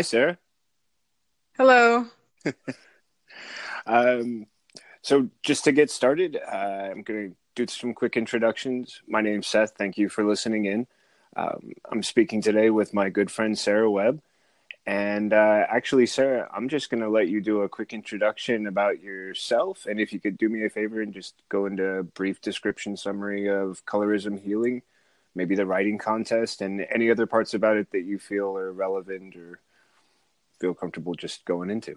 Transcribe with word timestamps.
Hi, 0.00 0.02
Sarah. 0.02 0.38
Hello. 1.58 2.06
um, 3.86 4.46
so, 5.02 5.28
just 5.42 5.64
to 5.64 5.72
get 5.72 5.90
started, 5.90 6.38
uh, 6.38 6.88
I'm 6.90 7.02
going 7.02 7.28
to 7.28 7.36
do 7.54 7.70
some 7.70 7.92
quick 7.92 8.16
introductions. 8.16 9.02
My 9.06 9.20
name's 9.20 9.46
Seth. 9.46 9.74
Thank 9.76 9.98
you 9.98 10.08
for 10.08 10.24
listening 10.24 10.64
in. 10.64 10.86
Um, 11.36 11.72
I'm 11.92 12.02
speaking 12.02 12.40
today 12.40 12.70
with 12.70 12.94
my 12.94 13.10
good 13.10 13.30
friend 13.30 13.58
Sarah 13.58 13.90
Webb. 13.90 14.22
And 14.86 15.34
uh, 15.34 15.66
actually, 15.68 16.06
Sarah, 16.06 16.48
I'm 16.50 16.70
just 16.70 16.88
going 16.88 17.02
to 17.02 17.10
let 17.10 17.28
you 17.28 17.42
do 17.42 17.60
a 17.60 17.68
quick 17.68 17.92
introduction 17.92 18.66
about 18.66 19.02
yourself. 19.02 19.84
And 19.84 20.00
if 20.00 20.14
you 20.14 20.18
could 20.18 20.38
do 20.38 20.48
me 20.48 20.64
a 20.64 20.70
favor 20.70 21.02
and 21.02 21.12
just 21.12 21.34
go 21.50 21.66
into 21.66 21.84
a 21.84 22.02
brief 22.02 22.40
description 22.40 22.96
summary 22.96 23.50
of 23.50 23.84
colorism 23.84 24.40
healing, 24.42 24.80
maybe 25.34 25.56
the 25.56 25.66
writing 25.66 25.98
contest, 25.98 26.62
and 26.62 26.86
any 26.90 27.10
other 27.10 27.26
parts 27.26 27.52
about 27.52 27.76
it 27.76 27.90
that 27.90 28.06
you 28.06 28.18
feel 28.18 28.56
are 28.56 28.72
relevant 28.72 29.36
or 29.36 29.60
feel 30.60 30.74
comfortable 30.74 31.14
just 31.14 31.44
going 31.44 31.70
into. 31.70 31.96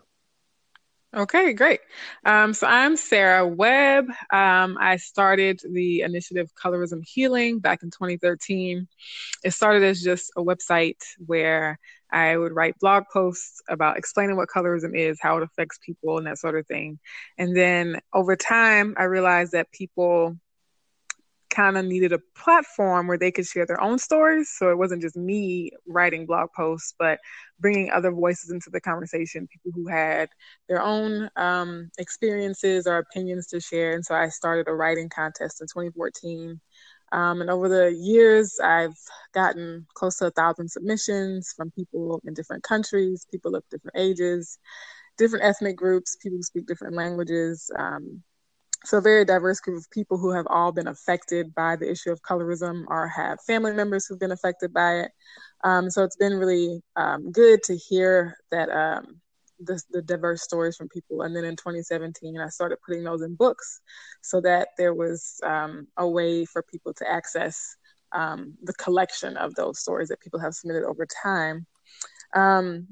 Okay, 1.15 1.53
great. 1.53 1.79
Um, 2.25 2.55
so 2.55 2.65
I'm 2.65 2.97
Sarah 2.97 3.47
Webb. 3.47 4.07
Um, 4.31 4.79
I 4.81 4.97
started 4.97 5.61
the 5.63 6.01
initiative 6.01 6.51
Colorism 6.55 7.03
Healing 7.05 7.59
back 7.59 7.83
in 7.83 7.91
2013. 7.91 8.87
It 9.43 9.51
started 9.51 9.83
as 9.83 10.01
just 10.01 10.31
a 10.35 10.41
website 10.41 10.97
where 11.23 11.77
I 12.11 12.35
would 12.35 12.51
write 12.51 12.79
blog 12.79 13.03
posts 13.13 13.61
about 13.69 13.97
explaining 13.97 14.37
what 14.37 14.49
colorism 14.49 14.97
is, 14.97 15.19
how 15.21 15.37
it 15.37 15.43
affects 15.43 15.77
people, 15.85 16.17
and 16.17 16.25
that 16.25 16.39
sort 16.39 16.57
of 16.57 16.65
thing. 16.65 16.97
And 17.37 17.55
then 17.55 17.99
over 18.11 18.35
time, 18.35 18.95
I 18.97 19.03
realized 19.03 19.51
that 19.51 19.71
people 19.71 20.37
kind 21.53 21.77
of 21.77 21.85
needed 21.85 22.11
a 22.11 22.19
platform 22.35 23.07
where 23.07 23.17
they 23.17 23.31
could 23.31 23.45
share 23.45 23.65
their 23.65 23.81
own 23.81 23.99
stories. 23.99 24.51
So 24.57 24.71
it 24.71 24.77
wasn't 24.77 25.01
just 25.01 25.15
me 25.15 25.71
writing 25.87 26.25
blog 26.25 26.49
posts, 26.55 26.93
but 26.97 27.19
bringing 27.59 27.91
other 27.91 28.11
voices 28.11 28.51
into 28.51 28.69
the 28.71 28.81
conversation, 28.81 29.47
people 29.47 29.71
who 29.73 29.87
had 29.87 30.29
their 30.67 30.81
own 30.81 31.29
um, 31.35 31.89
experiences 31.99 32.87
or 32.87 32.97
opinions 32.97 33.47
to 33.47 33.59
share. 33.59 33.93
And 33.93 34.03
so 34.03 34.15
I 34.15 34.29
started 34.29 34.67
a 34.67 34.73
writing 34.73 35.09
contest 35.09 35.61
in 35.61 35.67
2014. 35.67 36.59
Um, 37.11 37.41
and 37.41 37.49
over 37.51 37.69
the 37.69 37.93
years, 37.95 38.59
I've 38.63 38.97
gotten 39.35 39.85
close 39.93 40.17
to 40.17 40.27
a 40.27 40.31
thousand 40.31 40.69
submissions 40.69 41.53
from 41.55 41.69
people 41.71 42.19
in 42.25 42.33
different 42.33 42.63
countries, 42.63 43.27
people 43.31 43.55
of 43.55 43.63
different 43.69 43.95
ages, 43.95 44.57
different 45.19 45.45
ethnic 45.45 45.75
groups, 45.75 46.17
people 46.21 46.39
who 46.39 46.43
speak 46.43 46.65
different 46.65 46.95
languages. 46.95 47.69
Um, 47.77 48.23
so 48.85 48.97
a 48.97 49.01
very 49.01 49.23
diverse 49.23 49.59
group 49.59 49.77
of 49.77 49.89
people 49.91 50.17
who 50.17 50.31
have 50.31 50.47
all 50.49 50.71
been 50.71 50.87
affected 50.87 51.53
by 51.55 51.75
the 51.75 51.89
issue 51.89 52.11
of 52.11 52.21
colorism 52.21 52.83
or 52.87 53.07
have 53.07 53.39
family 53.41 53.73
members 53.73 54.05
who've 54.05 54.19
been 54.19 54.31
affected 54.31 54.73
by 54.73 54.99
it. 55.01 55.11
Um, 55.63 55.89
so 55.89 56.03
it's 56.03 56.17
been 56.17 56.33
really 56.33 56.81
um, 56.95 57.31
good 57.31 57.63
to 57.63 57.77
hear 57.77 58.37
that 58.51 58.69
um, 58.69 59.21
the, 59.59 59.81
the, 59.91 60.01
diverse 60.01 60.43
stories 60.43 60.75
from 60.75 60.89
people. 60.89 61.21
And 61.21 61.33
then 61.33 61.45
in 61.45 61.55
2017, 61.55 62.37
I 62.37 62.49
started 62.49 62.79
putting 62.85 63.05
those 63.05 63.21
in 63.21 63.35
books 63.35 63.79
so 64.21 64.41
that 64.41 64.69
there 64.77 64.93
was 64.93 65.39
um, 65.43 65.87
a 65.95 66.07
way 66.07 66.43
for 66.43 66.63
people 66.63 66.93
to 66.95 67.09
access 67.09 67.77
um, 68.11 68.55
the 68.63 68.73
collection 68.73 69.37
of 69.37 69.55
those 69.55 69.79
stories 69.79 70.09
that 70.09 70.19
people 70.19 70.39
have 70.39 70.53
submitted 70.53 70.83
over 70.83 71.07
time. 71.23 71.65
Um, 72.35 72.87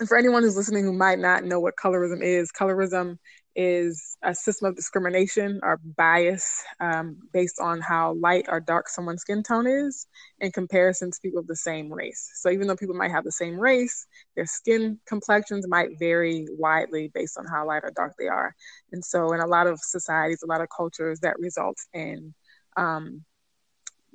and 0.00 0.08
for 0.08 0.16
anyone 0.16 0.42
who's 0.42 0.56
listening 0.56 0.84
who 0.84 0.92
might 0.92 1.18
not 1.18 1.44
know 1.44 1.60
what 1.60 1.74
colorism 1.76 2.22
is, 2.22 2.50
colorism 2.52 3.18
is 3.60 4.16
a 4.22 4.32
system 4.32 4.68
of 4.68 4.76
discrimination 4.76 5.58
or 5.64 5.80
bias 5.96 6.62
um, 6.78 7.16
based 7.32 7.58
on 7.60 7.80
how 7.80 8.12
light 8.14 8.44
or 8.48 8.60
dark 8.60 8.88
someone's 8.88 9.22
skin 9.22 9.42
tone 9.42 9.66
is 9.66 10.06
in 10.38 10.52
comparison 10.52 11.10
to 11.10 11.18
people 11.20 11.40
of 11.40 11.48
the 11.48 11.56
same 11.56 11.92
race. 11.92 12.30
So 12.36 12.50
even 12.50 12.68
though 12.68 12.76
people 12.76 12.94
might 12.94 13.10
have 13.10 13.24
the 13.24 13.32
same 13.32 13.58
race, 13.58 14.06
their 14.36 14.46
skin 14.46 15.00
complexions 15.06 15.66
might 15.66 15.98
vary 15.98 16.46
widely 16.56 17.10
based 17.12 17.36
on 17.36 17.46
how 17.46 17.66
light 17.66 17.82
or 17.82 17.90
dark 17.90 18.14
they 18.16 18.28
are. 18.28 18.54
And 18.92 19.04
so 19.04 19.32
in 19.32 19.40
a 19.40 19.46
lot 19.46 19.66
of 19.66 19.80
societies, 19.80 20.44
a 20.44 20.46
lot 20.46 20.60
of 20.60 20.68
cultures, 20.74 21.18
that 21.20 21.40
results 21.40 21.88
in 21.92 22.32
um, 22.76 23.24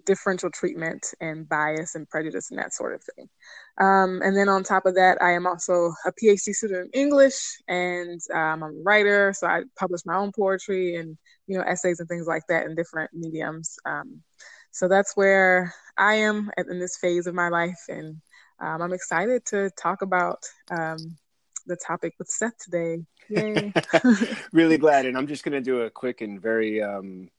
differential 0.05 0.49
treatment 0.49 1.05
and 1.21 1.47
bias 1.47 1.95
and 1.95 2.09
prejudice 2.09 2.49
and 2.49 2.59
that 2.59 2.73
sort 2.73 2.93
of 2.93 3.03
thing. 3.03 3.29
Um, 3.79 4.21
and 4.23 4.35
then 4.35 4.49
on 4.49 4.63
top 4.63 4.85
of 4.85 4.95
that, 4.95 5.21
I 5.21 5.31
am 5.31 5.47
also 5.47 5.93
a 6.05 6.11
PhD 6.11 6.53
student 6.53 6.89
in 6.93 7.01
English 7.01 7.57
and 7.67 8.19
um, 8.33 8.63
I'm 8.63 8.63
a 8.63 8.83
writer. 8.83 9.33
So 9.33 9.47
I 9.47 9.63
publish 9.77 10.01
my 10.05 10.15
own 10.15 10.31
poetry 10.31 10.95
and, 10.95 11.17
you 11.47 11.57
know, 11.57 11.63
essays 11.63 11.99
and 11.99 12.07
things 12.07 12.27
like 12.27 12.43
that 12.49 12.65
in 12.65 12.75
different 12.75 13.11
mediums. 13.13 13.77
Um, 13.85 14.21
so 14.71 14.87
that's 14.87 15.15
where 15.15 15.73
I 15.97 16.15
am 16.15 16.51
in 16.57 16.79
this 16.79 16.97
phase 16.97 17.27
of 17.27 17.35
my 17.35 17.49
life. 17.49 17.79
And 17.89 18.17
um, 18.59 18.81
I'm 18.81 18.93
excited 18.93 19.45
to 19.47 19.69
talk 19.71 20.01
about 20.01 20.43
um, 20.71 20.97
the 21.65 21.75
topic 21.75 22.13
with 22.19 22.27
Seth 22.27 22.57
today. 22.59 23.03
Yay. 23.29 23.73
really 24.51 24.77
glad. 24.77 25.05
And 25.05 25.17
I'm 25.17 25.27
just 25.27 25.43
going 25.43 25.53
to 25.53 25.61
do 25.61 25.81
a 25.81 25.89
quick 25.89 26.21
and 26.21 26.41
very 26.41 26.81
um, 26.81 27.29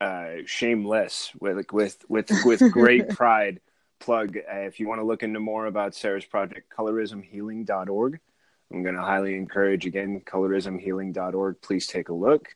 uh, 0.00 0.36
shameless 0.46 1.32
with 1.40 1.72
with 1.72 2.04
with 2.08 2.30
with 2.44 2.72
great 2.72 3.08
pride 3.16 3.60
plug. 3.98 4.36
Uh, 4.36 4.58
if 4.58 4.78
you 4.78 4.88
want 4.88 5.00
to 5.00 5.04
look 5.06 5.22
into 5.22 5.40
more 5.40 5.66
about 5.66 5.94
sarah's 5.94 6.24
project 6.24 6.72
colorismhealing.org 6.76 8.20
i'm 8.72 8.82
going 8.82 8.94
to 8.94 9.02
highly 9.02 9.34
encourage 9.34 9.86
again 9.86 10.20
colorismhealing.org 10.24 11.60
please 11.60 11.86
take 11.86 12.08
a 12.08 12.14
look. 12.14 12.48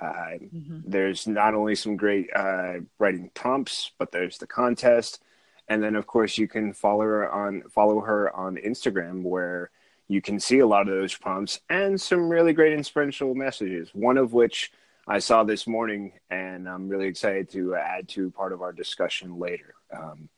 Uh, 0.00 0.38
mm-hmm. 0.42 0.80
there's 0.84 1.28
not 1.28 1.54
only 1.54 1.76
some 1.76 1.96
great 1.96 2.28
uh, 2.34 2.74
writing 2.98 3.30
prompts 3.34 3.92
but 3.98 4.10
there's 4.10 4.38
the 4.38 4.46
contest. 4.46 5.22
And 5.68 5.82
then 5.82 5.96
of 5.96 6.06
course 6.06 6.36
you 6.36 6.46
can 6.46 6.72
follow 6.74 7.02
her 7.02 7.30
on 7.30 7.62
follow 7.70 8.00
her 8.00 8.34
on 8.36 8.56
instagram 8.56 9.22
where 9.22 9.70
you 10.08 10.20
can 10.20 10.38
see 10.38 10.58
a 10.58 10.66
lot 10.66 10.88
of 10.88 10.94
those 10.94 11.14
prompts 11.14 11.60
and 11.70 11.98
some 11.98 12.28
really 12.28 12.52
great 12.52 12.74
inspirational 12.74 13.34
messages 13.34 13.88
one 13.94 14.18
of 14.18 14.32
which 14.32 14.70
I 15.06 15.18
saw 15.18 15.44
this 15.44 15.66
morning, 15.66 16.12
and 16.30 16.68
I'm 16.68 16.88
really 16.88 17.06
excited 17.06 17.50
to 17.50 17.74
add 17.74 18.08
to 18.10 18.30
part 18.30 18.52
of 18.52 18.62
our 18.62 18.72
discussion 18.72 19.38
later. 19.38 19.74
Um, 19.94 20.28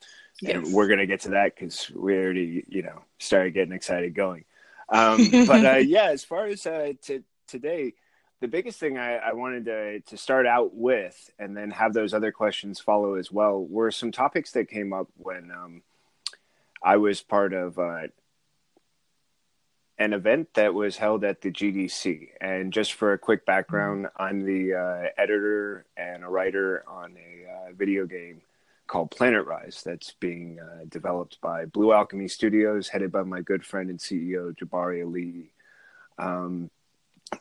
yes. 0.41 0.57
And 0.57 0.75
we're 0.75 0.89
going 0.89 0.99
to 0.99 1.07
get 1.07 1.21
to 1.23 1.31
that 1.31 1.55
because 1.55 1.91
we 1.91 2.17
already, 2.17 2.65
you 2.69 2.83
know, 2.83 3.03
started 3.19 3.55
getting 3.55 3.73
excited 3.73 4.15
going. 4.15 4.45
Um, 4.89 5.29
but 5.47 5.65
uh, 5.65 5.77
yeah, 5.87 6.11
as 6.11 6.25
far 6.25 6.47
as 6.47 6.67
uh, 6.67 6.95
to, 7.03 7.23
today, 7.47 7.95
the 8.41 8.49
biggest 8.49 8.79
thing 8.79 8.99
I, 8.99 9.17
I, 9.17 9.33
wanted 9.33 9.65
to, 9.67 10.01
to 10.01 10.17
start 10.17 10.47
out 10.47 10.75
with, 10.75 11.31
and 11.39 11.57
then 11.57 11.71
have 11.71 11.95
those 11.95 12.13
other 12.13 12.33
questions 12.33 12.81
follow 12.81 13.15
as 13.15 13.33
well, 13.33 13.65
were 13.65 13.91
some 13.91 14.13
topics 14.13 14.53
that 14.53 14.69
came 14.69 14.93
up 14.93 15.09
when 15.17 15.51
um, 15.51 15.83
I 16.83 16.97
was 16.99 17.23
part 17.23 17.55
of 17.55 17.79
uh, 17.79 18.09
an 19.99 20.13
event 20.13 20.49
that 20.55 20.75
was 20.75 20.97
held 20.97 21.25
at 21.25 21.41
the 21.41 21.51
GDC. 21.51 22.29
And 22.41 22.73
just 22.73 22.95
for 22.95 23.13
a 23.13 23.19
quick 23.19 23.47
background, 23.47 24.07
mm-hmm. 24.07 24.23
I'm 24.23 24.45
the 24.45 24.75
uh, 24.75 25.09
editor 25.17 25.87
and 25.97 26.25
a 26.25 26.29
writer 26.29 26.85
on 26.87 27.17
a 27.17 27.51
uh, 27.51 27.73
video 27.73 28.07
game 28.07 28.43
called 28.87 29.11
Planet 29.11 29.47
Rise 29.47 29.83
that's 29.85 30.13
being 30.21 30.61
uh, 30.61 30.85
developed 30.89 31.41
by 31.41 31.65
Blue 31.65 31.93
Alchemy 31.93 32.29
Studios, 32.29 32.89
headed 32.89 33.11
by 33.11 33.23
my 33.23 33.41
good 33.41 33.65
friend 33.65 33.91
and 33.91 33.99
CEO 33.99 34.57
Jabari 34.57 35.05
Ali. 35.05 35.53
Um, 36.19 36.71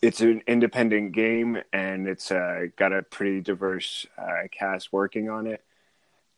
it's 0.01 0.21
an 0.21 0.41
independent 0.47 1.11
game 1.11 1.61
and 1.71 2.07
it's 2.07 2.31
uh, 2.31 2.67
got 2.75 2.93
a 2.93 3.03
pretty 3.03 3.41
diverse 3.41 4.05
uh, 4.17 4.47
cast 4.51 4.91
working 4.91 5.29
on 5.29 5.45
it 5.45 5.63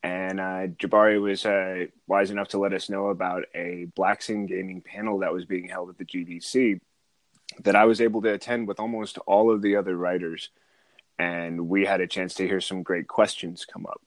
and 0.08 0.40
uh, 0.40 0.66
Jabari 0.78 1.20
was 1.20 1.44
uh, 1.44 1.84
wise 2.06 2.30
enough 2.30 2.48
to 2.48 2.58
let 2.58 2.72
us 2.72 2.88
know 2.88 3.08
about 3.08 3.44
a 3.54 3.88
Blacks 3.94 4.30
in 4.30 4.46
Gaming 4.46 4.80
panel 4.80 5.18
that 5.18 5.34
was 5.34 5.44
being 5.44 5.68
held 5.68 5.90
at 5.90 5.98
the 5.98 6.04
GDC 6.06 6.80
that 7.60 7.76
I 7.76 7.84
was 7.84 8.00
able 8.00 8.22
to 8.22 8.32
attend 8.32 8.68
with 8.68 8.80
almost 8.80 9.18
all 9.26 9.50
of 9.50 9.60
the 9.60 9.76
other 9.76 9.94
writers, 9.94 10.48
and 11.18 11.68
we 11.68 11.84
had 11.84 12.00
a 12.00 12.06
chance 12.06 12.32
to 12.34 12.46
hear 12.46 12.62
some 12.62 12.82
great 12.82 13.06
questions 13.06 13.66
come 13.70 13.84
up. 13.84 14.00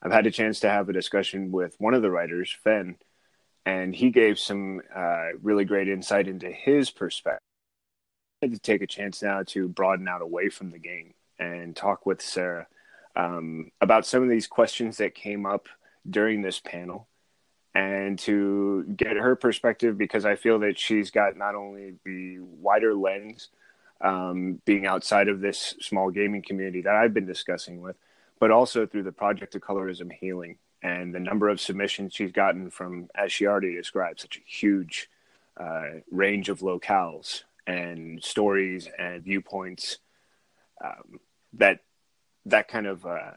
I've 0.00 0.12
had 0.12 0.26
a 0.28 0.30
chance 0.30 0.60
to 0.60 0.70
have 0.70 0.88
a 0.88 0.92
discussion 0.92 1.50
with 1.50 1.74
one 1.80 1.94
of 1.94 2.02
the 2.02 2.12
writers, 2.12 2.56
Fenn, 2.62 2.96
and 3.66 3.92
he 3.92 4.10
gave 4.10 4.38
some 4.38 4.82
uh, 4.94 5.30
really 5.42 5.64
great 5.64 5.88
insight 5.88 6.28
into 6.28 6.48
his 6.48 6.92
perspective. 6.92 7.42
I 8.40 8.46
had 8.46 8.52
to 8.52 8.60
take 8.60 8.82
a 8.82 8.86
chance 8.86 9.20
now 9.20 9.42
to 9.48 9.66
broaden 9.66 10.06
out 10.06 10.22
away 10.22 10.48
from 10.48 10.70
the 10.70 10.78
game 10.78 11.14
and 11.40 11.74
talk 11.74 12.06
with 12.06 12.22
Sarah 12.22 12.68
um, 13.16 13.70
about 13.80 14.06
some 14.06 14.22
of 14.22 14.28
these 14.28 14.46
questions 14.46 14.98
that 14.98 15.14
came 15.14 15.46
up 15.46 15.68
during 16.08 16.42
this 16.42 16.60
panel. 16.60 17.06
And 17.74 18.18
to 18.20 18.84
get 18.96 19.16
her 19.16 19.36
perspective 19.36 19.96
because 19.96 20.24
I 20.24 20.34
feel 20.34 20.58
that 20.60 20.78
she's 20.78 21.10
got 21.10 21.36
not 21.36 21.54
only 21.54 21.94
the 22.04 22.40
wider 22.40 22.94
lens 22.94 23.48
um, 24.00 24.60
being 24.64 24.86
outside 24.86 25.28
of 25.28 25.40
this 25.40 25.74
small 25.80 26.10
gaming 26.10 26.42
community 26.42 26.82
that 26.82 26.96
I've 26.96 27.14
been 27.14 27.26
discussing 27.26 27.80
with, 27.80 27.96
but 28.40 28.50
also 28.50 28.86
through 28.86 29.04
the 29.04 29.12
project 29.12 29.54
of 29.54 29.62
colorism 29.62 30.10
healing 30.10 30.56
and 30.82 31.14
the 31.14 31.20
number 31.20 31.48
of 31.48 31.60
submissions 31.60 32.14
she's 32.14 32.32
gotten 32.32 32.70
from, 32.70 33.08
as 33.14 33.32
she 33.32 33.46
already 33.46 33.74
described, 33.74 34.20
such 34.20 34.38
a 34.38 34.50
huge 34.50 35.08
uh, 35.58 36.00
range 36.10 36.48
of 36.48 36.60
locales 36.60 37.42
and 37.66 38.24
stories 38.24 38.88
and 38.98 39.22
viewpoints 39.22 39.98
um, 40.82 41.20
that 41.52 41.80
that 42.46 42.68
kind 42.68 42.86
of 42.86 43.04
uh, 43.06 43.32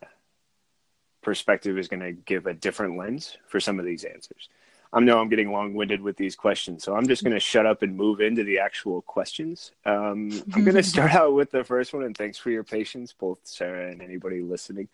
perspective 1.22 1.78
is 1.78 1.88
going 1.88 2.02
to 2.02 2.12
give 2.12 2.46
a 2.46 2.54
different 2.54 2.98
lens 2.98 3.38
for 3.48 3.60
some 3.60 3.80
of 3.80 3.86
these 3.86 4.04
answers. 4.04 4.50
I 4.94 5.00
know 5.00 5.20
I'm 5.20 5.30
getting 5.30 5.52
long 5.52 5.74
winded 5.74 6.02
with 6.02 6.18
these 6.18 6.36
questions, 6.36 6.84
so 6.84 6.96
I'm 6.96 7.08
just 7.08 7.24
going 7.24 7.34
to 7.34 7.40
shut 7.40 7.66
up 7.66 7.82
and 7.82 7.96
move 7.96 8.22
into 8.22 8.44
the 8.44 8.60
actual 8.60 9.02
questions. 9.02 9.72
Um, 9.86 10.30
I'm 10.54 10.64
going 10.64 10.76
to 10.76 10.84
start 10.84 11.16
out 11.16 11.34
with 11.34 11.50
the 11.50 11.64
first 11.64 11.94
one, 11.94 12.04
and 12.04 12.16
thanks 12.16 12.38
for 12.38 12.52
your 12.52 12.64
patience, 12.64 13.12
both 13.12 13.40
Sarah 13.44 13.92
and 13.92 14.04
anybody 14.04 14.42
listening. 14.42 14.88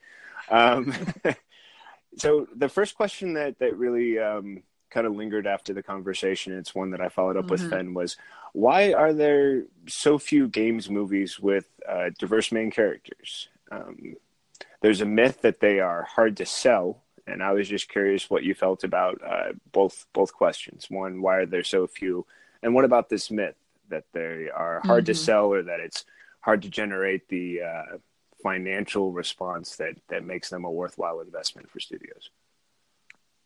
Um, 0.49 0.95
so 2.17 2.47
the 2.55 2.69
first 2.69 2.95
question 2.95 3.33
that 3.33 3.59
that 3.59 3.75
really 3.75 4.19
um, 4.19 4.63
kind 4.89 5.05
of 5.05 5.15
lingered 5.15 5.45
after 5.45 5.73
the 5.73 5.83
conversation, 5.83 6.57
it's 6.57 6.73
one 6.73 6.91
that 6.91 7.01
I 7.01 7.09
followed 7.09 7.35
up 7.35 7.45
mm-hmm. 7.45 7.63
with 7.63 7.69
Fen 7.69 7.93
was 7.93 8.15
why 8.53 8.93
are 8.93 9.13
there 9.13 9.63
so 9.87 10.17
few 10.17 10.47
games 10.47 10.89
movies 10.89 11.39
with 11.39 11.65
uh, 11.87 12.09
diverse 12.17 12.53
main 12.53 12.71
characters? 12.71 13.49
Um, 13.71 14.15
there's 14.81 15.01
a 15.01 15.05
myth 15.05 15.41
that 15.41 15.59
they 15.59 15.79
are 15.79 16.03
hard 16.03 16.37
to 16.37 16.45
sell, 16.45 17.03
and 17.27 17.43
I 17.43 17.53
was 17.53 17.67
just 17.67 17.89
curious 17.89 18.29
what 18.29 18.43
you 18.43 18.53
felt 18.53 18.83
about 18.83 19.21
uh, 19.25 19.53
both 19.71 20.05
both 20.13 20.33
questions. 20.33 20.89
One, 20.89 21.21
why 21.21 21.37
are 21.37 21.45
there 21.45 21.63
so 21.63 21.87
few, 21.87 22.25
and 22.63 22.73
what 22.73 22.85
about 22.85 23.09
this 23.09 23.29
myth 23.29 23.55
that 23.89 24.05
they 24.13 24.49
are 24.53 24.81
hard 24.83 25.03
mm-hmm. 25.03 25.11
to 25.11 25.15
sell 25.15 25.45
or 25.47 25.63
that 25.63 25.79
it's 25.79 26.05
hard 26.41 26.61
to 26.61 26.69
generate 26.69 27.27
the 27.27 27.61
uh, 27.61 27.97
financial 28.41 29.11
response 29.11 29.75
that 29.77 29.95
that 30.09 30.23
makes 30.23 30.49
them 30.49 30.65
a 30.65 30.71
worthwhile 30.71 31.19
investment 31.19 31.69
for 31.69 31.79
studios? 31.79 32.29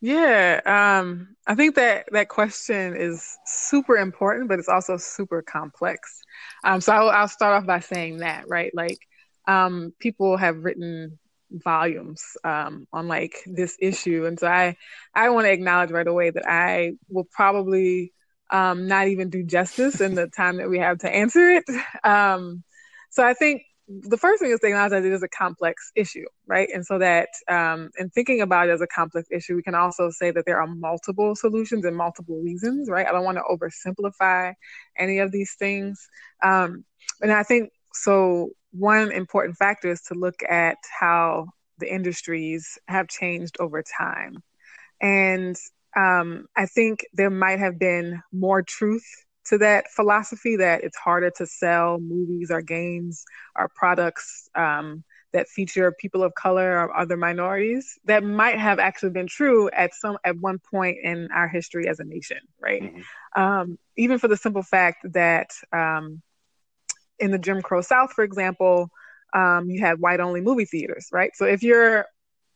Yeah, 0.01 0.59
um, 0.65 1.37
I 1.47 1.55
think 1.55 1.75
that 1.75 2.09
that 2.11 2.27
question 2.27 2.93
is 2.93 3.37
super 3.45 3.95
important, 3.95 4.49
but 4.49 4.59
it's 4.59 4.67
also 4.67 4.97
super 4.97 5.41
complex. 5.41 6.21
Um, 6.65 6.81
so 6.81 6.91
I'll, 6.91 7.09
I'll, 7.09 7.27
start 7.29 7.55
off 7.55 7.65
by 7.65 7.79
saying 7.79 8.17
that, 8.17 8.49
right? 8.49 8.75
Like, 8.75 8.99
um, 9.47 9.93
people 9.99 10.37
have 10.37 10.63
written 10.63 11.19
volumes 11.51 12.23
um, 12.43 12.87
on 12.91 13.07
like 13.07 13.35
this 13.45 13.77
issue, 13.79 14.25
and 14.25 14.39
so 14.39 14.47
I 14.47 14.77
I 15.13 15.29
want 15.29 15.45
to 15.45 15.51
acknowledge 15.51 15.91
right 15.91 16.07
away 16.07 16.29
that 16.31 16.47
I 16.47 16.93
will 17.09 17.27
probably 17.31 18.13
um, 18.51 18.87
not 18.87 19.07
even 19.07 19.29
do 19.29 19.43
justice 19.43 20.01
in 20.01 20.15
the 20.15 20.27
time 20.27 20.57
that 20.57 20.69
we 20.69 20.79
have 20.79 20.99
to 20.99 21.09
answer 21.09 21.49
it. 21.49 21.65
Um, 22.03 22.63
so 23.09 23.23
I 23.23 23.33
think 23.33 23.63
the 23.87 24.17
first 24.17 24.41
thing 24.41 24.51
is 24.51 24.59
to 24.59 24.67
acknowledge 24.67 24.91
that 24.91 25.05
it 25.05 25.11
is 25.11 25.23
a 25.23 25.27
complex 25.27 25.91
issue, 25.95 26.25
right? 26.47 26.69
And 26.73 26.85
so 26.85 26.99
that 26.99 27.29
um, 27.49 27.89
in 27.97 28.09
thinking 28.09 28.41
about 28.41 28.69
it 28.69 28.71
as 28.71 28.81
a 28.81 28.87
complex 28.87 29.27
issue, 29.31 29.55
we 29.55 29.63
can 29.63 29.75
also 29.75 30.09
say 30.09 30.31
that 30.31 30.45
there 30.45 30.59
are 30.61 30.67
multiple 30.67 31.35
solutions 31.35 31.85
and 31.85 31.95
multiple 31.95 32.41
reasons, 32.41 32.89
right? 32.89 33.05
I 33.05 33.11
don't 33.11 33.25
want 33.25 33.37
to 33.37 33.43
oversimplify 33.43 34.53
any 34.97 35.19
of 35.19 35.31
these 35.31 35.55
things. 35.59 36.07
Um, 36.41 36.85
and 37.21 37.31
I 37.31 37.43
think 37.43 37.71
so. 37.93 38.51
One 38.75 39.11
important 39.11 39.55
factor 39.55 39.91
is 39.91 40.01
to 40.07 40.15
look 40.15 40.41
at 40.49 40.77
how 40.99 41.49
the 41.77 41.93
industries 41.93 42.79
have 42.87 43.07
changed 43.07 43.57
over 43.59 43.83
time. 43.83 44.41
And 44.99 45.55
um, 45.95 46.47
I 46.55 46.65
think 46.65 47.05
there 47.13 47.29
might 47.29 47.59
have 47.59 47.77
been 47.77 48.21
more 48.31 48.61
truth 48.61 49.05
to 49.45 49.57
that 49.57 49.91
philosophy 49.91 50.55
that 50.55 50.83
it's 50.83 50.97
harder 50.97 51.29
to 51.31 51.45
sell 51.45 51.99
movies 51.99 52.49
or 52.49 52.61
games 52.61 53.25
or 53.55 53.69
products 53.75 54.49
um, 54.55 55.03
that 55.33 55.49
feature 55.49 55.91
people 55.91 56.23
of 56.23 56.33
color 56.35 56.79
or 56.79 56.95
other 56.95 57.17
minorities 57.17 57.99
that 58.05 58.23
might 58.23 58.57
have 58.57 58.79
actually 58.79 59.09
been 59.09 59.27
true 59.27 59.69
at 59.71 59.93
some 59.93 60.17
at 60.23 60.37
one 60.37 60.59
point 60.59 60.97
in 61.03 61.27
our 61.33 61.47
history 61.47 61.87
as 61.87 61.99
a 61.99 62.03
nation 62.03 62.37
right 62.61 62.83
mm-hmm. 62.83 63.41
um, 63.41 63.77
even 63.97 64.19
for 64.19 64.27
the 64.27 64.37
simple 64.37 64.63
fact 64.63 65.05
that 65.11 65.49
um, 65.73 66.21
in 67.23 67.31
the 67.31 67.39
jim 67.39 67.61
crow 67.61 67.81
south 67.81 68.11
for 68.13 68.23
example 68.23 68.89
um, 69.33 69.67
you 69.67 69.81
had 69.81 69.99
white 69.99 70.19
only 70.19 70.41
movie 70.41 70.65
theaters 70.65 71.07
right 71.11 71.31
so 71.35 71.45
if 71.45 71.63
you're 71.63 72.05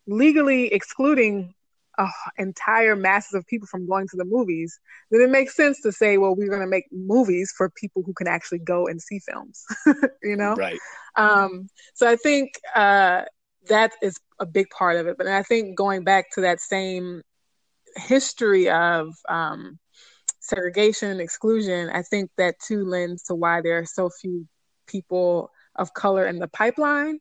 legally 0.08 0.72
excluding 0.74 1.54
uh, 1.98 2.10
entire 2.38 2.96
masses 2.96 3.34
of 3.34 3.46
people 3.48 3.68
from 3.68 3.88
going 3.88 4.08
to 4.08 4.18
the 4.18 4.25
movies, 4.25 4.80
then 5.12 5.22
it 5.22 5.30
makes 5.30 5.56
sense 5.56 5.81
to 5.81 5.92
say, 5.92 6.18
well, 6.18 6.36
we're 6.36 6.50
going 6.50 6.62
to 6.62 6.68
make 6.68 6.86
movies 6.92 7.54
for 7.56 7.69
people 7.69 8.04
who 8.04 8.14
can 8.14 8.28
actually 8.28 8.60
go 8.60 8.88
and 8.88 9.02
see 9.02 9.19
films, 9.19 9.66
you 10.24 10.36
know? 10.36 10.56
Right. 10.56 10.80
Um, 11.16 11.68
so 11.96 12.08
I 12.08 12.16
think 12.16 12.52
uh, 12.75 13.24
that 13.68 13.94
is 14.02 14.18
a 14.40 14.46
big 14.46 14.70
part 14.70 14.98
of 14.98 15.08
it. 15.08 15.18
But 15.18 15.28
I 15.28 15.44
think 15.44 15.75
going 15.75 16.04
back 16.04 16.31
to 16.34 16.42
that 16.42 16.60
same 16.60 17.24
history 17.96 18.70
of 18.70 19.16
um, 19.28 19.80
segregation 20.40 21.10
and 21.10 21.22
exclusion, 21.22 21.90
I 21.90 22.04
think 22.04 22.30
that 22.38 22.60
too 22.60 22.86
lends 22.86 23.24
to 23.24 23.36
why 23.36 23.62
there 23.62 23.80
are 23.80 23.86
so 23.86 24.10
few 24.10 24.48
people 24.88 25.51
of 25.75 25.94
color 25.94 26.25
in 26.25 26.39
the 26.39 26.48
pipeline 26.48 27.19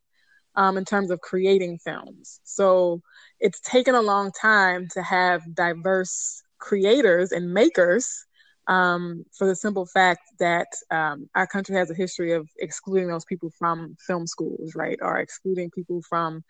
um, 0.55 0.77
in 0.79 0.85
terms 0.85 1.11
of 1.11 1.21
creating 1.21 1.79
films. 1.79 2.41
So 2.45 3.03
it's 3.41 3.61
taken 3.61 3.95
a 3.95 4.03
long 4.03 4.33
time 4.33 4.89
to 4.95 5.03
have 5.03 5.55
diverse 5.55 6.43
creators 6.59 7.33
and 7.33 7.53
makers 7.53 8.25
um, 8.69 9.25
for 9.33 9.47
the 9.47 9.55
simple 9.55 9.87
fact 9.87 10.23
that 10.41 10.67
um, 10.91 11.29
our 11.35 11.47
country 11.47 11.77
has 11.77 11.91
a 11.91 11.95
history 11.95 12.33
of 12.33 12.49
excluding 12.59 13.09
those 13.09 13.25
people 13.25 13.51
from 13.59 13.97
film 14.05 14.27
schools, 14.27 14.75
right? 14.75 14.99
Or 15.03 15.19
excluding 15.19 15.71
people 15.71 16.03
from 16.09 16.43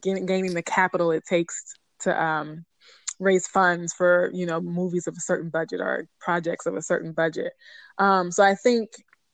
gaining, 0.00 0.26
gaining 0.26 0.54
the 0.54 0.62
capital 0.62 1.10
it 1.10 1.24
takes 1.26 1.76
to 2.00 2.22
um, 2.22 2.64
raise 3.18 3.46
funds 3.46 3.92
for, 3.92 4.30
you 4.32 4.46
know, 4.46 4.60
movies 4.60 5.06
of 5.06 5.14
a 5.16 5.20
certain 5.20 5.50
budget 5.50 5.80
or 5.80 6.08
projects 6.18 6.64
of 6.64 6.76
a 6.76 6.82
certain 6.82 7.12
budget. 7.12 7.52
Um, 7.98 8.32
so 8.32 8.42
I 8.42 8.54
think 8.54 8.88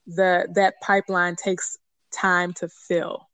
the 0.07 0.49
that 0.55 0.75
pipeline 0.83 1.37
takes 1.37 1.77
time 2.13 2.53
to 2.55 2.69
fill. 2.69 3.29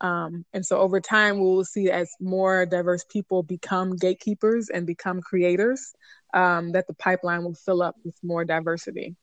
Um, 0.00 0.46
and 0.54 0.64
so 0.64 0.78
over 0.78 1.00
time, 1.00 1.36
we 1.36 1.44
will 1.44 1.64
see 1.64 1.90
as 1.90 2.10
more 2.20 2.64
diverse 2.64 3.04
people 3.04 3.42
become 3.42 3.96
gatekeepers 3.96 4.70
and 4.70 4.86
become 4.86 5.20
creators, 5.20 5.92
um, 6.32 6.72
that 6.72 6.86
the 6.86 6.94
pipeline 6.94 7.44
will 7.44 7.54
fill 7.54 7.82
up 7.82 7.96
with 8.04 8.16
more 8.22 8.44
diversity. 8.44 9.16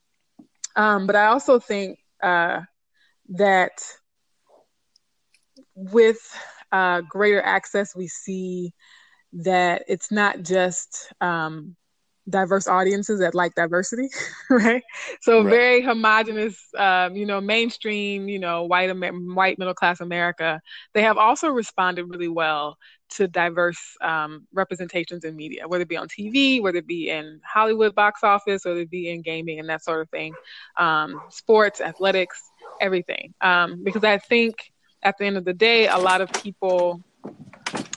Um, 0.76 1.06
but 1.06 1.16
I 1.16 1.26
also 1.26 1.58
think 1.58 1.98
uh, 2.22 2.60
that 3.30 3.82
with 5.74 6.20
uh, 6.70 7.00
greater 7.02 7.42
access, 7.42 7.96
we 7.96 8.06
see 8.06 8.72
that 9.32 9.82
it's 9.88 10.12
not 10.12 10.42
just 10.42 11.12
um, 11.20 11.76
diverse 12.28 12.68
audiences 12.68 13.20
that 13.20 13.34
like 13.34 13.54
diversity, 13.54 14.08
right? 14.50 14.82
So 15.20 15.42
right. 15.42 15.50
very 15.50 15.82
homogenous, 15.82 16.58
um, 16.76 17.16
you 17.16 17.26
know, 17.26 17.40
mainstream, 17.40 18.28
you 18.28 18.38
know, 18.38 18.64
white 18.64 18.90
white 18.90 19.58
middle 19.58 19.74
class 19.74 20.00
America. 20.00 20.60
They 20.94 21.02
have 21.02 21.18
also 21.18 21.48
responded 21.48 22.04
really 22.04 22.28
well 22.28 22.76
to 23.10 23.26
diverse 23.26 23.96
um, 24.02 24.46
representations 24.52 25.24
in 25.24 25.34
media, 25.34 25.66
whether 25.66 25.82
it 25.82 25.88
be 25.88 25.96
on 25.96 26.08
TV, 26.08 26.60
whether 26.60 26.78
it 26.78 26.86
be 26.86 27.10
in 27.10 27.40
Hollywood 27.44 27.94
box 27.94 28.22
office, 28.22 28.64
whether 28.64 28.80
it 28.80 28.90
be 28.90 29.10
in 29.10 29.22
gaming 29.22 29.58
and 29.58 29.68
that 29.68 29.82
sort 29.82 30.00
of 30.00 30.10
thing, 30.10 30.34
um, 30.76 31.22
sports, 31.30 31.80
athletics, 31.80 32.50
everything. 32.80 33.34
Um, 33.40 33.82
because 33.82 34.04
I 34.04 34.18
think 34.18 34.72
at 35.02 35.16
the 35.18 35.24
end 35.24 35.36
of 35.36 35.44
the 35.44 35.54
day, 35.54 35.88
a 35.88 35.98
lot 35.98 36.20
of 36.20 36.30
people 36.32 37.02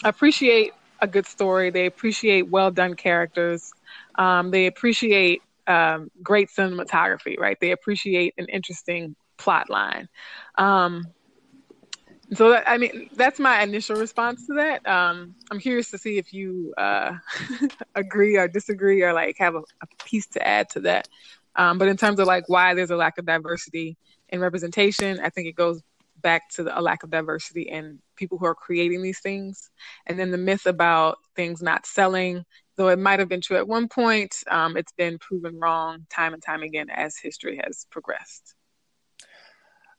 appreciate 0.03 0.73
a 1.01 1.07
good 1.07 1.25
story. 1.25 1.69
They 1.69 1.85
appreciate 1.85 2.43
well 2.49 2.71
done 2.71 2.95
characters. 2.95 3.71
Um, 4.15 4.51
they 4.51 4.67
appreciate 4.67 5.41
um, 5.67 6.11
great 6.21 6.49
cinematography, 6.49 7.39
right? 7.39 7.57
They 7.59 7.71
appreciate 7.71 8.33
an 8.37 8.47
interesting 8.47 9.15
plot 9.37 9.69
line. 9.69 10.07
Um, 10.57 11.07
so 12.33 12.51
that, 12.51 12.63
I 12.69 12.77
mean, 12.77 13.09
that's 13.13 13.39
my 13.39 13.61
initial 13.61 13.97
response 13.97 14.45
to 14.47 14.53
that. 14.53 14.87
Um, 14.87 15.35
I'm 15.49 15.59
curious 15.59 15.91
to 15.91 15.97
see 15.97 16.17
if 16.17 16.31
you 16.31 16.73
uh, 16.77 17.13
agree 17.95 18.37
or 18.37 18.47
disagree 18.47 19.03
or 19.03 19.13
like 19.13 19.35
have 19.39 19.55
a, 19.55 19.59
a 19.59 19.87
piece 20.05 20.27
to 20.27 20.47
add 20.47 20.69
to 20.71 20.81
that. 20.81 21.07
Um, 21.55 21.77
but 21.77 21.89
in 21.89 21.97
terms 21.97 22.19
of 22.19 22.27
like 22.27 22.47
why 22.47 22.73
there's 22.73 22.91
a 22.91 22.95
lack 22.95 23.17
of 23.17 23.25
diversity 23.25 23.97
in 24.29 24.39
representation, 24.39 25.19
I 25.19 25.29
think 25.29 25.47
it 25.47 25.55
goes 25.55 25.81
back 26.21 26.49
to 26.51 26.63
the, 26.63 26.77
a 26.77 26.81
lack 26.81 27.03
of 27.03 27.09
diversity 27.09 27.63
in 27.63 27.99
people 28.21 28.37
who 28.37 28.45
are 28.45 28.55
creating 28.55 29.01
these 29.01 29.19
things. 29.19 29.69
And 30.05 30.17
then 30.17 30.31
the 30.31 30.37
myth 30.37 30.65
about 30.65 31.17
things 31.35 31.61
not 31.61 31.85
selling 31.85 32.45
though 32.81 32.89
it 32.89 32.99
might 32.99 33.19
have 33.19 33.29
been 33.29 33.41
true 33.41 33.57
at 33.57 33.67
one 33.67 33.87
point, 33.87 34.35
um, 34.49 34.75
it's 34.75 34.91
been 34.93 35.19
proven 35.19 35.59
wrong 35.59 36.05
time 36.09 36.33
and 36.33 36.41
time 36.41 36.63
again 36.63 36.89
as 36.89 37.15
history 37.15 37.61
has 37.63 37.85
progressed. 37.91 38.55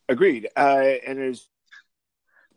Agreed. 0.08 0.48
Uh, 0.56 0.94
and 1.06 1.18
there's 1.18 1.48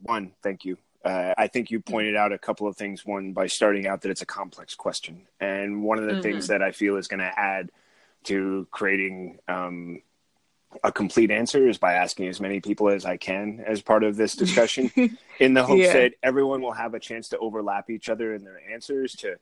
one, 0.01 0.31
thank 0.41 0.65
you. 0.65 0.77
Uh, 1.03 1.35
I 1.37 1.47
think 1.47 1.69
you 1.69 1.79
pointed 1.79 2.15
out 2.15 2.33
a 2.33 2.39
couple 2.39 2.67
of 2.67 2.75
things. 2.75 3.05
One, 3.05 3.33
by 3.33 3.45
starting 3.45 3.85
out 3.85 4.01
that 4.01 4.09
it's 4.09 4.23
a 4.23 4.25
complex 4.25 4.73
question. 4.73 5.27
And 5.39 5.83
one 5.83 5.99
of 5.99 6.05
the 6.05 6.13
mm-hmm. 6.13 6.21
things 6.21 6.47
that 6.47 6.63
I 6.63 6.71
feel 6.71 6.97
is 6.97 7.07
going 7.07 7.19
to 7.19 7.39
add 7.39 7.69
to 8.23 8.67
creating 8.71 9.37
um, 9.47 10.01
a 10.83 10.91
complete 10.91 11.31
answer 11.31 11.67
is 11.67 11.77
by 11.77 11.93
asking 11.93 12.27
as 12.27 12.39
many 12.39 12.59
people 12.59 12.89
as 12.89 13.05
I 13.05 13.17
can 13.17 13.63
as 13.65 13.81
part 13.81 14.03
of 14.03 14.15
this 14.15 14.35
discussion 14.35 14.91
in 15.39 15.53
the 15.53 15.63
hopes 15.63 15.81
yeah. 15.81 15.93
that 15.93 16.13
everyone 16.23 16.61
will 16.61 16.73
have 16.73 16.93
a 16.93 16.99
chance 16.99 17.29
to 17.29 17.37
overlap 17.37 17.89
each 17.89 18.09
other 18.09 18.33
in 18.33 18.43
their 18.43 18.59
answers 18.71 19.13
to 19.17 19.33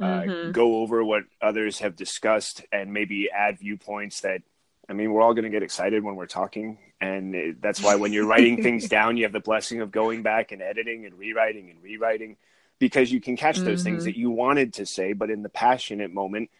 uh, 0.00 0.04
mm-hmm. 0.04 0.50
go 0.52 0.76
over 0.76 1.04
what 1.04 1.24
others 1.40 1.78
have 1.78 1.96
discussed 1.96 2.64
and 2.72 2.92
maybe 2.92 3.30
add 3.30 3.58
viewpoints 3.58 4.20
that 4.22 4.42
I 4.88 4.92
mean, 4.92 5.12
we're 5.12 5.22
all 5.22 5.34
going 5.34 5.44
to 5.44 5.50
get 5.50 5.62
excited 5.62 6.04
when 6.04 6.14
we're 6.14 6.26
talking. 6.26 6.78
And 7.00 7.56
that's 7.60 7.82
why 7.82 7.96
when 7.96 8.12
you're 8.12 8.26
writing 8.26 8.62
things 8.62 8.88
down, 8.88 9.16
you 9.16 9.24
have 9.24 9.32
the 9.32 9.40
blessing 9.40 9.80
of 9.80 9.90
going 9.90 10.22
back 10.22 10.52
and 10.52 10.60
editing 10.60 11.06
and 11.06 11.18
rewriting 11.18 11.70
and 11.70 11.82
rewriting 11.82 12.36
because 12.78 13.10
you 13.10 13.20
can 13.20 13.36
catch 13.36 13.56
those 13.58 13.80
mm-hmm. 13.80 13.84
things 13.84 14.04
that 14.04 14.18
you 14.18 14.30
wanted 14.30 14.74
to 14.74 14.86
say, 14.86 15.12
but 15.12 15.30
in 15.30 15.42
the 15.42 15.48
passionate 15.48 16.12
moment, 16.12 16.50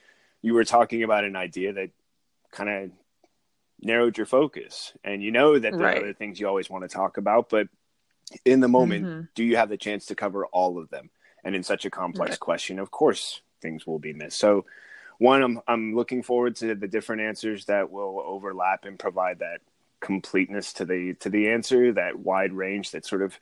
you 0.43 0.54
were 0.54 0.64
talking 0.64 1.02
about 1.02 1.25
an 1.25 1.37
idea 1.37 1.73
that 1.73 1.90
kind 2.50 2.71
of 2.71 2.90
narrowed 3.85 4.17
your 4.17 4.26
focus 4.26 4.93
and 5.05 5.23
you 5.23 5.31
know 5.31 5.59
that 5.59 5.73
there 5.73 5.81
right. 5.81 5.99
are 5.99 6.00
other 6.00 6.14
things 6.14 6.38
you 6.38 6.49
always 6.49 6.71
want 6.71 6.83
to 6.83 6.88
talk 6.88 7.17
about 7.17 7.49
but 7.49 7.69
in 8.45 8.61
the 8.61 8.69
moment 8.69 9.05
mm-hmm. 9.05 9.21
do 9.35 9.45
you 9.45 9.57
have 9.57 9.69
the 9.69 9.76
chance 9.76 10.07
to 10.07 10.14
cover 10.14 10.47
all 10.47 10.79
of 10.79 10.88
them 10.91 11.11
and 11.45 11.55
in 11.55 11.62
such 11.62 11.85
a 11.85 11.91
complex 11.91 12.31
right. 12.31 12.41
question 12.41 12.79
of 12.79 12.91
course 12.91 13.41
things 13.61 13.87
will 13.87 13.99
be 13.99 14.12
missed 14.12 14.38
so 14.38 14.64
one 15.19 15.43
I'm, 15.43 15.61
I'm 15.69 15.95
looking 15.95 16.23
forward 16.23 16.57
to 16.57 16.75
the 16.75 16.88
different 16.88 17.23
answers 17.23 17.67
that 17.67 17.91
will 17.91 18.23
overlap 18.25 18.85
and 18.85 18.99
provide 18.99 19.38
that 19.41 19.61
completeness 20.00 20.73
to 20.75 20.85
the 20.85 21.14
to 21.21 21.31
the 21.31 21.49
answer 21.49 21.93
that 21.93 22.19
wide 22.19 22.53
range 22.53 22.91
that 22.91 23.07
sort 23.07 23.23
of 23.23 23.38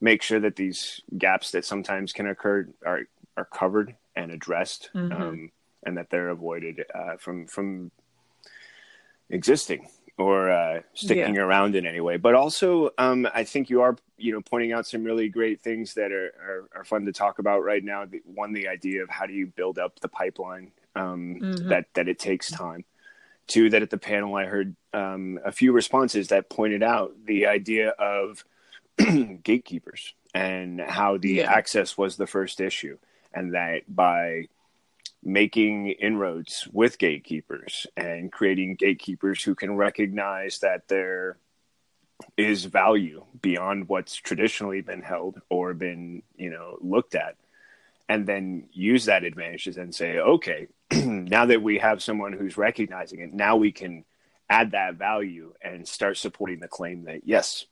make 0.00 0.22
sure 0.22 0.40
that 0.40 0.56
these 0.56 1.00
gaps 1.16 1.52
that 1.52 1.64
sometimes 1.64 2.12
can 2.12 2.26
occur 2.26 2.68
are 2.84 3.02
are 3.36 3.46
covered 3.46 3.94
and 4.14 4.30
addressed 4.30 4.90
mm-hmm. 4.94 5.12
um, 5.12 5.50
and 5.84 5.96
that 5.96 6.10
they're 6.10 6.28
avoided 6.28 6.84
uh, 6.94 7.16
from 7.16 7.46
from 7.46 7.90
existing 9.34 9.88
or 10.16 10.50
uh, 10.50 10.80
sticking 10.94 11.34
yeah. 11.34 11.42
around 11.42 11.74
in 11.74 11.86
any 11.86 12.00
way. 12.00 12.16
But 12.16 12.34
also, 12.34 12.90
um, 12.98 13.28
I 13.34 13.44
think 13.44 13.68
you 13.68 13.82
are, 13.82 13.96
you 14.16 14.32
know, 14.32 14.40
pointing 14.40 14.72
out 14.72 14.86
some 14.86 15.02
really 15.02 15.28
great 15.28 15.60
things 15.60 15.94
that 15.94 16.12
are, 16.12 16.32
are, 16.40 16.68
are 16.76 16.84
fun 16.84 17.04
to 17.06 17.12
talk 17.12 17.40
about 17.40 17.64
right 17.64 17.82
now. 17.82 18.04
The, 18.04 18.22
one, 18.24 18.52
the 18.52 18.68
idea 18.68 19.02
of 19.02 19.10
how 19.10 19.26
do 19.26 19.32
you 19.32 19.46
build 19.48 19.78
up 19.78 19.98
the 20.00 20.08
pipeline 20.08 20.70
um, 20.94 21.40
mm-hmm. 21.40 21.68
that 21.68 21.86
that 21.94 22.08
it 22.08 22.18
takes 22.18 22.50
time. 22.50 22.84
Two, 23.46 23.68
that 23.70 23.82
at 23.82 23.90
the 23.90 23.98
panel 23.98 24.36
I 24.36 24.46
heard 24.46 24.74
um, 24.94 25.38
a 25.44 25.52
few 25.52 25.72
responses 25.72 26.28
that 26.28 26.48
pointed 26.48 26.82
out 26.82 27.12
the 27.26 27.46
idea 27.46 27.90
of 27.90 28.44
gatekeepers 29.42 30.14
and 30.32 30.80
how 30.80 31.18
the 31.18 31.34
yeah. 31.34 31.52
access 31.52 31.98
was 31.98 32.16
the 32.16 32.26
first 32.26 32.60
issue, 32.60 32.98
and 33.34 33.54
that 33.54 33.82
by 33.88 34.48
making 35.24 35.88
inroads 35.90 36.68
with 36.72 36.98
gatekeepers 36.98 37.86
and 37.96 38.30
creating 38.32 38.76
gatekeepers 38.76 39.42
who 39.42 39.54
can 39.54 39.76
recognize 39.76 40.58
that 40.60 40.88
there 40.88 41.38
is 42.36 42.64
value 42.64 43.24
beyond 43.40 43.88
what's 43.88 44.14
traditionally 44.14 44.80
been 44.80 45.02
held 45.02 45.40
or 45.48 45.74
been 45.74 46.22
you 46.36 46.50
know 46.50 46.78
looked 46.80 47.14
at 47.14 47.36
and 48.08 48.26
then 48.26 48.68
use 48.72 49.06
that 49.06 49.24
advantage 49.24 49.66
and 49.66 49.94
say 49.94 50.18
okay 50.18 50.68
now 50.92 51.46
that 51.46 51.62
we 51.62 51.78
have 51.78 52.02
someone 52.02 52.32
who's 52.32 52.56
recognizing 52.56 53.20
it 53.20 53.32
now 53.32 53.56
we 53.56 53.72
can 53.72 54.04
add 54.48 54.72
that 54.72 54.94
value 54.94 55.52
and 55.60 55.88
start 55.88 56.16
supporting 56.16 56.60
the 56.60 56.68
claim 56.68 57.04
that 57.04 57.22
yes 57.24 57.66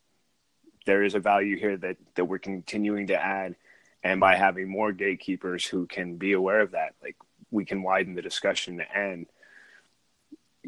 there 0.87 1.03
is 1.03 1.15
a 1.15 1.21
value 1.21 1.59
here 1.59 1.77
that 1.77 1.97
that 2.15 2.25
we're 2.25 2.39
continuing 2.39 3.09
to 3.09 3.15
add. 3.15 3.57
And 4.05 4.19
by 4.19 4.35
having 4.35 4.69
more 4.69 4.91
gatekeepers 4.91 5.65
who 5.65 5.87
can 5.87 6.17
be 6.17 6.33
aware 6.33 6.61
of 6.61 6.73
that 6.73 6.95
like 7.03 7.17
we 7.53 7.65
can 7.65 7.83
widen 7.83 8.15
the 8.15 8.23
discussion 8.23 8.83
and 8.95 9.27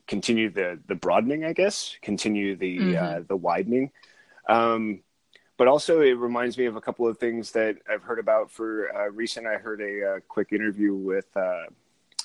continue 0.07 0.51
the 0.51 0.79
the 0.87 0.95
broadening, 0.95 1.45
I 1.45 1.53
guess, 1.53 1.97
continue 2.03 2.57
the 2.57 2.79
mm-hmm. 2.79 3.05
uh, 3.05 3.21
the 3.27 3.37
widening. 3.37 3.91
Um, 4.49 5.01
but 5.57 5.69
also, 5.69 6.01
it 6.01 6.13
reminds 6.19 6.59
me 6.59 6.67
of 6.67 6.77
a 6.77 6.81
couple 6.81 7.07
of 7.07 7.19
things 7.19 7.53
that 7.53 7.77
I've 7.89 8.03
heard 8.03 8.19
about. 8.19 8.51
For 8.51 8.95
uh, 8.95 9.09
recent, 9.11 9.47
I 9.47 9.55
heard 9.55 9.81
a, 9.81 10.17
uh, 10.17 10.21
quick 10.27 10.53
interview 10.53 10.95
with 10.95 11.27
uh, 11.37 11.67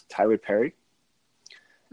Tyler 0.09 0.37
Perry, 0.37 0.73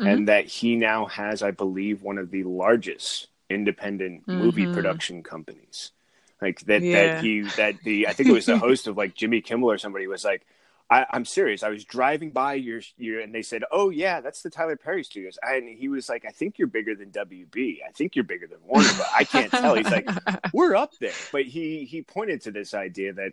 mm-hmm. 0.01 0.07
and 0.07 0.29
that 0.29 0.47
he 0.47 0.77
now 0.77 1.07
has, 1.07 1.43
I 1.43 1.51
believe, 1.51 2.03
one 2.03 2.19
of 2.19 2.31
the 2.31 2.45
largest 2.45 3.29
independent 3.51 4.27
mm-hmm. 4.27 4.39
movie 4.39 4.67
production 4.67 5.23
companies. 5.23 5.93
Like 6.41 6.61
that, 6.61 6.83
yeah. 6.83 7.15
that 7.15 7.25
he, 7.25 7.43
that 7.57 7.83
the, 7.83 8.09
I 8.09 8.13
think 8.13 8.29
it 8.29 8.33
was 8.33 8.47
the 8.47 8.59
host 8.59 8.87
of 8.87 8.97
like 8.97 9.15
Jimmy 9.15 9.41
Kimmel 9.41 9.71
or 9.71 9.79
somebody 9.79 10.07
was 10.07 10.25
like, 10.25 10.47
I, 10.89 11.07
am 11.13 11.25
serious. 11.25 11.63
I 11.63 11.69
was 11.69 11.85
driving 11.85 12.31
by 12.31 12.55
your 12.55 12.81
your 12.97 13.21
and 13.21 13.35
they 13.35 13.43
said, 13.43 13.65
"Oh 13.73 13.91
yeah, 13.91 14.21
that's 14.21 14.43
the 14.43 14.51
Tyler 14.51 14.77
Perry 14.77 15.03
Studios." 15.03 15.39
And 15.43 15.69
he 15.69 15.89
was 15.89 16.09
like, 16.09 16.25
"I 16.25 16.31
think 16.31 16.59
you're 16.59 16.69
bigger 16.69 16.95
than 16.95 17.11
WB. 17.11 17.79
I 17.87 17.91
think 17.91 18.15
you're 18.15 18.25
bigger 18.25 18.47
than 18.47 18.59
Warner, 18.65 18.89
but 18.97 19.09
I 19.15 19.25
can't 19.25 19.51
tell." 19.51 19.75
He's 19.75 19.91
like, 19.91 20.09
"We're 20.53 20.77
up 20.77 20.93
there." 21.01 21.13
But 21.33 21.47
he 21.47 21.85
he 21.85 22.03
pointed 22.03 22.43
to 22.43 22.53
this 22.53 22.73
idea 22.73 23.13
that 23.15 23.33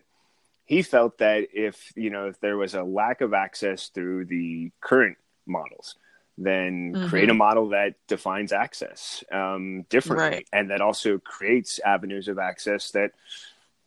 he 0.66 0.82
felt 0.82 1.20
that 1.20 1.50
if 1.54 1.94
you 1.96 2.10
know 2.10 2.28
if 2.28 2.40
there 2.40 2.58
was 2.58 2.74
a 2.74 2.84
lack 2.84 3.22
of 3.22 3.34
access 3.34 3.90
through 3.90 4.26
the 4.26 4.72
current 4.82 5.18
models, 5.46 5.96
then 6.40 6.94
mm-hmm. 6.96 7.08
create 7.08 7.30
a 7.30 7.36
model 7.36 7.70
that 7.70 7.96
defines 8.08 8.52
access 8.52 9.24
um, 9.32 9.84
differently, 9.90 10.28
right. 10.28 10.48
and 10.52 10.72
that 10.72 10.82
also 10.82 11.20
creates 11.20 11.80
avenues 11.86 12.28
of 12.28 12.40
access 12.40 12.92
that 12.92 13.12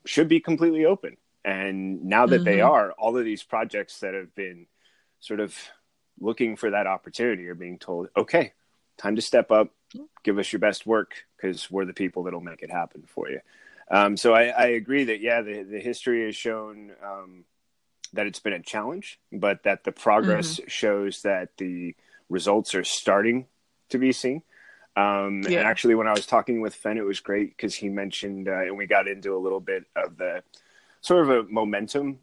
should 0.05 0.29
be 0.29 0.39
completely 0.39 0.85
open 0.85 1.17
and 1.47 2.05
now 2.05 2.27
that 2.27 2.39
mm-hmm. 2.39 2.45
they 2.45 2.61
are, 2.61 2.91
all 2.99 3.17
of 3.17 3.25
these 3.25 3.45
projects 3.45 4.01
that 4.01 4.15
have 4.15 4.35
been 4.35 4.67
sort 5.21 5.39
of 5.39 5.57
looking 6.21 6.57
for 6.57 6.73
that 6.73 6.89
opportunity 6.89 7.47
are 7.47 7.55
being 7.55 7.79
told, 7.79 8.09
okay, 8.17 8.53
time 8.99 9.15
to 9.15 9.23
step 9.23 9.53
up, 9.53 9.71
give 10.25 10.41
us 10.41 10.53
your 10.53 10.59
best 10.59 10.87
work 10.87 11.25
because 11.37 11.71
we're 11.71 11.85
the 11.85 11.93
people 11.93 12.25
that'll 12.25 12.41
make 12.41 12.63
it 12.63 12.71
happen 12.71 13.05
for 13.07 13.31
you. 13.31 13.39
Um, 13.89 14.17
so 14.17 14.35
I, 14.35 14.47
I, 14.47 14.67
agree 14.71 15.05
that 15.05 15.21
yeah, 15.21 15.43
the, 15.43 15.63
the 15.63 15.79
history 15.79 16.25
has 16.25 16.35
shown 16.35 16.91
um, 17.05 17.45
that 18.15 18.27
it's 18.27 18.41
been 18.41 18.53
a 18.53 18.61
challenge, 18.61 19.21
but 19.31 19.63
that 19.63 19.85
the 19.85 19.93
progress 19.93 20.57
mm-hmm. 20.57 20.67
shows 20.67 21.23
that 21.23 21.51
the 21.59 21.95
results 22.29 22.75
are 22.75 22.83
starting 22.83 23.47
to 23.91 23.99
be 23.99 24.11
seen. 24.11 24.43
Um, 24.97 25.43
yeah. 25.49 25.61
And 25.61 25.69
actually, 25.69 25.95
when 25.95 26.09
I 26.09 26.13
was 26.13 26.27
talking 26.27 26.61
with 26.61 26.75
Fenn, 26.75 26.99
it 26.99 27.05
was 27.05 27.21
great 27.21 27.57
because 27.57 27.77
he 27.77 27.89
mentioned, 27.89 28.49
uh, 28.49 28.63
and 28.63 28.77
we 28.77 28.89
got 28.89 29.07
into 29.07 29.37
a 29.37 29.39
little 29.39 29.61
bit 29.61 29.85
of 29.95 30.17
the 30.17 30.43
sort 31.07 31.29
of 31.29 31.31
a 31.31 31.49
momentum 31.49 32.19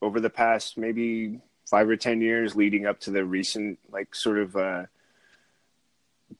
over 0.00 0.18
the 0.18 0.30
past 0.30 0.78
maybe 0.78 1.38
five 1.68 1.86
or 1.86 1.96
ten 1.96 2.22
years 2.22 2.56
leading 2.56 2.86
up 2.86 2.98
to 3.00 3.10
the 3.10 3.24
recent 3.24 3.78
like 3.90 4.14
sort 4.14 4.38
of 4.38 4.56
uh, 4.56 4.84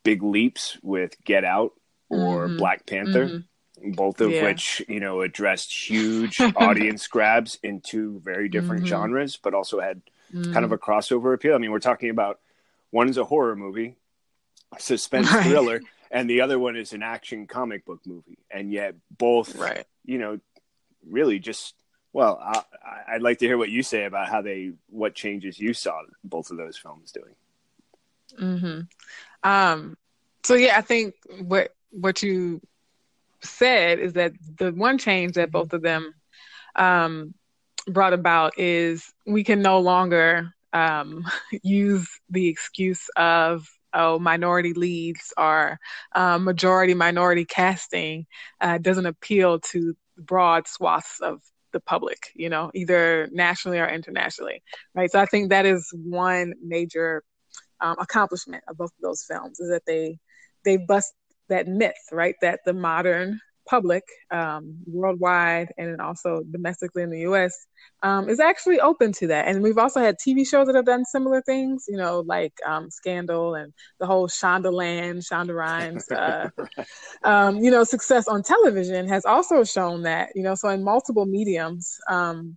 big 0.03 0.23
leaps 0.23 0.79
with 0.83 1.23
Get 1.23 1.45
Out 1.45 1.75
or 2.09 2.47
mm-hmm. 2.47 2.57
Black 2.57 2.87
Panther. 2.87 3.27
Mm-hmm. 3.27 3.93
Both 3.93 4.21
of 4.21 4.31
yeah. 4.31 4.45
which, 4.45 4.83
you 4.89 5.01
know, 5.01 5.23
addressed 5.23 5.73
huge 5.73 6.41
audience 6.57 7.09
grabs 7.09 7.59
in 7.65 7.81
two 7.81 8.21
very 8.25 8.49
different 8.49 8.85
mm-hmm. 8.85 8.91
genres, 8.91 9.37
but 9.37 9.55
also 9.55 9.81
had 9.81 10.03
kind 10.33 10.65
of 10.65 10.71
a 10.71 10.79
crossover 10.79 11.35
appeal. 11.35 11.55
I 11.55 11.59
mean, 11.59 11.73
we're 11.73 11.81
talking 11.81 12.09
about 12.09 12.39
one's 12.93 13.19
a 13.19 13.25
horror 13.25 13.57
movie, 13.57 13.97
suspense 14.79 15.33
right. 15.33 15.47
thriller, 15.47 15.81
and 16.13 16.31
the 16.31 16.43
other 16.43 16.61
one 16.61 16.77
is 16.77 16.93
an 16.93 17.03
action 17.03 17.49
comic 17.49 17.85
book 17.85 18.01
movie. 18.07 18.39
And 18.51 18.71
yet 18.71 18.95
both, 19.11 19.57
right. 19.57 19.85
you 20.05 20.19
know, 20.19 20.39
really 21.05 21.41
just 21.41 21.75
well, 22.13 22.39
I, 22.41 23.15
would 23.15 23.23
like 23.23 23.39
to 23.39 23.47
hear 23.47 23.57
what 23.57 23.71
you 23.71 23.83
say 23.83 24.05
about 24.05 24.29
how 24.29 24.43
they, 24.43 24.73
what 24.91 25.15
changes 25.15 25.59
you 25.59 25.73
saw 25.73 26.03
both 26.23 26.51
of 26.51 26.57
those 26.57 26.77
films 26.77 27.13
doing. 27.13 27.35
Hmm. 28.39 28.81
Um. 29.43 29.97
So 30.45 30.55
yeah, 30.55 30.77
I 30.77 30.81
think 30.81 31.15
what 31.41 31.75
what 31.91 32.23
you 32.23 32.61
said 33.43 33.99
is 33.99 34.15
that 34.15 34.33
the 34.57 34.73
one 34.73 34.99
change 34.99 35.35
that 35.35 35.51
both 35.51 35.73
of 35.73 35.83
them 35.83 36.15
um, 36.77 37.35
brought 37.87 38.13
about 38.13 38.59
is 38.59 39.13
we 39.27 39.45
can 39.45 39.61
no 39.61 39.81
longer 39.81 40.55
um, 40.73 41.25
use 41.63 42.09
the 42.31 42.49
excuse 42.49 43.09
of 43.17 43.69
oh 43.95 44.19
minority 44.19 44.73
leads 44.73 45.35
or 45.37 45.79
uh, 46.15 46.39
majority 46.39 46.95
minority 46.95 47.45
casting 47.45 48.27
uh, 48.61 48.79
doesn't 48.79 49.07
appeal 49.07 49.61
to 49.61 49.95
broad 50.17 50.67
swaths 50.67 51.21
of 51.21 51.43
the 51.73 51.81
public, 51.81 52.19
you 52.35 52.49
know, 52.49 52.71
either 52.75 53.29
nationally 53.33 53.79
or 53.79 53.89
internationally, 53.89 54.63
right? 54.95 55.11
So 55.11 55.21
I 55.21 55.27
think 55.27 55.51
that 55.51 55.67
is 55.67 55.89
one 55.95 56.55
major 56.63 57.23
um, 57.81 57.97
accomplishment 57.99 58.65
of 58.69 58.77
both 58.77 58.91
of 58.91 59.03
those 59.03 59.25
films 59.25 59.61
is 59.61 59.71
that 59.71 59.83
they 59.87 60.19
they 60.65 60.77
bust 60.77 61.13
that 61.49 61.67
myth, 61.67 61.95
right? 62.13 62.37
That 62.41 62.61
the 62.65 62.73
modern 62.73 63.41
public 63.69 64.03
um, 64.31 64.77
worldwide 64.87 65.73
and 65.79 66.01
also 66.01 66.43
domestically 66.51 67.03
in 67.03 67.11
the 67.11 67.21
US 67.21 67.67
um, 68.03 68.29
is 68.29 68.41
actually 68.41 68.81
open 68.81 69.13
to 69.13 69.27
that. 69.29 69.49
And 69.49 69.63
we've 69.63 69.79
also 69.79 70.01
had 70.01 70.17
TV 70.19 70.47
shows 70.47 70.67
that 70.67 70.77
have 70.77 70.87
done 70.87 71.05
similar 71.05 71.43
things, 71.43 71.87
you 71.89 71.97
know, 71.97 72.21
like 72.21 72.55
um, 72.67 72.91
Scandal 72.91 73.55
and 73.55 73.73
the 74.01 74.07
whole 74.07 74.29
Shondaland, 74.29 75.27
Shonda 75.27 75.55
Rhimes, 75.55 76.11
uh, 76.13 76.49
um, 77.25 77.59
you 77.59 77.71
know, 77.71 77.85
success 77.85 78.29
on 78.29 78.43
television 78.43 79.09
has 79.09 79.25
also 79.25 79.65
shown 79.65 80.03
that, 80.03 80.31
you 80.35 80.43
know, 80.43 80.55
so 80.55 80.69
in 80.69 80.83
multiple 80.83 81.27
mediums, 81.27 81.99
um, 82.09 82.57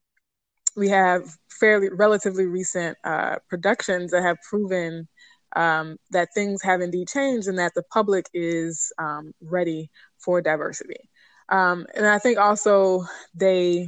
we 0.76 0.90
have 0.90 1.24
fairly 1.50 1.90
relatively 1.90 2.46
recent 2.46 2.98
uh, 3.04 3.38
productions 3.50 4.12
that 4.12 4.24
have 4.24 4.38
proven 4.50 5.08
um, 5.56 5.98
that 6.12 6.30
things 6.34 6.62
have 6.64 6.82
indeed 6.82 7.08
changed 7.08 7.48
and 7.48 7.58
that 7.58 7.74
the 7.76 7.84
public 7.84 8.26
is 8.34 8.92
um, 9.00 9.32
ready 9.42 9.90
for 10.26 10.42
diversity. 10.42 11.10
Um, 11.50 11.86
and 11.96 12.08
I 12.08 12.18
think 12.18 12.40
also 12.40 13.06
they 13.36 13.88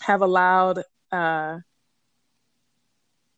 have 0.00 0.22
allowed 0.22 0.82
uh, 1.12 1.58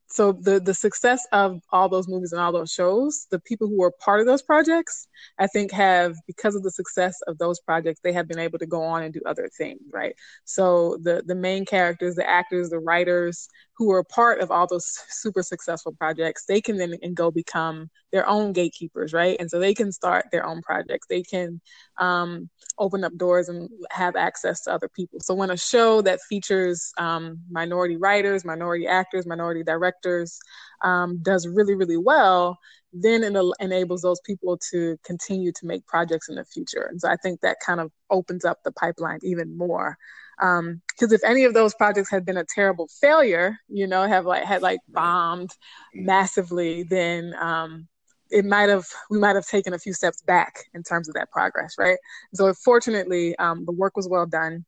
so 0.09 0.33
the 0.33 0.61
the 0.61 0.73
success 0.73 1.27
of 1.33 1.61
all 1.71 1.89
those 1.89 2.09
movies 2.09 2.33
and 2.33 2.41
all 2.41 2.53
those 2.53 2.71
shows 2.73 3.27
the 3.31 3.41
people 3.41 3.69
who 3.69 3.79
were 3.79 3.91
part 3.91 4.21
of 4.21 4.27
those 4.27 4.43
projects 4.43 5.09
i 5.39 5.47
think 5.47 5.71
have 5.71 6.15
because 6.27 6.55
of 6.55 6.63
the 6.63 6.71
success 6.71 7.21
of 7.27 7.37
those 7.39 7.61
projects 7.61 8.01
they 8.03 8.13
have 8.13 8.29
been 8.29 8.39
able 8.39 8.59
to 8.59 8.67
go 8.67 8.83
on 8.83 9.03
and 9.03 9.13
do 9.13 9.21
other 9.27 9.49
things 9.59 9.81
right 9.93 10.15
so 10.45 10.97
the 11.03 11.23
the 11.27 11.35
main 11.35 11.65
characters 11.65 12.15
the 12.15 12.29
actors 12.29 12.71
the 12.71 12.79
writers 12.79 13.49
who 13.77 13.93
are 13.93 14.03
part 14.03 14.41
of 14.41 14.51
all 14.51 14.67
those 14.67 14.87
super 15.09 15.43
successful 15.43 15.93
projects, 15.93 16.45
they 16.47 16.61
can 16.61 16.77
then 16.77 16.95
and 17.03 17.15
go 17.15 17.31
become 17.31 17.91
their 18.13 18.29
own 18.29 18.53
gatekeepers, 18.53 19.13
right? 19.13 19.37
And 19.39 19.51
so 19.51 19.59
they 19.59 19.75
can 19.75 19.93
start 19.93 20.27
their 20.33 20.47
own 20.47 20.63
projects. 20.63 21.07
They 21.09 21.23
can 21.23 21.61
um, 21.99 22.49
open 22.79 23.05
up 23.05 23.17
doors 23.17 23.49
and 23.49 23.69
have 23.91 24.17
access 24.17 24.63
to 24.63 24.73
other 24.73 24.89
people. 24.89 25.21
So 25.21 25.35
when 25.35 25.51
a 25.51 25.57
show 25.57 26.01
that 26.03 26.21
features 26.23 26.93
um, 26.99 27.41
minority 27.51 27.97
writers, 27.97 28.45
minority 28.45 28.87
actors, 28.87 29.27
minority 29.27 29.63
directors 29.63 30.39
um, 30.83 31.19
does 31.23 31.47
really, 31.47 31.75
really 31.75 31.97
well, 31.97 32.59
then 32.93 33.23
it 33.23 33.55
enables 33.61 34.03
those 34.03 34.21
people 34.25 34.59
to 34.71 34.97
continue 35.05 35.53
to 35.53 35.67
make 35.67 35.87
projects 35.87 36.29
in 36.29 36.37
the 36.37 36.45
future. 36.45 36.89
And 36.91 37.01
so 37.01 37.09
I 37.09 37.17
think 37.17 37.41
that 37.41 37.59
kind 37.65 37.81
of 37.81 37.91
opens 38.11 38.45
up 38.45 38.59
the 38.65 38.73
pipeline 38.73 39.19
even 39.23 39.57
more. 39.57 39.99
Because 40.39 40.59
um, 40.59 40.83
if 40.99 41.25
any 41.25 41.45
of 41.45 41.55
those 41.55 41.75
projects 41.75 42.11
had 42.11 42.25
been 42.27 42.37
a 42.37 42.45
terrible 42.55 42.89
failure, 43.01 43.59
you 43.69 43.87
know, 43.87 44.07
have 44.07 44.27
like 44.27 44.45
had 44.45 44.63
like 44.63 44.81
bombed 44.89 45.51
massively, 45.95 46.83
then 46.83 47.35
um, 47.41 47.89
it 48.31 48.45
might 48.45 48.69
have 48.69 48.87
we 49.11 49.19
might 49.19 49.37
have 49.37 49.47
taken 49.47 49.73
a 49.73 49.79
few 49.79 49.93
steps 49.93 50.23
back 50.23 50.65
in 50.75 50.83
terms 50.83 51.09
of 51.09 51.15
that 51.15 51.31
progress, 51.31 51.75
right? 51.79 51.99
So 52.35 52.53
fortunately, 52.53 53.37
um, 53.39 53.65
the 53.65 53.73
work 53.73 53.97
was 53.97 54.09
well 54.09 54.27
done, 54.27 54.65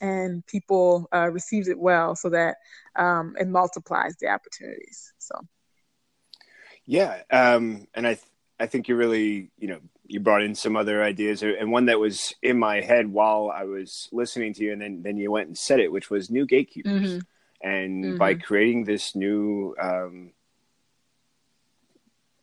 and 0.00 0.46
people 0.46 1.08
uh, 1.14 1.30
received 1.30 1.68
it 1.68 1.78
well, 1.78 2.14
so 2.14 2.28
that 2.30 2.56
um, 2.96 3.34
it 3.38 3.48
multiplies 3.48 4.14
the 4.20 4.28
opportunities. 4.28 5.12
So, 5.18 5.34
yeah, 6.84 7.22
um, 7.30 7.86
and 7.94 8.06
I 8.06 8.14
th- 8.14 8.26
I 8.62 8.66
think 8.66 8.88
you 8.88 8.96
really 8.96 9.50
you 9.58 9.68
know 9.68 9.80
you 10.06 10.20
brought 10.20 10.42
in 10.42 10.54
some 10.54 10.76
other 10.76 11.02
ideas, 11.02 11.42
and 11.42 11.72
one 11.72 11.86
that 11.86 11.98
was 11.98 12.34
in 12.42 12.58
my 12.58 12.80
head 12.80 13.08
while 13.08 13.50
I 13.54 13.64
was 13.64 14.08
listening 14.12 14.54
to 14.54 14.64
you, 14.64 14.72
and 14.72 14.80
then 14.80 15.02
then 15.02 15.16
you 15.16 15.30
went 15.30 15.48
and 15.48 15.58
said 15.58 15.80
it, 15.80 15.90
which 15.90 16.10
was 16.10 16.30
new 16.30 16.46
gatekeepers, 16.46 16.92
mm-hmm. 16.92 17.68
and 17.68 18.04
mm-hmm. 18.04 18.18
by 18.18 18.34
creating 18.34 18.84
this 18.84 19.16
new 19.16 19.74
um, 19.80 20.32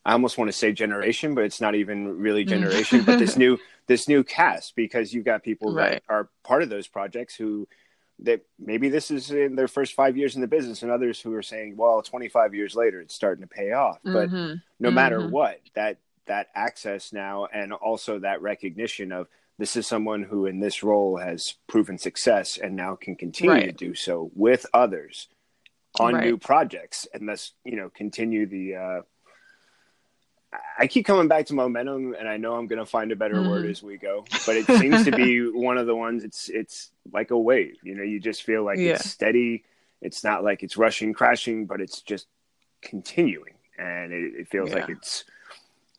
I 0.05 0.13
almost 0.13 0.37
want 0.37 0.49
to 0.49 0.57
say 0.57 0.71
generation, 0.71 1.35
but 1.35 1.43
it's 1.43 1.61
not 1.61 1.75
even 1.75 2.19
really 2.19 2.43
mm. 2.43 2.49
generation, 2.49 3.03
but 3.03 3.19
this 3.19 3.37
new 3.43 3.57
this 3.87 4.07
new 4.07 4.23
cast 4.23 4.75
because 4.75 5.13
you've 5.13 5.25
got 5.25 5.43
people 5.43 5.73
right. 5.73 5.91
that 5.91 6.03
are 6.09 6.29
part 6.43 6.63
of 6.63 6.69
those 6.69 6.87
projects 6.87 7.35
who 7.35 7.67
that 8.23 8.41
maybe 8.57 8.89
this 8.89 9.11
is 9.11 9.31
in 9.31 9.55
their 9.55 9.67
first 9.67 9.93
five 9.93 10.17
years 10.17 10.35
in 10.35 10.41
the 10.41 10.47
business 10.47 10.83
and 10.83 10.91
others 10.91 11.21
who 11.21 11.33
are 11.33 11.43
saying, 11.43 11.77
well, 11.77 12.01
25 12.01 12.53
years 12.53 12.75
later, 12.75 12.99
it's 12.99 13.15
starting 13.15 13.43
to 13.43 13.47
pay 13.47 13.71
off. 13.71 13.99
But 14.03 14.29
mm-hmm. 14.29 14.55
no 14.79 14.89
mm-hmm. 14.89 14.95
matter 14.95 15.27
what, 15.27 15.61
that 15.75 15.97
that 16.29 16.47
access 16.55 17.11
now 17.11 17.47
and 17.53 17.73
also 17.73 18.19
that 18.19 18.41
recognition 18.41 19.11
of 19.11 19.27
this 19.57 19.75
is 19.75 19.85
someone 19.85 20.23
who 20.23 20.45
in 20.45 20.61
this 20.61 20.83
role 20.83 21.17
has 21.17 21.55
proven 21.67 21.97
success 21.97 22.57
and 22.57 22.75
now 22.75 22.95
can 22.95 23.15
continue 23.15 23.51
right. 23.51 23.65
to 23.65 23.71
do 23.73 23.93
so 23.93 24.31
with 24.33 24.65
others 24.73 25.27
on 25.99 26.13
right. 26.13 26.23
new 26.23 26.37
projects 26.37 27.05
and 27.13 27.27
thus, 27.27 27.51
you 27.65 27.75
know, 27.75 27.89
continue 27.89 28.45
the 28.45 28.75
uh, 28.75 29.01
I 30.79 30.87
keep 30.87 31.05
coming 31.05 31.27
back 31.27 31.45
to 31.47 31.53
momentum, 31.53 32.15
and 32.17 32.27
I 32.27 32.37
know 32.37 32.55
I'm 32.55 32.65
going 32.65 32.79
to 32.79 32.85
find 32.85 33.11
a 33.11 33.15
better 33.15 33.35
mm-hmm. 33.35 33.49
word 33.49 33.65
as 33.67 33.83
we 33.83 33.97
go. 33.97 34.25
But 34.47 34.55
it 34.55 34.65
seems 34.65 35.05
to 35.05 35.11
be 35.11 35.41
one 35.53 35.77
of 35.77 35.85
the 35.85 35.95
ones. 35.95 36.23
It's 36.23 36.49
it's 36.49 36.89
like 37.11 37.29
a 37.29 37.37
wave. 37.37 37.75
You 37.83 37.93
know, 37.93 38.01
you 38.01 38.19
just 38.19 38.41
feel 38.41 38.63
like 38.63 38.79
yeah. 38.79 38.93
it's 38.93 39.07
steady. 39.07 39.63
It's 40.01 40.23
not 40.23 40.43
like 40.43 40.63
it's 40.63 40.75
rushing, 40.75 41.13
crashing, 41.13 41.67
but 41.67 41.81
it's 41.81 42.01
just 42.01 42.25
continuing, 42.81 43.53
and 43.77 44.11
it, 44.11 44.33
it 44.39 44.47
feels 44.47 44.69
yeah. 44.71 44.77
like 44.77 44.89
it's 44.89 45.23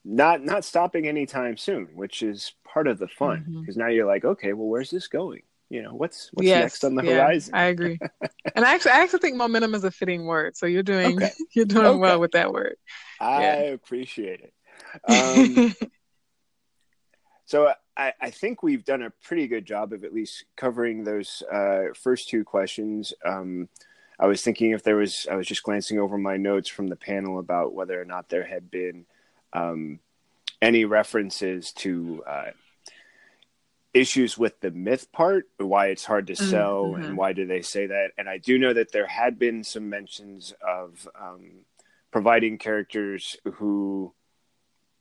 not 0.05 0.43
not 0.43 0.65
stopping 0.65 1.07
anytime 1.07 1.57
soon, 1.57 1.89
which 1.95 2.23
is 2.23 2.53
part 2.65 2.87
of 2.87 2.99
the 2.99 3.09
fun. 3.09 3.45
Because 3.61 3.77
mm-hmm. 3.77 3.81
now 3.81 3.89
you're 3.89 4.07
like, 4.07 4.25
okay, 4.25 4.53
well, 4.53 4.69
where's 4.69 4.91
this 4.91 5.09
going? 5.09 5.43
You 5.69 5.83
know, 5.83 5.95
what's 5.95 6.31
what's 6.33 6.49
yes, 6.49 6.63
next 6.63 6.85
on 6.85 6.97
the 6.97 7.05
yeah, 7.05 7.27
horizon? 7.27 7.55
I 7.55 7.65
agree, 7.65 7.99
and 8.57 8.65
I 8.65 8.75
actually 8.75 8.93
I 8.93 9.01
actually 9.01 9.21
think 9.21 9.37
momentum 9.37 9.75
is 9.75 9.85
a 9.85 9.91
fitting 9.91 10.27
word. 10.27 10.57
So 10.57 10.67
you're 10.67 10.83
doing 10.83 11.17
okay. 11.17 11.31
you're 11.55 11.65
doing 11.65 11.87
okay. 11.87 11.99
well 11.99 12.19
with 12.19 12.33
that 12.33 12.53
word. 12.53 12.77
I 13.21 13.43
yeah. 13.43 13.57
appreciate 13.71 14.41
it. 14.41 14.55
Um, 15.09 15.75
so 17.45 17.73
I, 17.97 18.13
I, 18.21 18.31
think 18.31 18.63
we've 18.63 18.85
done 18.85 19.03
a 19.03 19.11
pretty 19.23 19.47
good 19.47 19.65
job 19.65 19.93
of 19.93 20.05
at 20.05 20.13
least 20.13 20.47
covering 20.57 21.05
those 21.05 21.45
uh, 21.53 21.93
first 21.95 22.29
two 22.29 22.45
questions. 22.45 23.13
Um, 23.25 23.69
I 24.19 24.27
was 24.27 24.43
thinking 24.43 24.71
if 24.71 24.83
there 24.83 24.97
was, 24.97 25.29
I 25.31 25.37
was 25.37 25.47
just 25.47 25.63
glancing 25.63 26.01
over 26.01 26.19
my 26.19 26.37
notes 26.37 26.69
from 26.69 26.89
the 26.89 26.97
panel 26.97 27.39
about 27.39 27.75
whether 27.75 28.01
or 28.01 28.05
not 28.05 28.31
there 28.31 28.45
had 28.45 28.71
been 28.71 29.05
um, 29.53 30.01
any 30.61 30.85
references 30.85 31.73
to 31.73 32.23
uh, 32.27 32.51
issues 33.93 34.39
with 34.39 34.61
the 34.61 34.71
myth 34.71 35.11
part, 35.13 35.49
why 35.59 35.87
it's 35.89 36.05
hard 36.05 36.27
to 36.29 36.35
mm-hmm, 36.35 36.51
sell, 36.51 36.85
mm-hmm. 36.85 37.03
and 37.03 37.17
why 37.17 37.33
do 37.33 37.47
they 37.47 37.63
say 37.63 37.87
that. 37.87 38.11
And 38.19 38.29
I 38.29 38.39
do 38.39 38.59
know 38.59 38.73
that 38.73 38.93
there 38.93 39.07
had 39.07 39.39
been 39.39 39.65
some 39.65 39.89
mentions 39.89 40.55
of 40.67 41.09
um, 41.21 41.65
providing 42.11 42.59
characters 42.59 43.37
who 43.55 44.13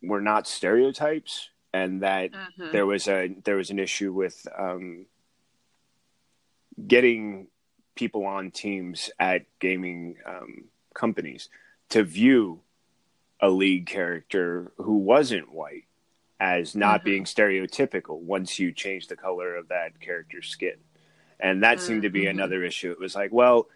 were 0.02 0.22
not 0.22 0.48
stereotypes 0.48 1.50
and 1.74 2.02
that 2.02 2.32
mm-hmm. 2.32 2.72
there 2.72 2.86
was 2.86 3.08
a 3.08 3.36
there 3.44 3.56
was 3.56 3.70
an 3.70 3.80
issue 3.80 4.12
with 4.12 4.48
um, 4.58 5.06
getting 6.88 7.48
people 7.96 8.26
on 8.26 8.52
teams 8.52 9.10
at 9.20 9.46
gaming 9.60 10.16
um, 10.26 10.66
companies 10.94 11.50
to 11.90 12.04
view 12.04 12.62
a 13.40 13.50
league 13.50 13.86
character 13.86 14.72
who 14.78 14.98
wasn't 14.98 15.52
white 15.52 15.86
as 16.40 16.76
not 16.76 17.00
mm-hmm. 17.00 17.06
being 17.06 17.24
stereotypical 17.26 18.20
once 18.20 18.60
you 18.60 18.72
change 18.72 19.08
the 19.08 19.16
color 19.16 19.56
of 19.56 19.70
that 19.70 20.00
character's 20.00 20.48
skin 20.48 20.76
and 21.40 21.64
that 21.64 21.78
mm-hmm. 21.78 21.88
seemed 21.88 22.02
to 22.04 22.10
be 22.10 22.22
mm-hmm. 22.22 22.38
another 22.38 22.64
issue 22.64 22.92
it 22.92 23.00
was 23.00 23.16
like 23.16 23.32
well 23.32 23.68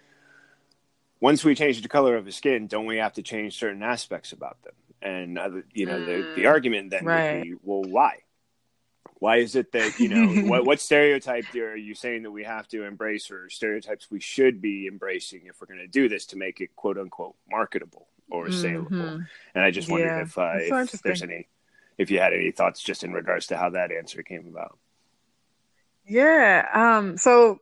once 1.23 1.45
we 1.45 1.55
change 1.55 1.81
the 1.81 1.87
color 1.87 2.17
of 2.17 2.25
his 2.25 2.35
skin, 2.35 2.67
don't 2.67 2.85
we 2.85 2.97
have 2.97 3.13
to 3.13 3.21
change 3.21 3.57
certain 3.57 3.81
aspects 3.81 4.33
about 4.33 4.61
them? 4.63 4.73
And 5.01 5.39
uh, 5.39 5.61
you 5.73 5.85
know, 5.85 5.97
mm, 5.97 6.05
the, 6.05 6.35
the 6.35 6.47
mm, 6.47 6.49
argument 6.49 6.89
then 6.89 7.05
right. 7.05 7.35
would 7.35 7.43
be, 7.43 7.53
well, 7.63 7.83
why? 7.83 8.17
Why 9.19 9.37
is 9.37 9.55
it 9.55 9.71
that 9.71 10.01
you 10.01 10.09
know 10.09 10.41
what 10.49 10.65
what 10.65 10.81
stereotype 10.81 11.45
are 11.55 11.77
you 11.77 11.95
saying 11.95 12.23
that 12.23 12.31
we 12.31 12.43
have 12.43 12.67
to 12.69 12.83
embrace, 12.83 13.31
or 13.31 13.49
stereotypes 13.49 14.11
we 14.11 14.19
should 14.19 14.61
be 14.61 14.85
embracing 14.85 15.43
if 15.45 15.61
we're 15.61 15.67
going 15.67 15.79
to 15.79 15.87
do 15.87 16.09
this 16.09 16.25
to 16.27 16.35
make 16.35 16.59
it 16.59 16.75
quote 16.75 16.97
unquote 16.97 17.35
marketable 17.49 18.09
or 18.29 18.45
mm-hmm. 18.45 18.61
saleable? 18.61 19.21
And 19.55 19.63
I 19.63 19.71
just 19.71 19.89
wondered 19.89 20.07
yeah. 20.07 20.21
if, 20.21 20.37
uh, 20.37 20.51
if 20.55 21.01
there's 21.01 21.21
any, 21.21 21.47
if 21.97 22.11
you 22.11 22.19
had 22.19 22.33
any 22.33 22.51
thoughts 22.51 22.81
just 22.81 23.03
in 23.03 23.13
regards 23.13 23.47
to 23.47 23.57
how 23.57 23.69
that 23.71 23.91
answer 23.91 24.23
came 24.23 24.47
about. 24.47 24.77
Yeah. 26.05 26.67
Um, 26.73 27.17
so 27.17 27.59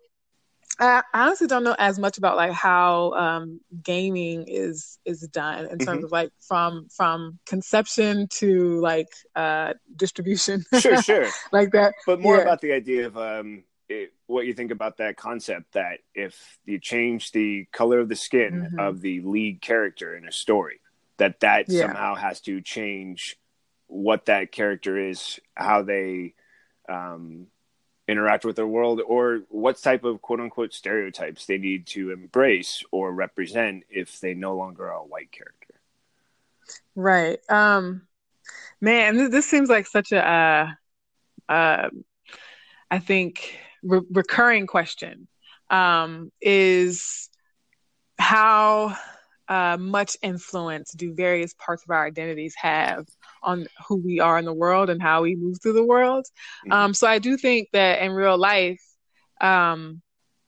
I 0.80 1.04
honestly 1.14 1.48
don't 1.48 1.64
know 1.64 1.76
as 1.78 2.00
much 2.00 2.18
about 2.18 2.38
like 2.38 2.54
how 2.54 3.12
um, 3.14 3.62
gaming 3.84 4.46
is 4.48 4.98
is 5.06 5.22
done 5.22 5.66
in 5.66 5.78
terms 5.78 5.98
mm-hmm. 5.98 6.06
of 6.06 6.12
like 6.12 6.32
from 6.40 6.88
from 6.90 7.40
conception 7.46 8.28
to 8.30 8.80
like 8.80 9.10
uh, 9.36 9.74
distribution. 9.96 10.66
Sure, 10.80 11.02
sure, 11.04 11.28
like 11.52 11.72
that. 11.72 11.94
But 12.08 12.20
more 12.20 12.38
yeah. 12.38 12.44
about 12.44 12.62
the 12.62 12.74
idea 12.74 13.06
of 13.08 13.18
um, 13.18 13.64
it, 13.92 14.14
what 14.28 14.46
you 14.46 14.54
think 14.54 14.72
about 14.72 14.98
that 14.98 15.18
concept 15.18 15.74
that 15.74 16.00
if 16.16 16.60
you 16.66 16.80
change 16.80 17.32
the 17.32 17.66
color 17.72 18.00
of 18.00 18.10
the 18.10 18.16
skin 18.16 18.70
mm-hmm. 18.70 18.80
of 18.80 19.02
the 19.02 19.22
lead 19.22 19.62
character 19.62 20.16
in 20.16 20.28
a 20.28 20.32
story, 20.32 20.80
that 21.18 21.42
that 21.42 21.66
yeah. 21.68 21.82
somehow 21.82 22.16
has 22.16 22.40
to 22.42 22.62
change 22.62 23.38
what 23.88 24.26
that 24.28 24.52
character 24.52 24.98
is, 24.98 25.40
how 25.56 25.82
they 25.82 26.34
um, 26.88 27.48
interact 28.08 28.46
with 28.46 28.56
their 28.56 28.68
world 28.68 29.02
or 29.06 29.42
what 29.50 29.82
type 29.82 30.04
of 30.04 30.22
quote 30.22 30.40
unquote 30.40 30.74
stereotypes 30.74 31.46
they 31.46 31.58
need 31.58 31.86
to 31.88 32.12
embrace 32.12 32.84
or 32.92 33.12
represent 33.12 33.84
if 33.90 34.20
they 34.20 34.34
no 34.34 34.56
longer 34.56 34.90
are 34.90 35.02
a 35.02 35.06
white 35.06 35.32
character. 35.32 35.76
Right. 36.96 37.40
Um 37.50 38.04
man, 38.80 39.18
this, 39.18 39.30
this 39.30 39.50
seems 39.50 39.70
like 39.70 39.88
such 39.88 40.12
a 40.12 40.28
uh, 40.28 40.68
uh 41.52 41.90
I 42.90 43.00
think 43.00 43.58
re- 43.84 44.02
recurring 44.12 44.68
question 44.68 45.28
um 45.70 46.32
is 46.42 47.30
how 48.20 48.96
uh, 49.52 49.76
much 49.78 50.16
influence 50.22 50.94
do 50.94 51.14
various 51.14 51.54
parts 51.56 51.84
of 51.84 51.90
our 51.90 52.06
identities 52.06 52.56
have 52.56 53.06
on 53.44 53.68
who 53.86 53.98
we 53.98 54.22
are 54.22 54.40
in 54.40 54.46
the 54.46 54.54
world 54.54 54.90
and 54.90 55.02
how 55.02 55.24
we 55.24 55.36
move 55.36 55.58
through 55.62 55.74
the 55.74 55.84
world. 55.84 56.26
Mm-hmm. 56.66 56.72
Um, 56.72 56.94
so 56.94 57.06
I 57.06 57.20
do 57.20 57.36
think 57.36 57.68
that 57.74 58.02
in 58.02 58.14
real 58.14 58.38
life, 58.38 58.82
um, 59.42 60.02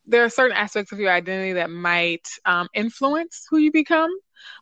there 0.06 0.24
are 0.24 0.30
certain 0.30 0.56
aspects 0.56 0.94
of 0.94 1.00
your 1.00 1.12
identity 1.12 1.54
that 1.54 1.70
might 1.70 2.26
um, 2.46 2.70
influence 2.74 3.46
who 3.50 3.58
you 3.58 3.74
become. 3.74 4.10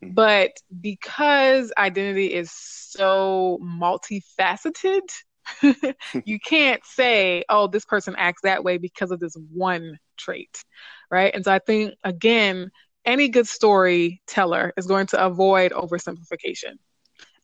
Mm-hmm. 0.03 0.13
But 0.15 0.51
because 0.79 1.71
identity 1.77 2.33
is 2.33 2.51
so 2.51 3.59
multifaceted, 3.61 5.01
you 6.25 6.39
can't 6.39 6.83
say, 6.85 7.43
oh, 7.49 7.67
this 7.67 7.85
person 7.85 8.15
acts 8.17 8.41
that 8.43 8.63
way 8.63 8.77
because 8.77 9.11
of 9.11 9.19
this 9.19 9.35
one 9.53 9.97
trait, 10.17 10.63
right? 11.09 11.33
And 11.33 11.43
so 11.43 11.51
I 11.51 11.59
think, 11.59 11.93
again, 12.03 12.71
any 13.05 13.29
good 13.29 13.47
storyteller 13.47 14.73
is 14.77 14.85
going 14.85 15.07
to 15.07 15.23
avoid 15.23 15.71
oversimplification 15.71 16.77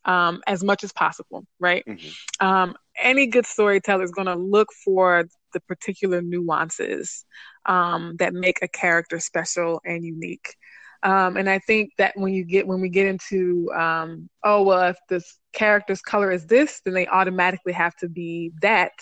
um, 0.04 0.40
as 0.46 0.64
much 0.64 0.84
as 0.84 0.92
possible, 0.92 1.46
right? 1.58 1.84
Mm-hmm. 1.86 2.46
Um, 2.46 2.76
any 2.96 3.26
good 3.26 3.46
storyteller 3.46 4.04
is 4.04 4.10
going 4.10 4.26
to 4.26 4.36
look 4.36 4.68
for 4.84 5.26
the 5.52 5.60
particular 5.60 6.22
nuances 6.22 7.24
um, 7.66 8.16
that 8.18 8.32
make 8.32 8.58
a 8.62 8.68
character 8.68 9.20
special 9.20 9.80
and 9.84 10.04
unique. 10.04 10.56
Um, 11.02 11.36
and 11.36 11.48
I 11.48 11.58
think 11.60 11.92
that 11.98 12.16
when 12.16 12.34
you 12.34 12.44
get 12.44 12.66
when 12.66 12.80
we 12.80 12.88
get 12.88 13.06
into 13.06 13.70
um, 13.76 14.28
oh 14.44 14.62
well, 14.62 14.90
if 14.90 14.98
this 15.08 15.38
character's 15.52 16.00
color 16.00 16.30
is 16.30 16.46
this, 16.46 16.80
then 16.84 16.94
they 16.94 17.06
automatically 17.06 17.72
have 17.72 17.94
to 17.96 18.08
be 18.08 18.52
that. 18.62 18.92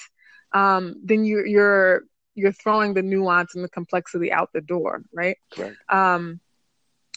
Um, 0.52 0.96
then 1.02 1.24
you, 1.24 1.44
you're 1.46 2.02
you're 2.34 2.52
throwing 2.52 2.94
the 2.94 3.02
nuance 3.02 3.54
and 3.54 3.64
the 3.64 3.68
complexity 3.68 4.30
out 4.30 4.50
the 4.52 4.60
door, 4.60 5.02
right? 5.12 5.36
Correct. 5.52 5.76
Um, 5.88 6.40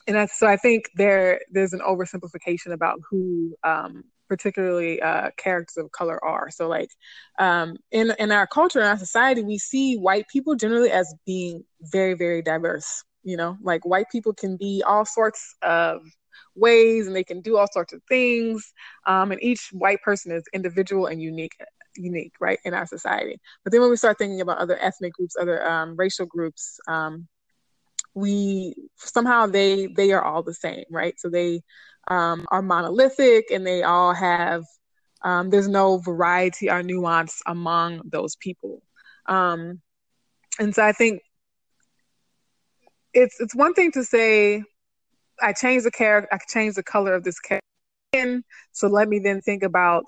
and 0.08 0.30
so 0.30 0.48
I 0.48 0.58
think 0.58 0.86
there 0.96 1.42
there's 1.52 1.74
an 1.74 1.82
oversimplification 1.82 2.72
about 2.72 3.00
who 3.10 3.56
um, 3.64 4.04
particularly 4.28 5.02
uh, 5.02 5.32
characters 5.38 5.78
of 5.78 5.92
color 5.92 6.24
are. 6.24 6.50
So 6.52 6.68
like 6.68 6.90
um, 7.38 7.78
in 7.92 8.14
in 8.18 8.32
our 8.32 8.48
culture 8.48 8.80
in 8.80 8.86
our 8.86 8.98
society, 8.98 9.44
we 9.44 9.58
see 9.58 9.98
white 9.98 10.28
people 10.30 10.56
generally 10.56 10.92
as 10.92 11.14
being 11.26 11.64
very 11.82 12.14
very 12.14 12.42
diverse. 12.42 13.04
You 13.24 13.38
know, 13.38 13.58
like 13.62 13.86
white 13.86 14.08
people 14.12 14.34
can 14.34 14.58
be 14.58 14.84
all 14.86 15.06
sorts 15.06 15.56
of 15.62 16.02
ways 16.56 17.08
and 17.08 17.16
they 17.16 17.24
can 17.24 17.42
do 17.42 17.58
all 17.58 17.68
sorts 17.72 17.94
of 17.94 18.02
things. 18.08 18.74
Um, 19.06 19.32
and 19.32 19.44
each 19.44 19.70
white 19.72 20.02
person 20.02 20.32
is 20.32 20.44
individual 20.54 21.08
and 21.08 21.22
unique 21.22 21.56
unique, 21.96 22.34
right, 22.40 22.60
in 22.64 22.74
our 22.74 22.86
society. 22.86 23.40
But 23.64 23.72
then 23.72 23.82
when 23.82 23.90
we 23.90 23.98
start 23.98 24.18
thinking 24.18 24.42
about 24.42 24.60
other 24.60 24.78
ethnic 24.80 25.14
groups, 25.14 25.36
other 25.40 25.68
um, 25.68 25.96
racial 25.96 26.26
groups, 26.26 26.80
um, 26.88 27.28
we 28.14 28.76
somehow 28.96 29.48
they 29.48 29.88
they 29.88 30.12
are 30.12 30.24
all 30.24 30.44
the 30.44 30.54
same, 30.54 30.86
right? 30.90 31.20
So 31.20 31.30
they 31.30 31.62
um, 32.08 32.46
are 32.52 32.62
monolithic 32.62 33.46
and 33.52 33.66
they 33.66 33.84
all 33.84 34.14
have 34.14 34.64
um, 35.22 35.50
there's 35.50 35.68
no 35.68 35.98
variety 35.98 36.70
or 36.70 36.82
nuance 36.82 37.42
among 37.46 38.02
those 38.06 38.36
people. 38.36 38.82
Um, 39.28 39.82
and 40.60 40.74
so 40.74 40.84
I 40.84 40.92
think 40.92 41.22
it's 43.14 43.40
it's 43.40 43.56
one 43.56 43.74
thing 43.74 43.92
to 43.94 44.04
say 44.04 44.64
I 45.42 45.54
changed 45.54 45.86
the 45.86 45.92
character, 45.92 46.30
I 46.32 46.38
changed 46.48 46.78
the 46.78 46.84
color 46.84 47.14
of 47.14 47.24
this 47.24 47.40
character. 47.40 48.44
So 48.72 48.88
let 48.88 49.08
me 49.08 49.20
then 49.20 49.42
think 49.42 49.64
about 49.64 50.06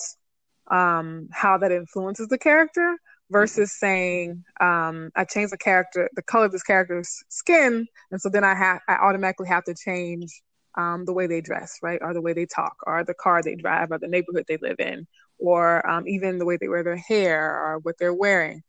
um, 0.69 1.27
how 1.31 1.57
that 1.59 1.71
influences 1.71 2.27
the 2.27 2.37
character 2.37 2.97
versus 3.29 3.71
saying 3.71 4.43
um, 4.59 5.11
I 5.15 5.25
changed 5.25 5.53
the 5.53 5.57
character, 5.57 6.09
the 6.15 6.21
color 6.21 6.45
of 6.45 6.51
this 6.51 6.63
character's 6.63 7.23
skin, 7.29 7.87
and 8.11 8.21
so 8.21 8.29
then 8.29 8.43
I 8.43 8.55
have 8.55 8.79
I 8.87 8.95
automatically 8.95 9.47
have 9.47 9.63
to 9.65 9.75
change 9.75 10.41
um, 10.75 11.05
the 11.05 11.13
way 11.13 11.27
they 11.27 11.41
dress, 11.41 11.79
right, 11.81 11.99
or 12.01 12.13
the 12.13 12.21
way 12.21 12.33
they 12.33 12.45
talk, 12.45 12.75
or 12.85 13.03
the 13.03 13.13
car 13.13 13.41
they 13.41 13.55
drive, 13.55 13.91
or 13.91 13.99
the 13.99 14.07
neighborhood 14.07 14.45
they 14.47 14.57
live 14.57 14.79
in, 14.79 15.07
or 15.37 15.87
um, 15.89 16.07
even 16.07 16.37
the 16.37 16.45
way 16.45 16.57
they 16.57 16.67
wear 16.67 16.83
their 16.83 16.95
hair 16.95 17.49
or 17.49 17.79
what 17.79 17.97
they're 17.97 18.13
wearing. 18.13 18.63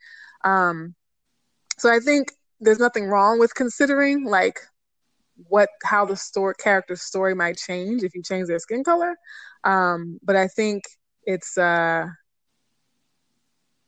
Um, 0.45 0.95
so 1.79 1.93
I 1.93 2.01
think 2.01 2.33
there's 2.63 2.79
nothing 2.79 3.07
wrong 3.07 3.39
with 3.39 3.55
considering 3.55 4.25
like 4.25 4.61
what 5.49 5.69
how 5.85 6.05
the 6.05 6.17
story 6.17 6.55
character's 6.59 7.03
story 7.03 7.35
might 7.35 7.57
change 7.57 8.03
if 8.03 8.15
you 8.15 8.23
change 8.23 8.47
their 8.47 8.59
skin 8.59 8.85
color. 8.85 9.17
Um, 9.65 10.19
but 10.23 10.37
I 10.37 10.49
think 10.49 10.85
it's 11.25 11.59
uh, 11.59 12.07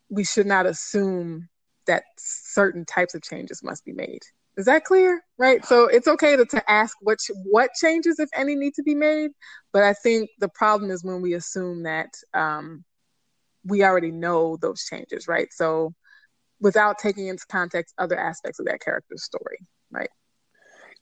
we 0.09 0.23
should 0.23 0.45
not 0.45 0.65
assume 0.65 1.49
that 1.87 2.03
certain 2.17 2.85
types 2.85 3.15
of 3.15 3.21
changes 3.21 3.63
must 3.63 3.85
be 3.85 3.93
made. 3.93 4.21
Is 4.57 4.65
that 4.65 4.85
clear? 4.85 5.21
Right. 5.37 5.65
So 5.65 5.85
it's 5.85 6.07
okay 6.07 6.35
to, 6.35 6.45
to 6.45 6.71
ask 6.71 6.95
what 7.01 7.19
what 7.43 7.71
changes, 7.79 8.19
if 8.19 8.29
any, 8.33 8.55
need 8.55 8.73
to 8.75 8.83
be 8.83 8.95
made. 8.95 9.31
But 9.71 9.83
I 9.83 9.93
think 9.93 10.29
the 10.39 10.49
problem 10.49 10.91
is 10.91 11.03
when 11.03 11.21
we 11.21 11.33
assume 11.33 11.83
that 11.83 12.09
um, 12.33 12.83
we 13.65 13.83
already 13.83 14.11
know 14.11 14.57
those 14.57 14.83
changes, 14.83 15.27
right? 15.27 15.47
So 15.51 15.93
without 16.65 16.97
taking 16.97 17.27
into 17.27 17.45
context 17.45 17.93
other 17.99 18.19
aspects 18.19 18.59
of 18.59 18.65
that 18.65 18.81
character's 18.81 19.23
story, 19.23 19.59
right? 19.91 20.09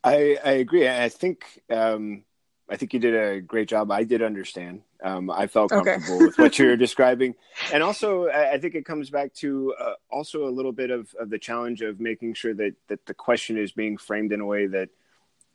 I, 0.03 0.37
I 0.43 0.51
agree. 0.51 0.89
I 0.89 1.07
think 1.07 1.61
um, 1.69 2.25
I 2.69 2.75
think 2.75 2.93
you 2.93 2.99
did 2.99 3.15
a 3.15 3.39
great 3.39 3.69
job. 3.69 3.89
I 3.89 4.03
did 4.03 4.21
understand. 4.21 4.81
Um, 5.01 5.31
I 5.31 5.47
felt 5.47 5.71
comfortable 5.71 6.15
okay. 6.15 6.25
with 6.25 6.37
what 6.37 6.59
you're 6.59 6.75
describing, 6.87 7.35
and 7.71 7.81
also 7.81 8.27
I 8.27 8.57
think 8.57 8.75
it 8.75 8.85
comes 8.85 9.09
back 9.09 9.33
to 9.35 9.73
uh, 9.79 9.93
also 10.11 10.49
a 10.49 10.51
little 10.51 10.73
bit 10.73 10.91
of, 10.91 11.15
of 11.17 11.29
the 11.29 11.39
challenge 11.39 11.81
of 11.81 12.01
making 12.01 12.33
sure 12.33 12.53
that 12.55 12.73
that 12.89 13.05
the 13.05 13.13
question 13.13 13.57
is 13.57 13.71
being 13.71 13.95
framed 13.95 14.33
in 14.33 14.41
a 14.41 14.45
way 14.45 14.67
that 14.67 14.89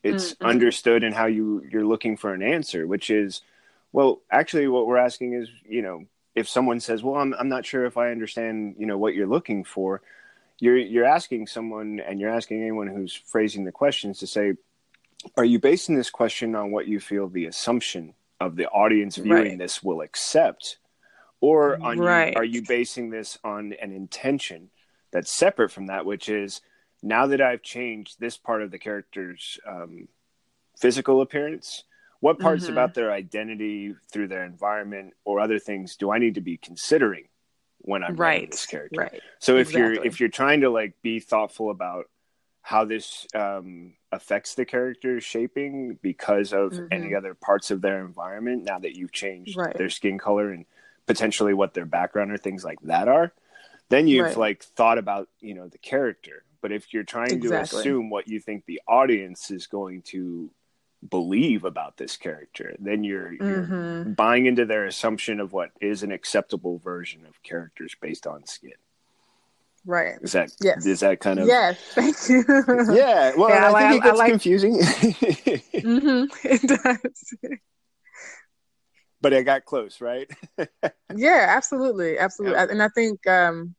it's 0.03 0.33
mm-hmm. 0.33 0.47
understood 0.47 1.05
and 1.05 1.15
how 1.15 1.27
you 1.27 1.63
you're 1.71 1.85
looking 1.85 2.17
for 2.17 2.33
an 2.33 2.43
answer, 2.43 2.87
which 2.87 3.11
is, 3.11 3.43
well, 3.93 4.23
actually, 4.31 4.69
what 4.69 4.87
we're 4.87 4.97
asking 4.97 5.35
is, 5.35 5.51
you 5.69 5.83
know, 5.83 6.07
if 6.39 6.49
someone 6.49 6.81
says, 6.81 7.03
well, 7.03 7.17
I'm 7.17 7.35
I'm 7.39 7.49
not 7.49 7.67
sure 7.67 7.85
if 7.85 7.97
I 7.97 8.11
understand, 8.11 8.77
you 8.79 8.87
know, 8.87 8.99
what 8.99 9.15
you're 9.15 9.27
looking 9.27 9.65
for, 9.65 10.01
you're 10.59 10.77
you're 10.77 11.05
asking 11.05 11.47
someone 11.47 12.01
and 12.01 12.21
you're 12.21 12.31
asking 12.31 12.63
anyone 12.63 12.87
who's 12.87 13.15
phrasing 13.15 13.65
the 13.65 13.73
questions 13.73 14.19
to 14.21 14.27
say, 14.27 14.55
are 15.37 15.45
you 15.45 15.59
basing 15.59 15.97
this 15.97 16.11
question 16.11 16.55
on 16.55 16.71
what 16.71 16.87
you 16.87 17.01
feel 17.01 17.29
the 17.29 17.47
assumption 17.47 18.15
of 18.41 18.57
the 18.57 18.69
audience 18.69 19.17
viewing 19.17 19.43
right. 19.43 19.59
this 19.59 19.83
will 19.83 20.01
accept 20.01 20.79
or 21.41 21.81
on 21.83 21.99
right. 21.99 22.35
you, 22.35 22.41
are 22.41 22.45
you 22.45 22.63
basing 22.63 23.11
this 23.11 23.39
on 23.43 23.75
an 23.81 23.93
intention 23.93 24.71
that's 25.11 25.31
separate 25.31 25.71
from 25.71 25.87
that 25.87 26.07
which 26.07 26.29
is 26.29 26.61
now 27.03 27.27
that 27.27 27.41
i've 27.41 27.63
changed 27.63 28.21
this 28.21 28.37
part 28.37 28.63
of 28.63 28.71
the 28.71 28.79
character's 28.79 29.59
um, 29.67 30.07
physical 30.77 31.21
appearance 31.21 31.85
what 32.21 32.39
parts 32.39 32.65
mm-hmm. 32.65 32.73
about 32.73 32.95
their 32.95 33.13
identity 33.13 33.95
through 34.13 34.29
their 34.29 34.45
environment 34.45 35.15
or 35.25 35.41
other 35.41 35.59
things 35.59 35.97
do 35.97 36.11
i 36.11 36.19
need 36.19 36.35
to 36.35 36.41
be 36.41 36.57
considering 36.57 37.25
when 37.79 38.03
i'm 38.03 38.17
right. 38.17 38.35
writing 38.35 38.51
this 38.51 38.67
character 38.67 39.01
right 39.01 39.21
so 39.39 39.57
if 39.57 39.69
exactly. 39.69 39.81
you're 39.81 40.05
if 40.05 40.21
you're 40.21 40.29
trying 40.29 40.61
to 40.61 40.71
like 40.71 40.95
be 41.03 41.21
thoughtful 41.21 41.71
about 41.71 42.07
how 42.69 42.85
this 42.85 43.27
um, 43.35 43.95
affects 44.13 44.55
the 44.55 44.67
character's 44.67 45.25
shaping 45.25 45.99
because 46.03 46.53
of 46.53 46.73
mm-hmm. 46.73 46.87
any 46.91 47.15
other 47.15 47.33
parts 47.33 47.71
of 47.71 47.81
their 47.81 48.05
environment 48.05 48.63
now 48.65 48.79
that 48.79 48.95
you've 48.95 49.13
changed 49.13 49.57
right. 49.57 49.77
their 49.79 49.89
skin 49.89 50.19
color 50.19 50.51
and 50.51 50.67
potentially 51.07 51.55
what 51.55 51.73
their 51.73 51.87
background 51.87 52.31
or 52.31 52.37
things 52.37 52.65
like 52.65 52.79
that 52.83 53.09
are 53.09 53.33
then 53.89 54.07
you've 54.07 54.27
right. 54.27 54.37
like 54.37 54.63
thought 54.63 54.99
about 54.99 55.29
you 55.41 55.55
know 55.55 55.69
the 55.69 55.79
character 55.79 56.45
but 56.61 56.73
if 56.73 56.93
you're 56.93 57.05
trying 57.05 57.33
exactly. 57.33 57.77
to 57.77 57.81
assume 57.81 58.11
what 58.11 58.29
you 58.29 58.41
think 58.41 58.67
the 58.67 58.83
audience 58.87 59.51
is 59.51 59.67
going 59.67 60.03
to 60.03 60.51
believe 61.07 61.65
about 61.65 61.97
this 61.97 62.17
character 62.17 62.75
then 62.79 63.05
you're, 63.05 63.33
mm-hmm. 63.33 63.73
you're 63.73 64.05
buying 64.05 64.47
into 64.47 64.67
their 64.67 64.85
assumption 64.85 65.39
of 65.39 65.53
what 65.53 65.71
is 65.81 66.03
an 66.03 66.11
acceptable 66.11 66.79
version 66.79 67.25
of 67.27 67.43
characters 67.43 67.95
based 68.01 68.27
on 68.27 68.45
skin 68.47 68.73
Right. 69.89 70.19
Is 70.21 70.33
that 70.33 70.51
yes. 70.61 70.85
is 70.85 71.01
that 71.01 71.19
kind 71.21 71.39
of 71.39 71.47
Yes, 71.47 71.79
thank 71.93 72.15
you. 72.29 72.45
yeah. 72.95 73.33
Well, 73.37 73.49
yeah, 73.49 73.71
I, 73.71 73.87
I, 73.87 73.91
think 73.91 74.03
it 74.03 74.07
gets 74.07 74.19
like... 74.19 74.31
confusing. 74.31 74.79
mm-hmm. 74.81 76.47
It 76.47 76.63
does. 76.63 77.35
But 79.21 79.33
it 79.33 79.45
got 79.45 79.65
close, 79.65 80.01
right? 80.01 80.31
yeah, 81.17 81.47
absolutely. 81.49 82.19
Absolutely. 82.19 82.59
And 82.59 82.83
I 82.83 82.89
think 82.89 83.27
um 83.27 83.75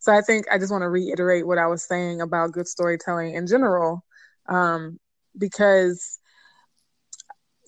so 0.00 0.12
I 0.12 0.20
think 0.20 0.46
I 0.50 0.58
just 0.58 0.70
want 0.70 0.82
to 0.82 0.90
reiterate 0.90 1.46
what 1.46 1.58
I 1.58 1.66
was 1.66 1.82
saying 1.82 2.20
about 2.20 2.52
good 2.52 2.68
storytelling 2.68 3.34
in 3.34 3.46
general. 3.46 4.04
Um, 4.48 5.00
because 5.38 6.18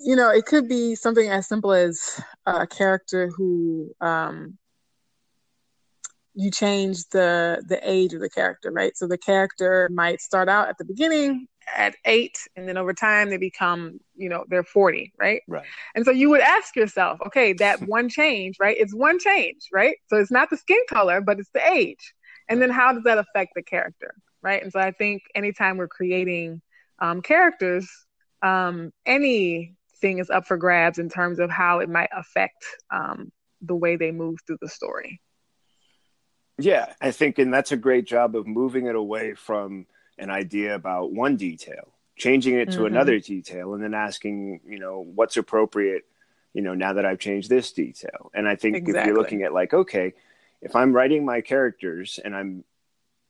you 0.00 0.16
know, 0.16 0.30
it 0.30 0.46
could 0.46 0.68
be 0.68 0.94
something 0.94 1.28
as 1.28 1.48
simple 1.48 1.72
as 1.72 2.20
a 2.46 2.66
character 2.66 3.28
who 3.28 3.94
um 4.00 4.58
you 6.34 6.50
change 6.52 7.08
the 7.08 7.64
the 7.68 7.80
age 7.82 8.14
of 8.14 8.20
the 8.20 8.30
character, 8.30 8.70
right? 8.70 8.96
So 8.96 9.08
the 9.08 9.18
character 9.18 9.88
might 9.92 10.20
start 10.20 10.48
out 10.48 10.68
at 10.68 10.78
the 10.78 10.84
beginning 10.84 11.48
at 11.76 11.96
eight, 12.04 12.38
and 12.56 12.68
then 12.68 12.76
over 12.76 12.94
time 12.94 13.28
they 13.28 13.36
become, 13.36 13.98
you 14.14 14.28
know, 14.28 14.44
they're 14.48 14.62
forty, 14.62 15.12
right? 15.18 15.42
Right. 15.48 15.66
And 15.96 16.04
so 16.04 16.12
you 16.12 16.30
would 16.30 16.40
ask 16.40 16.76
yourself, 16.76 17.18
okay, 17.26 17.54
that 17.54 17.82
one 17.88 18.08
change, 18.08 18.56
right? 18.60 18.76
It's 18.78 18.94
one 18.94 19.18
change, 19.18 19.68
right? 19.72 19.96
So 20.06 20.16
it's 20.16 20.30
not 20.30 20.48
the 20.48 20.56
skin 20.56 20.78
color, 20.88 21.20
but 21.20 21.40
it's 21.40 21.50
the 21.52 21.66
age. 21.72 22.14
And 22.48 22.62
then 22.62 22.70
how 22.70 22.92
does 22.92 23.02
that 23.02 23.18
affect 23.18 23.52
the 23.56 23.62
character, 23.62 24.14
right? 24.40 24.62
And 24.62 24.72
so 24.72 24.78
I 24.78 24.92
think 24.92 25.22
anytime 25.34 25.76
we're 25.76 25.88
creating 25.88 26.62
um, 27.00 27.20
characters, 27.20 27.90
um, 28.42 28.92
anything 30.02 30.18
is 30.18 30.30
up 30.30 30.46
for 30.46 30.56
grabs 30.56 30.98
in 30.98 31.08
terms 31.08 31.38
of 31.38 31.50
how 31.50 31.80
it 31.80 31.88
might 31.88 32.10
affect 32.16 32.64
um, 32.90 33.32
the 33.60 33.74
way 33.74 33.96
they 33.96 34.10
move 34.10 34.38
through 34.46 34.58
the 34.60 34.68
story. 34.68 35.20
Yeah, 36.58 36.92
I 37.00 37.12
think, 37.12 37.38
and 37.38 37.54
that's 37.54 37.72
a 37.72 37.76
great 37.76 38.06
job 38.06 38.34
of 38.34 38.46
moving 38.46 38.86
it 38.86 38.96
away 38.96 39.34
from 39.34 39.86
an 40.18 40.30
idea 40.30 40.74
about 40.74 41.12
one 41.12 41.36
detail, 41.36 41.92
changing 42.16 42.54
it 42.54 42.72
to 42.72 42.78
mm-hmm. 42.78 42.86
another 42.86 43.20
detail, 43.20 43.74
and 43.74 43.82
then 43.82 43.94
asking, 43.94 44.60
you 44.66 44.78
know, 44.78 45.06
what's 45.14 45.36
appropriate, 45.36 46.04
you 46.54 46.62
know, 46.62 46.74
now 46.74 46.94
that 46.94 47.04
I've 47.04 47.20
changed 47.20 47.48
this 47.48 47.72
detail. 47.72 48.32
And 48.34 48.48
I 48.48 48.56
think 48.56 48.76
exactly. 48.76 49.00
if 49.00 49.06
you're 49.06 49.16
looking 49.16 49.42
at 49.44 49.52
like, 49.52 49.72
okay, 49.72 50.14
if 50.60 50.74
I'm 50.74 50.92
writing 50.92 51.24
my 51.24 51.40
characters 51.42 52.18
and 52.24 52.34
I'm 52.34 52.64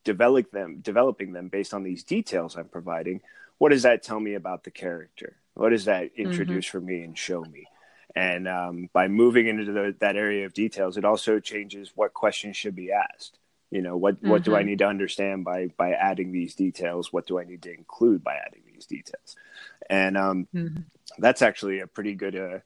developing 0.05 0.59
them, 0.59 0.79
developing 0.81 1.33
them 1.33 1.49
based 1.49 1.75
on 1.75 1.83
these 1.83 2.05
details 2.05 2.57
I'm 2.57 2.69
providing, 2.69 3.21
what 3.59 3.71
does 3.71 3.83
that 3.83 4.03
tell 4.03 4.21
me 4.21 4.35
about 4.35 4.65
the 4.65 4.71
character? 4.71 5.37
What 5.59 5.71
does 5.71 5.87
that 5.87 6.05
mm-hmm. 6.05 6.23
introduce 6.23 6.67
mm-hmm. 6.67 6.79
for 6.79 6.81
me 6.81 7.03
and 7.03 7.19
show 7.19 7.43
me? 7.43 7.67
And 8.15 8.47
um, 8.47 8.89
by 8.93 9.09
moving 9.09 9.49
into 9.49 9.73
the, 9.73 9.95
that 9.99 10.15
area 10.15 10.47
of 10.47 10.55
details, 10.55 10.97
it 10.97 11.05
also 11.05 11.41
changes 11.41 11.93
what 11.97 12.15
questions 12.15 12.57
should 12.57 12.77
be 12.77 12.93
asked. 12.93 13.39
You 13.71 13.83
know, 13.83 13.97
what 13.97 14.17
mm-hmm. 14.17 14.31
what 14.31 14.45
do 14.45 14.55
I 14.55 14.61
mm-hmm. 14.61 14.69
need 14.69 14.79
to 14.79 14.87
understand 14.87 15.45
by 15.45 15.69
by 15.77 15.93
adding 15.93 16.33
these 16.33 16.55
details? 16.55 17.13
What 17.13 17.27
do 17.27 17.41
I 17.41 17.45
need 17.45 17.63
to 17.63 17.75
include 17.75 18.23
by 18.23 18.37
adding 18.37 18.63
these 18.73 18.87
details? 18.87 19.37
and 19.91 20.17
um, 20.17 20.49
mm-hmm. 20.55 20.83
that's 21.19 21.43
actually 21.43 21.81
a 21.81 21.87
pretty 21.87 22.15
good 22.15 22.37
uh, 22.37 22.59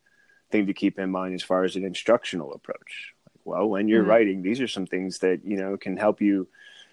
thing 0.50 0.66
to 0.66 0.74
keep 0.74 0.98
in 0.98 1.10
mind 1.10 1.34
as 1.34 1.42
far 1.42 1.64
as 1.64 1.76
an 1.76 1.84
instructional 1.84 2.52
approach. 2.52 3.14
Like, 3.26 3.46
well, 3.46 3.68
when 3.68 3.88
you're 3.88 4.02
mm-hmm. 4.02 4.10
writing, 4.10 4.42
these 4.42 4.60
are 4.60 4.68
some 4.68 4.86
things 4.86 5.18
that 5.20 5.40
you 5.44 5.56
know 5.56 5.76
can 5.76 5.96
help 5.96 6.20
you 6.20 6.46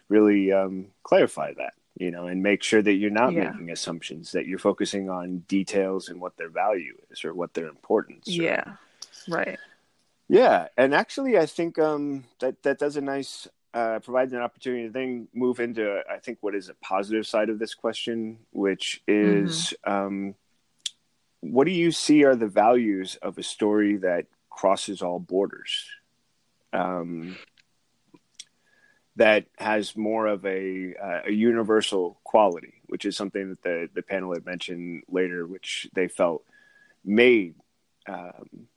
really 0.08 0.52
um, 0.52 0.88
clarify 1.04 1.54
that 1.54 1.74
you 2.00 2.12
know, 2.12 2.26
and 2.28 2.42
make 2.42 2.64
sure 2.64 2.82
that 2.82 2.94
you're 2.94 3.12
not 3.12 3.34
yeah. 3.34 3.52
making 3.52 3.70
assumptions, 3.70 4.32
that 4.32 4.48
you're 4.48 4.58
focusing 4.58 5.10
on 5.10 5.40
details 5.48 6.10
and 6.10 6.20
what 6.20 6.38
their 6.38 6.50
value 6.50 6.98
is 7.12 7.24
or 7.26 7.34
what 7.34 7.54
their 7.54 7.68
importance. 7.68 8.28
Or, 8.28 8.32
yeah, 8.32 8.64
right. 9.28 9.60
Yeah, 10.30 10.68
and 10.78 10.96
actually, 10.96 11.38
I 11.38 11.46
think 11.46 11.78
um, 11.78 12.24
that 12.40 12.64
that 12.64 12.80
does 12.80 12.96
a 12.96 13.02
nice 13.02 13.48
uh, 13.74 14.00
provides 14.00 14.34
an 14.34 14.40
opportunity 14.40 14.88
to 14.88 14.94
then 14.94 15.28
move 15.34 15.60
into 15.60 16.02
I 16.10 16.18
think 16.18 16.38
what 16.42 16.56
is 16.56 16.70
a 16.70 16.74
positive 16.76 17.28
side 17.28 17.50
of 17.50 17.60
this 17.60 17.74
question, 17.74 18.40
which 18.52 19.02
is 19.08 19.74
mm-hmm. 19.86 19.92
um, 19.92 20.36
what 21.42 21.66
do 21.66 21.72
you 21.72 21.92
see 21.92 22.24
are 22.24 22.36
the 22.36 22.48
values 22.48 23.18
of 23.22 23.38
a 23.38 23.44
story 23.44 23.98
that 23.98 24.26
crosses 24.50 25.02
all 25.02 25.20
borders? 25.20 25.86
Um, 26.74 27.38
that 29.20 29.46
has 29.58 29.98
more 29.98 30.28
of 30.28 30.46
a, 30.46 30.96
uh, 30.96 31.22
a 31.28 31.32
universal 31.32 32.18
quality, 32.24 32.76
which 32.88 33.04
is 33.04 33.18
something 33.18 33.50
that 33.50 33.62
the, 33.64 33.90
the 33.94 34.02
panel 34.02 34.34
had 34.34 34.46
mentioned 34.46 35.04
later, 35.10 35.46
which 35.46 35.90
they 35.94 36.08
felt 36.08 36.46
made 37.04 37.54
um, 38.08 38.68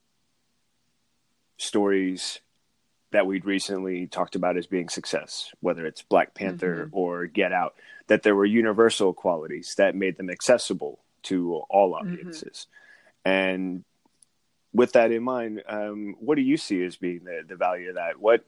stories 1.59 2.41
that 3.13 3.25
we'd 3.25 3.45
recently 3.45 4.09
talked 4.09 4.35
about 4.35 4.57
as 4.57 4.67
being 4.67 4.89
success, 4.89 5.53
whether 5.61 5.87
it's 5.87 6.03
Black 6.03 6.35
Panther 6.35 6.87
mm-hmm. 6.87 6.97
or 6.97 7.27
Get 7.27 7.53
Out, 7.53 7.77
that 8.09 8.25
there 8.25 8.35
were 8.35 8.45
universal 8.45 9.13
qualities 9.13 9.77
that 9.79 9.95
made 9.95 10.17
them 10.17 10.29
accessible 10.29 10.99
to 11.23 11.63
all 11.71 11.93
mm-hmm. 11.93 12.15
audiences. 12.15 12.67
Mm-hmm. 13.25 13.31
And 13.31 13.85
with 14.73 14.95
that 14.95 15.13
in 15.13 15.23
mind, 15.23 15.63
um, 15.69 16.17
what 16.19 16.35
do 16.35 16.43
you 16.43 16.57
see 16.57 16.83
as 16.83 16.97
being 16.97 17.23
the, 17.23 17.45
the 17.47 17.55
value 17.55 17.91
of 17.91 17.95
that? 17.95 18.19
What 18.19 18.45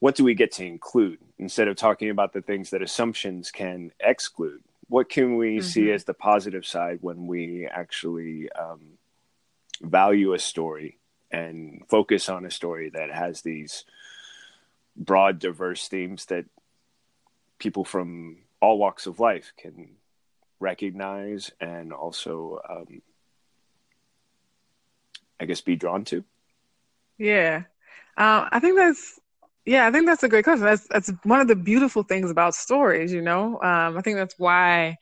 what 0.00 0.16
do 0.16 0.24
we 0.24 0.34
get 0.34 0.52
to 0.52 0.64
include 0.64 1.18
instead 1.38 1.68
of 1.68 1.76
talking 1.76 2.10
about 2.10 2.32
the 2.32 2.42
things 2.42 2.70
that 2.70 2.82
assumptions 2.82 3.50
can 3.50 3.92
exclude? 4.00 4.62
What 4.88 5.08
can 5.08 5.36
we 5.36 5.58
mm-hmm. 5.58 5.66
see 5.66 5.92
as 5.92 6.04
the 6.04 6.14
positive 6.14 6.66
side 6.66 6.98
when 7.00 7.26
we 7.26 7.68
actually 7.70 8.50
um, 8.52 8.98
value 9.80 10.32
a 10.32 10.38
story 10.38 10.98
and 11.30 11.84
focus 11.88 12.28
on 12.28 12.44
a 12.44 12.50
story 12.50 12.90
that 12.90 13.12
has 13.12 13.42
these 13.42 13.84
broad, 14.96 15.38
diverse 15.38 15.86
themes 15.86 16.24
that 16.26 16.46
people 17.58 17.84
from 17.84 18.38
all 18.60 18.78
walks 18.78 19.06
of 19.06 19.20
life 19.20 19.52
can 19.58 19.90
recognize 20.60 21.52
and 21.60 21.92
also, 21.92 22.58
um, 22.68 23.02
I 25.38 25.44
guess, 25.44 25.60
be 25.60 25.76
drawn 25.76 26.04
to? 26.06 26.24
Yeah. 27.18 27.64
Um, 28.16 28.48
I 28.50 28.60
think 28.60 28.76
that's 28.76 29.19
yeah, 29.66 29.86
I 29.86 29.92
think 29.92 30.06
that's 30.06 30.22
a 30.22 30.28
great 30.28 30.44
question. 30.44 30.64
That's 30.64 30.86
that's 30.88 31.12
one 31.24 31.40
of 31.40 31.48
the 31.48 31.56
beautiful 31.56 32.02
things 32.02 32.30
about 32.30 32.54
stories. 32.54 33.12
You 33.12 33.22
know, 33.22 33.60
um, 33.62 33.96
I 33.96 34.00
think 34.02 34.16
that's 34.16 34.34
why 34.38 34.96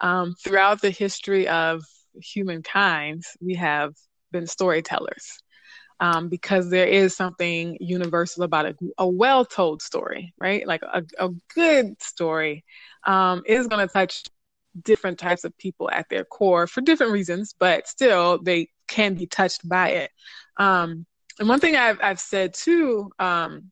um, 0.00 0.34
throughout 0.42 0.80
the 0.80 0.90
history 0.90 1.48
of 1.48 1.82
humankind, 2.20 3.24
we 3.40 3.54
have 3.54 3.94
been 4.32 4.46
storytellers. 4.46 5.38
Um, 6.00 6.28
because 6.28 6.70
there 6.70 6.88
is 6.88 7.16
something 7.16 7.78
universal 7.80 8.42
about 8.42 8.66
a, 8.66 8.74
a 8.98 9.08
well-told 9.08 9.80
story, 9.80 10.34
right? 10.38 10.66
Like 10.66 10.82
a, 10.82 11.04
a 11.20 11.30
good 11.54 12.02
story 12.02 12.64
um, 13.06 13.44
is 13.46 13.68
going 13.68 13.86
to 13.86 13.92
touch 13.92 14.24
different 14.82 15.18
types 15.18 15.44
of 15.44 15.56
people 15.56 15.88
at 15.90 16.08
their 16.10 16.24
core 16.24 16.66
for 16.66 16.80
different 16.80 17.12
reasons, 17.12 17.54
but 17.58 17.86
still 17.86 18.42
they 18.42 18.68
can 18.88 19.14
be 19.14 19.26
touched 19.26 19.66
by 19.68 19.90
it. 19.90 20.10
Um, 20.56 21.06
and 21.38 21.48
one 21.48 21.60
thing 21.60 21.76
I've, 21.76 21.98
I've 22.02 22.20
said 22.20 22.54
too, 22.54 23.10
um, 23.20 23.70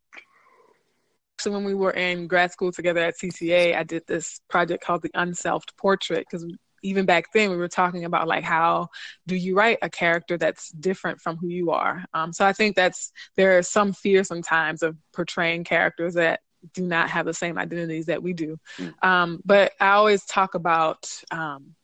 so 1.42 1.50
when 1.50 1.64
we 1.64 1.74
were 1.74 1.90
in 1.90 2.26
grad 2.26 2.52
school 2.52 2.72
together 2.72 3.00
at 3.00 3.18
CCA, 3.18 3.76
I 3.76 3.82
did 3.82 4.06
this 4.06 4.40
project 4.48 4.84
called 4.84 5.02
the 5.02 5.10
Unselfed 5.14 5.76
Portrait 5.76 6.26
because 6.30 6.46
even 6.82 7.06
back 7.06 7.26
then 7.32 7.50
we 7.50 7.56
were 7.56 7.68
talking 7.68 8.04
about 8.04 8.26
like 8.26 8.44
how 8.44 8.88
do 9.26 9.36
you 9.36 9.56
write 9.56 9.78
a 9.82 9.90
character 9.90 10.36
that's 10.36 10.70
different 10.70 11.20
from 11.20 11.36
who 11.36 11.48
you 11.48 11.70
are. 11.70 12.04
Um, 12.12 12.32
so 12.32 12.44
I 12.44 12.52
think 12.52 12.76
that's 12.76 13.12
there 13.36 13.58
is 13.58 13.68
some 13.68 13.92
fear 13.92 14.24
sometimes 14.24 14.82
of 14.82 14.96
portraying 15.12 15.64
characters 15.64 16.14
that 16.14 16.40
do 16.74 16.86
not 16.86 17.10
have 17.10 17.26
the 17.26 17.34
same 17.34 17.58
identities 17.58 18.06
that 18.06 18.22
we 18.22 18.32
do. 18.32 18.56
Mm. 18.78 19.04
Um, 19.04 19.42
but 19.44 19.72
I 19.80 19.90
always 19.90 20.24
talk 20.24 20.54
about 20.54 21.10
um, 21.30 21.74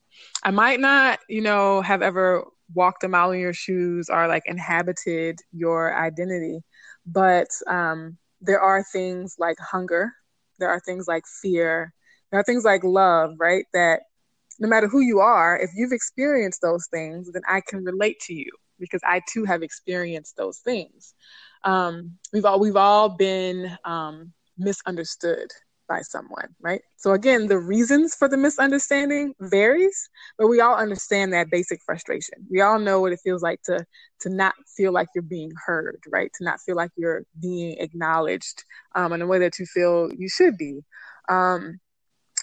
I 0.42 0.51
might 0.51 0.81
not, 0.81 1.21
you 1.29 1.42
know, 1.42 1.81
have 1.81 2.03
ever 2.03 2.44
walked 2.75 3.05
a 3.05 3.09
mile 3.09 3.33
in 3.33 3.40
your 3.40 3.53
shoes 3.53 4.09
or 4.09 4.29
like 4.29 4.44
inhabited 4.47 5.40
your 5.53 5.97
identity, 5.97 6.62
but 7.07 7.49
um, 7.66 8.18
there 8.40 8.61
are 8.61 8.83
things 8.83 9.37
like 9.38 9.59
hunger, 9.59 10.12
there 10.59 10.68
are 10.68 10.81
things 10.81 11.07
like 11.09 11.24
fear, 11.42 11.92
there 12.31 12.40
are 12.40 12.44
things 12.44 12.64
like 12.64 12.85
love, 12.85 13.35
right? 13.38 13.64
That 13.72 14.03
no 14.59 14.68
matter 14.68 14.88
who 14.88 15.01
you 15.01 15.20
are, 15.20 15.59
if 15.59 15.70
you've 15.74 15.92
experienced 15.92 16.61
those 16.62 16.87
things, 16.88 17.31
then 17.33 17.42
I 17.48 17.61
can 17.61 17.85
relate 17.85 18.18
to 18.22 18.35
you 18.35 18.51
because 18.79 19.01
I 19.07 19.22
too 19.33 19.44
have 19.44 19.62
experienced 19.62 20.37
those 20.37 20.59
things. 20.59 21.14
Um, 21.64 22.18
we've 22.33 22.44
all 22.44 22.61
we've 22.61 22.77
all 22.77 23.11
been 23.11 23.77
um, 23.85 24.33
misunderstood 24.57 25.51
by 25.88 26.03
someone, 26.03 26.48
right? 26.61 26.83
So 26.96 27.12
again, 27.12 27.48
the 27.48 27.59
reasons 27.59 28.14
for 28.14 28.29
the 28.29 28.37
misunderstanding 28.37 29.35
varies, 29.40 30.09
but 30.37 30.48
we 30.48 30.61
all 30.61 30.77
understand 30.77 31.33
that 31.33 31.51
basic 31.51 31.81
frustration. 31.85 32.46
We 32.51 32.61
all 32.61 32.79
know 32.79 33.01
what 33.01 33.12
it 33.12 33.20
feels 33.24 33.42
like 33.42 33.62
to 33.62 33.85
to 34.20 34.29
not 34.29 34.55
feel 34.77 34.92
like 34.92 35.09
you're 35.14 35.22
being 35.22 35.53
heard, 35.66 36.01
right? 36.09 36.31
To 36.38 36.44
not 36.44 36.61
feel 36.61 36.77
like 36.77 36.90
you're 36.96 37.24
being 37.40 37.77
acknowledged 37.79 38.64
um, 38.94 39.12
in 39.12 39.22
a 39.22 39.27
way 39.27 39.38
that 39.38 39.59
you 39.59 39.66
feel 39.66 40.11
you 40.12 40.29
should 40.29 40.57
be. 40.57 40.81
Um, 41.29 41.81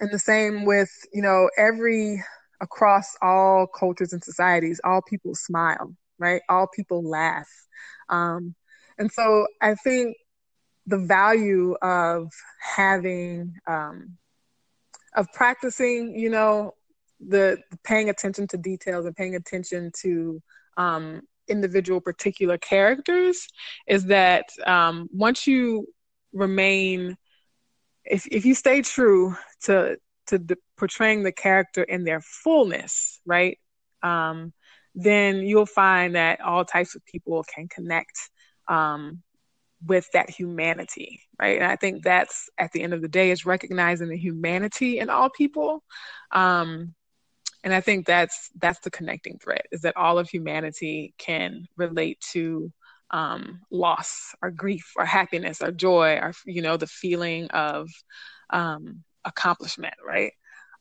and 0.02 0.12
the 0.12 0.20
same 0.20 0.66
with 0.66 0.90
you 1.14 1.22
know 1.22 1.50
every 1.58 2.24
across 2.62 3.16
all 3.22 3.68
cultures 3.68 4.14
and 4.14 4.24
societies, 4.24 4.82
all 4.84 5.02
people 5.02 5.36
smile, 5.36 5.94
right? 6.20 6.42
All 6.50 6.68
people 6.68 7.08
laugh. 7.08 7.50
Um, 8.10 8.56
and 8.98 9.12
so 9.12 9.48
I 9.62 9.76
think 9.76 10.16
the 10.88 10.98
value 10.98 11.76
of 11.82 12.32
having 12.60 13.56
um, 13.68 14.18
of 15.16 15.32
practicing 15.34 16.18
you 16.18 16.30
know 16.30 16.74
the, 17.20 17.58
the, 17.72 17.78
paying 17.84 18.10
attention 18.10 18.48
to 18.48 18.58
details 18.58 19.06
and 19.06 19.16
paying 19.16 19.36
attention 19.36 19.92
to 20.02 20.42
um, 20.78 21.22
individual 21.48 22.02
particular 22.02 22.58
characters 22.58 23.48
is 23.88 24.06
that 24.06 24.46
um, 24.66 25.10
once 25.12 25.48
you 25.48 25.88
remain 26.34 27.16
if, 28.04 28.28
if 28.28 28.46
you 28.46 28.54
stay 28.54 28.82
true 28.82 29.36
to 29.62 29.98
to 30.28 30.38
the, 30.38 30.58
portraying 30.78 31.24
the 31.24 31.32
character 31.32 31.84
in 31.84 32.04
their 32.04 32.22
fullness 32.22 33.20
right 33.26 33.58
um, 34.04 34.54
then 34.94 35.38
you'll 35.38 35.66
find 35.66 36.16
that 36.16 36.42
all 36.42 36.66
types 36.66 36.96
of 36.96 37.06
people 37.06 37.44
can 37.44 37.68
connect 37.68 38.18
um, 38.68 39.22
with 39.84 40.08
that 40.14 40.30
humanity, 40.30 41.22
right? 41.40 41.62
And 41.62 41.70
I 41.70 41.76
think 41.76 42.04
that's 42.04 42.50
at 42.58 42.72
the 42.72 42.82
end 42.82 42.94
of 42.94 43.02
the 43.02 43.08
day 43.08 43.32
is 43.32 43.46
recognizing 43.46 44.10
the 44.10 44.18
humanity 44.18 45.00
in 45.00 45.10
all 45.10 45.30
people. 45.30 45.84
Um, 46.32 46.94
and 47.64 47.74
I 47.74 47.82
think 47.82 48.06
that's 48.06 48.52
that's 48.62 48.80
the 48.82 48.92
connecting 48.92 49.40
thread 49.40 49.64
is 49.72 49.82
that 49.82 49.98
all 49.98 50.20
of 50.20 50.30
humanity 50.30 51.16
can 51.18 51.66
relate 51.78 52.20
to 52.34 52.72
um, 53.12 53.62
loss 53.72 54.36
or 54.42 54.52
grief 54.52 54.94
or 54.96 55.06
happiness 55.06 55.62
or 55.62 55.72
joy 55.72 56.20
or 56.22 56.34
you 56.46 56.62
know 56.62 56.78
the 56.78 56.88
feeling 56.88 57.48
of 57.50 57.90
um, 58.52 59.04
accomplishment, 59.26 59.96
right? 60.06 60.34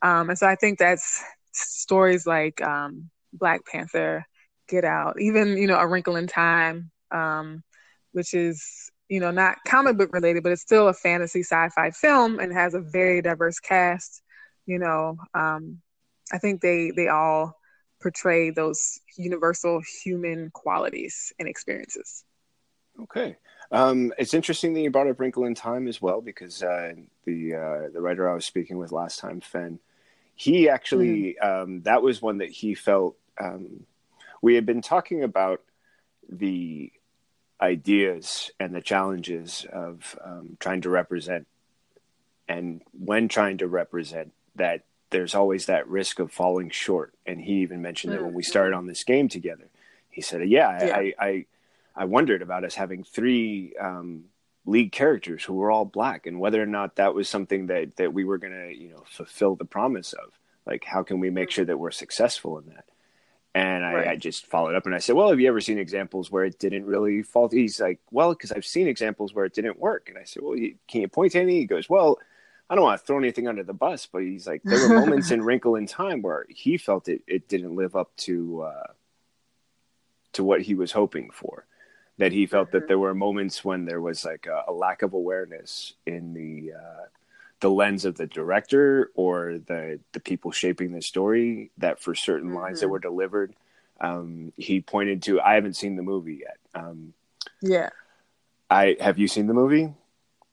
Um, 0.03 0.29
and 0.29 0.39
so 0.39 0.47
I 0.47 0.57
think 0.57 0.79
that's 0.79 1.23
stories 1.53 2.27
like 2.27 2.61
um, 2.61 3.11
Black 3.33 3.65
Panther, 3.67 4.27
Get 4.69 4.85
Out, 4.85 5.21
even 5.21 5.57
you 5.57 5.67
know 5.67 5.79
A 5.79 5.87
Wrinkle 5.87 6.17
in 6.17 6.27
Time, 6.27 6.91
um, 7.11 7.63
which 8.15 8.33
is 8.33 8.91
you 9.09 9.21
know, 9.21 9.31
not 9.31 9.59
comic 9.67 9.97
book 9.97 10.13
related, 10.13 10.43
but 10.43 10.53
it's 10.53 10.63
still 10.63 10.89
a 10.89 10.95
fantasy 10.95 11.41
sci-fi 11.41 11.91
film 11.91 12.39
and 12.39 12.53
has 12.53 12.75
a 12.75 12.81
very 12.81 13.21
diverse 13.21 13.61
cast. 13.61 14.23
You 14.67 14.79
know, 14.79 15.19
um, 15.35 15.81
I 16.33 16.39
think 16.39 16.63
they 16.63 16.91
they 16.91 17.09
all 17.09 17.55
portray 18.01 18.51
those 18.51 18.99
universal 19.17 19.83
human 20.05 20.51
qualities 20.51 21.33
and 21.39 21.49
experiences. 21.49 22.25
Okay, 23.03 23.37
um, 23.73 24.13
it's 24.19 24.35
interesting 24.35 24.73
that 24.75 24.81
you 24.81 24.91
brought 24.91 25.09
up 25.09 25.21
Wrinkle 25.21 25.45
in 25.45 25.55
Time 25.55 25.87
as 25.87 26.01
well 26.01 26.21
because 26.21 26.63
uh, 26.63 26.95
the 27.27 27.55
uh, 27.55 27.89
the 27.93 28.01
writer 28.01 28.31
I 28.31 28.35
was 28.35 28.47
speaking 28.47 28.79
with 28.79 28.91
last 28.91 29.19
time, 29.19 29.41
Fen, 29.41 29.81
he 30.35 30.69
actually 30.71 31.37
mm-hmm. 31.43 31.63
um, 31.63 31.83
that 31.83 32.03
was 32.03 32.23
one 32.23 32.39
that 32.39 32.51
he 32.51 32.75
felt 32.75 33.17
um, 33.39 33.85
we 34.41 34.55
had 34.55 34.65
been 34.65 34.81
talking 34.81 35.23
about 35.23 35.61
the 36.29 36.91
ideas 37.61 38.51
and 38.59 38.75
the 38.75 38.81
challenges 38.81 39.67
of 39.73 40.19
um, 40.25 40.57
trying 40.61 40.81
to 40.83 40.91
represent 40.91 41.47
and 42.49 42.83
when 42.93 43.29
trying 43.29 43.59
to 43.59 43.69
represent 43.69 44.33
that 44.57 44.83
there's 45.11 45.35
always 45.35 45.67
that 45.67 45.89
risk 45.89 46.19
of 46.19 46.33
falling 46.33 46.71
short. 46.71 47.15
And 47.25 47.41
he 47.41 47.55
even 47.61 47.83
mentioned 47.83 48.13
mm-hmm. 48.13 48.23
that 48.23 48.27
when 48.27 48.35
we 48.35 48.43
started 48.43 48.75
on 48.75 48.87
this 48.87 49.05
game 49.05 49.29
together, 49.29 49.69
he 50.11 50.21
said, 50.21 50.49
"Yeah, 50.49 50.87
yeah. 50.87 50.97
I, 50.97 51.15
I, 51.19 51.47
I 51.97 52.05
wondered 52.05 52.43
about 52.43 52.65
us 52.65 52.75
having 52.75 53.05
three 53.05 53.75
um, 53.81 54.25
lead 54.67 54.93
characters 54.93 55.45
who 55.45 55.55
were 55.55 55.71
all 55.71 55.85
black, 55.85 56.27
and 56.27 56.41
whether 56.41 56.63
or 56.63 56.67
not 56.67 56.97
that 56.97 57.15
was 57.15 57.29
something 57.29 57.69
that 57.69 57.97
that 57.97 58.13
we 58.13 58.25
were 58.25 58.39
going 58.39 58.53
to, 58.53 58.75
you 58.75 58.91
know, 58.91 59.05
fulfill 59.09 59.57
the 59.57 59.65
promise 59.65 60.13
of. 60.13 60.33
Like, 60.67 60.85
how 60.85 61.03
can 61.03 61.21
we 61.21 61.31
make 61.31 61.49
mm-hmm. 61.49 61.55
sure 61.55 61.65
that 61.67 61.79
we're 61.79 61.91
successful 61.91 62.59
in 62.59 62.67
that?" 62.67 62.85
And 63.55 63.85
I, 63.85 63.95
right. 63.95 64.09
I, 64.09 64.17
just 64.17 64.47
followed 64.47 64.75
up 64.75 64.85
and 64.85 64.95
I 64.97 64.99
said, 64.99 65.15
Well, 65.15 65.31
have 65.31 65.39
you 65.39 65.47
ever 65.47 65.61
seen 65.61 65.79
examples 65.79 66.29
where 66.29 66.45
it 66.45 66.59
didn't 66.59 66.87
really 66.87 67.23
fall? 67.23 67.49
He's 67.49 67.81
like, 67.81 68.01
Well, 68.11 68.31
because 68.31 68.51
I've 68.51 68.65
seen 68.65 68.89
examples 68.89 69.33
where 69.33 69.45
it 69.45 69.55
didn't 69.55 69.79
work. 69.79 70.09
And 70.09 70.19
I 70.19 70.25
said, 70.25 70.43
Well, 70.43 70.59
can 70.89 71.01
you 71.03 71.09
point 71.09 71.33
to 71.33 71.41
any? 71.41 71.61
He 71.61 71.65
goes, 71.65 71.89
Well, 71.89 72.19
I 72.69 72.75
don't 72.75 72.83
want 72.83 73.01
to 73.01 73.07
throw 73.07 73.19
anything 73.19 73.47
under 73.47 73.63
the 73.63 73.73
bus, 73.73 74.09
but 74.11 74.23
he's 74.23 74.49
like, 74.49 74.63
There 74.65 74.89
were 74.89 75.01
moments 75.01 75.31
in 75.31 75.41
Wrinkle 75.41 75.77
in 75.77 75.87
Time 75.87 76.21
where 76.21 76.47
he 76.49 76.77
felt 76.77 77.09
it, 77.09 77.23
it 77.29 77.49
didn't 77.49 77.77
live 77.77 77.95
up 77.95 78.11
to, 78.19 78.63
uh, 78.63 78.93
to 80.33 80.43
what 80.43 80.63
he 80.63 80.75
was 80.75 80.91
hoping 80.91 81.31
for. 81.33 81.65
That 82.19 82.33
he 82.33 82.47
felt 82.47 82.69
mm-hmm. 82.69 82.79
that 82.79 82.89
there 82.89 82.99
were 82.99 83.15
moments 83.15 83.65
when 83.65 83.85
there 83.85 84.01
was 84.01 84.25
like 84.25 84.47
a, 84.47 84.65
a 84.67 84.73
lack 84.73 85.03
of 85.03 85.13
awareness 85.13 85.95
in 86.07 86.35
the, 86.35 86.73
uh, 86.77 87.05
the 87.65 87.71
lens 87.71 88.05
of 88.05 88.15
the 88.19 88.27
director 88.27 89.11
or 89.15 89.57
the 89.67 89.99
the 90.13 90.21
people 90.21 90.53
shaping 90.53 90.93
the 90.93 91.01
story 91.01 91.71
that 91.79 91.99
for 91.99 92.15
certain 92.15 92.51
mm-hmm. 92.51 92.59
lines 92.59 92.81
that 92.81 92.87
mm-hmm. 92.87 92.93
were 92.93 92.99
delivered 92.99 93.55
um, 94.03 94.53
he 94.59 94.83
pointed 94.83 95.23
to 95.23 95.41
i 95.41 95.55
haven't 95.55 95.75
seen 95.75 95.97
the 95.97 96.03
movie 96.03 96.43
yet 96.43 96.59
um, 96.75 97.15
yeah 97.63 97.89
i 98.69 98.99
have 99.01 99.19
you 99.19 99.27
seen 99.27 99.47
the 99.47 99.55
movie 99.55 99.91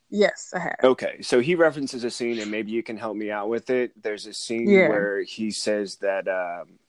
yes 0.10 0.54
i 0.56 0.60
have 0.60 0.78
okay 0.86 1.22
so 1.22 1.42
he 1.42 1.54
references 1.54 2.06
a 2.06 2.10
scene 2.10 2.40
and 2.40 2.50
maybe 2.50 2.72
you 2.72 2.82
can 2.82 2.96
help 2.96 3.18
me 3.18 3.30
out 3.30 3.50
with 3.50 3.70
it 3.70 3.92
there's 4.02 4.26
a 4.26 4.34
scene 4.34 4.70
yeah. 4.70 4.88
where 4.88 5.22
he 5.22 5.52
says 5.52 5.98
that 5.98 6.30
um, 6.30 6.80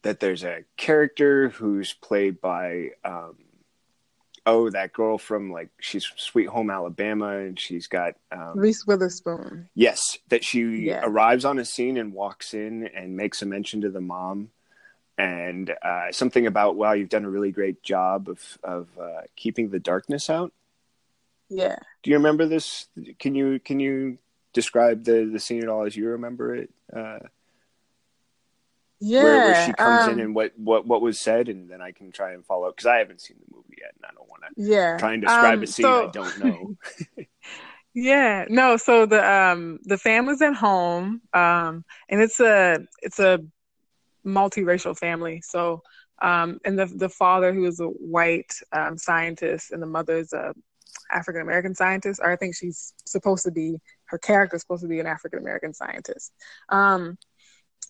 that 0.00 0.20
there's 0.20 0.42
a 0.42 0.64
character 0.78 1.50
who's 1.50 1.92
played 1.92 2.40
by 2.40 2.92
um, 3.04 3.36
oh, 4.46 4.70
that 4.70 4.92
girl 4.92 5.18
from 5.18 5.52
like 5.52 5.70
she's 5.80 6.04
from 6.04 6.18
Sweet 6.18 6.48
Home 6.48 6.70
Alabama, 6.70 7.38
and 7.38 7.58
she's 7.58 7.86
got 7.86 8.14
um, 8.30 8.52
Reese 8.54 8.86
Witherspoon. 8.86 9.68
Yes, 9.74 10.18
that 10.28 10.44
she 10.44 10.62
yeah. 10.62 11.00
arrives 11.02 11.44
on 11.44 11.58
a 11.58 11.64
scene 11.64 11.96
and 11.96 12.12
walks 12.12 12.54
in 12.54 12.88
and 12.94 13.16
makes 13.16 13.42
a 13.42 13.46
mention 13.46 13.82
to 13.82 13.90
the 13.90 14.00
mom, 14.00 14.50
and 15.18 15.74
uh, 15.82 16.12
something 16.12 16.46
about 16.46 16.76
wow, 16.76 16.92
you've 16.92 17.08
done 17.08 17.24
a 17.24 17.30
really 17.30 17.52
great 17.52 17.82
job 17.82 18.28
of 18.28 18.58
of 18.62 18.88
uh, 19.00 19.22
keeping 19.36 19.70
the 19.70 19.80
darkness 19.80 20.28
out. 20.28 20.52
Yeah. 21.48 21.76
Do 22.02 22.10
you 22.10 22.16
remember 22.16 22.46
this? 22.46 22.86
Can 23.18 23.34
you 23.34 23.58
can 23.60 23.80
you 23.80 24.18
describe 24.52 25.04
the 25.04 25.28
the 25.30 25.40
scene 25.40 25.62
at 25.62 25.68
all 25.68 25.84
as 25.84 25.96
you 25.96 26.08
remember 26.08 26.54
it? 26.54 26.70
Uh, 26.94 27.18
yeah, 29.04 29.22
where, 29.22 29.44
where 29.44 29.66
she 29.66 29.72
comes 29.74 30.02
um, 30.02 30.10
in 30.10 30.20
and 30.20 30.34
what, 30.34 30.52
what 30.56 30.86
what 30.86 31.02
was 31.02 31.20
said, 31.20 31.48
and 31.48 31.70
then 31.70 31.82
I 31.82 31.92
can 31.92 32.10
try 32.10 32.32
and 32.32 32.44
follow 32.44 32.70
because 32.70 32.86
I 32.86 32.96
haven't 32.96 33.20
seen 33.20 33.36
the 33.38 33.54
movie 33.54 33.76
yet, 33.78 33.92
and 33.96 34.04
I 34.06 34.14
don't 34.14 34.28
want 34.28 34.42
to 34.42 34.48
yeah 34.56 34.96
try 34.98 35.12
and 35.12 35.22
describe 35.22 35.58
um, 35.58 35.62
a 35.62 35.66
scene 35.66 35.84
so, 35.84 36.08
I 36.08 36.10
don't 36.10 36.38
know. 36.44 36.76
yeah, 37.94 38.46
no. 38.48 38.76
So 38.78 39.04
the 39.06 39.30
um 39.30 39.78
the 39.82 39.98
family's 39.98 40.40
at 40.40 40.54
home, 40.54 41.20
um, 41.34 41.84
and 42.08 42.20
it's 42.20 42.40
a 42.40 42.78
it's 43.02 43.18
a 43.18 43.40
multiracial 44.24 44.96
family. 44.98 45.42
So 45.44 45.82
um, 46.22 46.58
and 46.64 46.78
the 46.78 46.86
the 46.86 47.10
father 47.10 47.52
who 47.52 47.66
is 47.66 47.80
a 47.80 47.86
white 47.86 48.54
um, 48.72 48.96
scientist, 48.96 49.70
and 49.70 49.82
the 49.82 49.86
mother 49.86 50.16
is 50.16 50.32
a 50.32 50.54
African 51.12 51.42
American 51.42 51.74
scientist, 51.74 52.20
or 52.22 52.30
I 52.30 52.36
think 52.36 52.56
she's 52.56 52.94
supposed 53.04 53.44
to 53.44 53.50
be 53.50 53.76
her 54.06 54.18
character 54.18 54.56
is 54.56 54.62
supposed 54.62 54.82
to 54.82 54.88
be 54.88 55.00
an 55.00 55.06
African 55.06 55.40
American 55.40 55.74
scientist. 55.74 56.32
Um, 56.70 57.18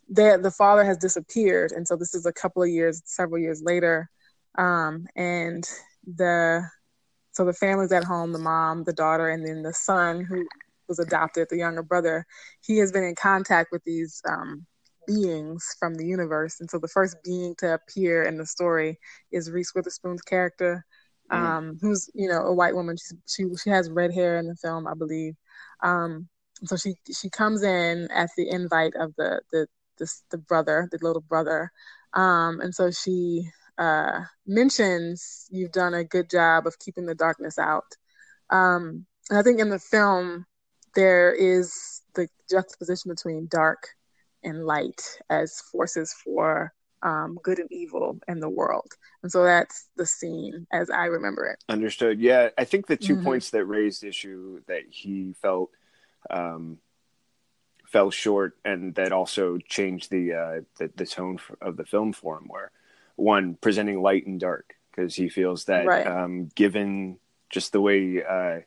the 0.08 0.38
the 0.42 0.50
father 0.50 0.84
has 0.84 0.98
disappeared, 0.98 1.72
and 1.72 1.86
so 1.86 1.96
this 1.96 2.14
is 2.14 2.26
a 2.26 2.32
couple 2.32 2.62
of 2.62 2.68
years, 2.68 3.02
several 3.04 3.40
years 3.40 3.62
later, 3.62 4.10
um, 4.58 5.06
and 5.16 5.64
the 6.06 6.68
so 7.32 7.44
the 7.44 7.52
family's 7.52 7.92
at 7.92 8.04
home, 8.04 8.32
the 8.32 8.38
mom, 8.38 8.84
the 8.84 8.92
daughter, 8.92 9.28
and 9.28 9.46
then 9.46 9.62
the 9.62 9.72
son 9.72 10.24
who 10.24 10.46
was 10.88 10.98
adopted, 10.98 11.48
the 11.50 11.56
younger 11.56 11.82
brother. 11.82 12.26
He 12.60 12.78
has 12.78 12.92
been 12.92 13.02
in 13.04 13.14
contact 13.14 13.70
with 13.72 13.82
these 13.84 14.22
um, 14.28 14.66
beings 15.06 15.74
from 15.78 15.94
the 15.94 16.06
universe, 16.06 16.60
and 16.60 16.70
so 16.70 16.78
the 16.78 16.88
first 16.88 17.16
being 17.24 17.54
to 17.58 17.74
appear 17.74 18.24
in 18.24 18.36
the 18.36 18.46
story 18.46 18.98
is 19.32 19.50
Reese 19.50 19.74
Witherspoon's 19.74 20.22
character, 20.22 20.84
mm. 21.32 21.36
um, 21.36 21.78
who's 21.80 22.10
you 22.14 22.28
know 22.28 22.42
a 22.42 22.54
white 22.54 22.74
woman. 22.74 22.96
She's, 22.96 23.14
she 23.26 23.44
she 23.62 23.70
has 23.70 23.90
red 23.90 24.12
hair 24.12 24.38
in 24.38 24.46
the 24.46 24.56
film, 24.56 24.86
I 24.86 24.94
believe. 24.94 25.34
Um, 25.82 26.28
so 26.64 26.76
she 26.76 26.94
she 27.12 27.30
comes 27.30 27.62
in 27.62 28.08
at 28.10 28.30
the 28.36 28.48
invite 28.48 28.94
of 28.96 29.14
the 29.16 29.40
the 29.50 29.66
this 29.98 30.22
the 30.30 30.38
brother, 30.38 30.88
the 30.90 30.98
little 31.02 31.22
brother, 31.22 31.70
um, 32.12 32.61
and 32.61 32.74
so 32.74 32.90
she 32.90 33.48
uh, 33.78 34.20
mentions 34.46 35.46
you've 35.50 35.72
done 35.72 35.94
a 35.94 36.04
good 36.04 36.30
job 36.30 36.66
of 36.66 36.78
keeping 36.78 37.07
the 37.07 37.14
darkness 37.14 37.59
out. 37.59 37.96
Um, 38.50 39.07
and 39.30 39.38
I 39.38 39.42
think 39.42 39.61
in 39.61 39.70
the 39.70 39.78
film 39.78 40.46
there 40.94 41.33
is 41.33 42.02
the 42.14 42.28
juxtaposition 42.50 43.11
between 43.11 43.48
dark 43.48 43.88
and 44.44 44.64
light 44.64 45.18
as 45.30 45.61
forces 45.72 46.14
for 46.24 46.72
um, 47.02 47.38
good 47.42 47.59
and 47.59 47.70
evil 47.70 48.18
in 48.28 48.40
the 48.40 48.48
world. 48.48 48.90
And 49.22 49.30
so 49.30 49.44
that's 49.44 49.88
the 49.96 50.07
scene 50.07 50.66
as 50.72 50.90
I 50.90 51.07
remember 51.07 51.46
it. 51.46 51.59
Understood. 51.68 52.20
Yeah, 52.20 52.50
I 52.57 52.64
think 52.64 52.87
the 52.87 52.96
2 52.96 53.14
mm-hmm. 53.14 53.24
points 53.24 53.50
that 53.50 53.64
raised 53.64 54.04
issue 54.04 54.61
that 54.68 54.83
he 54.88 55.35
felt 55.40 55.70
um, 56.30 56.78
fell 57.94 58.11
short, 58.11 58.57
and 58.64 58.92
that 58.96 59.12
also 59.12 59.57
changed 59.59 60.11
the 60.11 60.33
uh, 60.33 60.61
the, 60.78 60.90
the 60.96 61.07
tone 61.07 61.38
of 61.61 61.76
the 61.76 61.85
film 61.85 62.12
for 62.12 62.38
him. 62.38 62.46
Where 62.48 62.72
one 63.14 63.54
presenting 63.54 64.02
light 64.02 64.26
and 64.26 64.40
dark 64.40 64.74
because 64.90 65.14
he 65.14 65.28
feels 65.28 65.66
that 65.66 65.87
right. 65.87 66.04
um, 66.04 66.50
given 66.57 67.18
just 67.50 67.70
the 67.70 67.80
way 67.80 68.20
uh, 68.28 68.59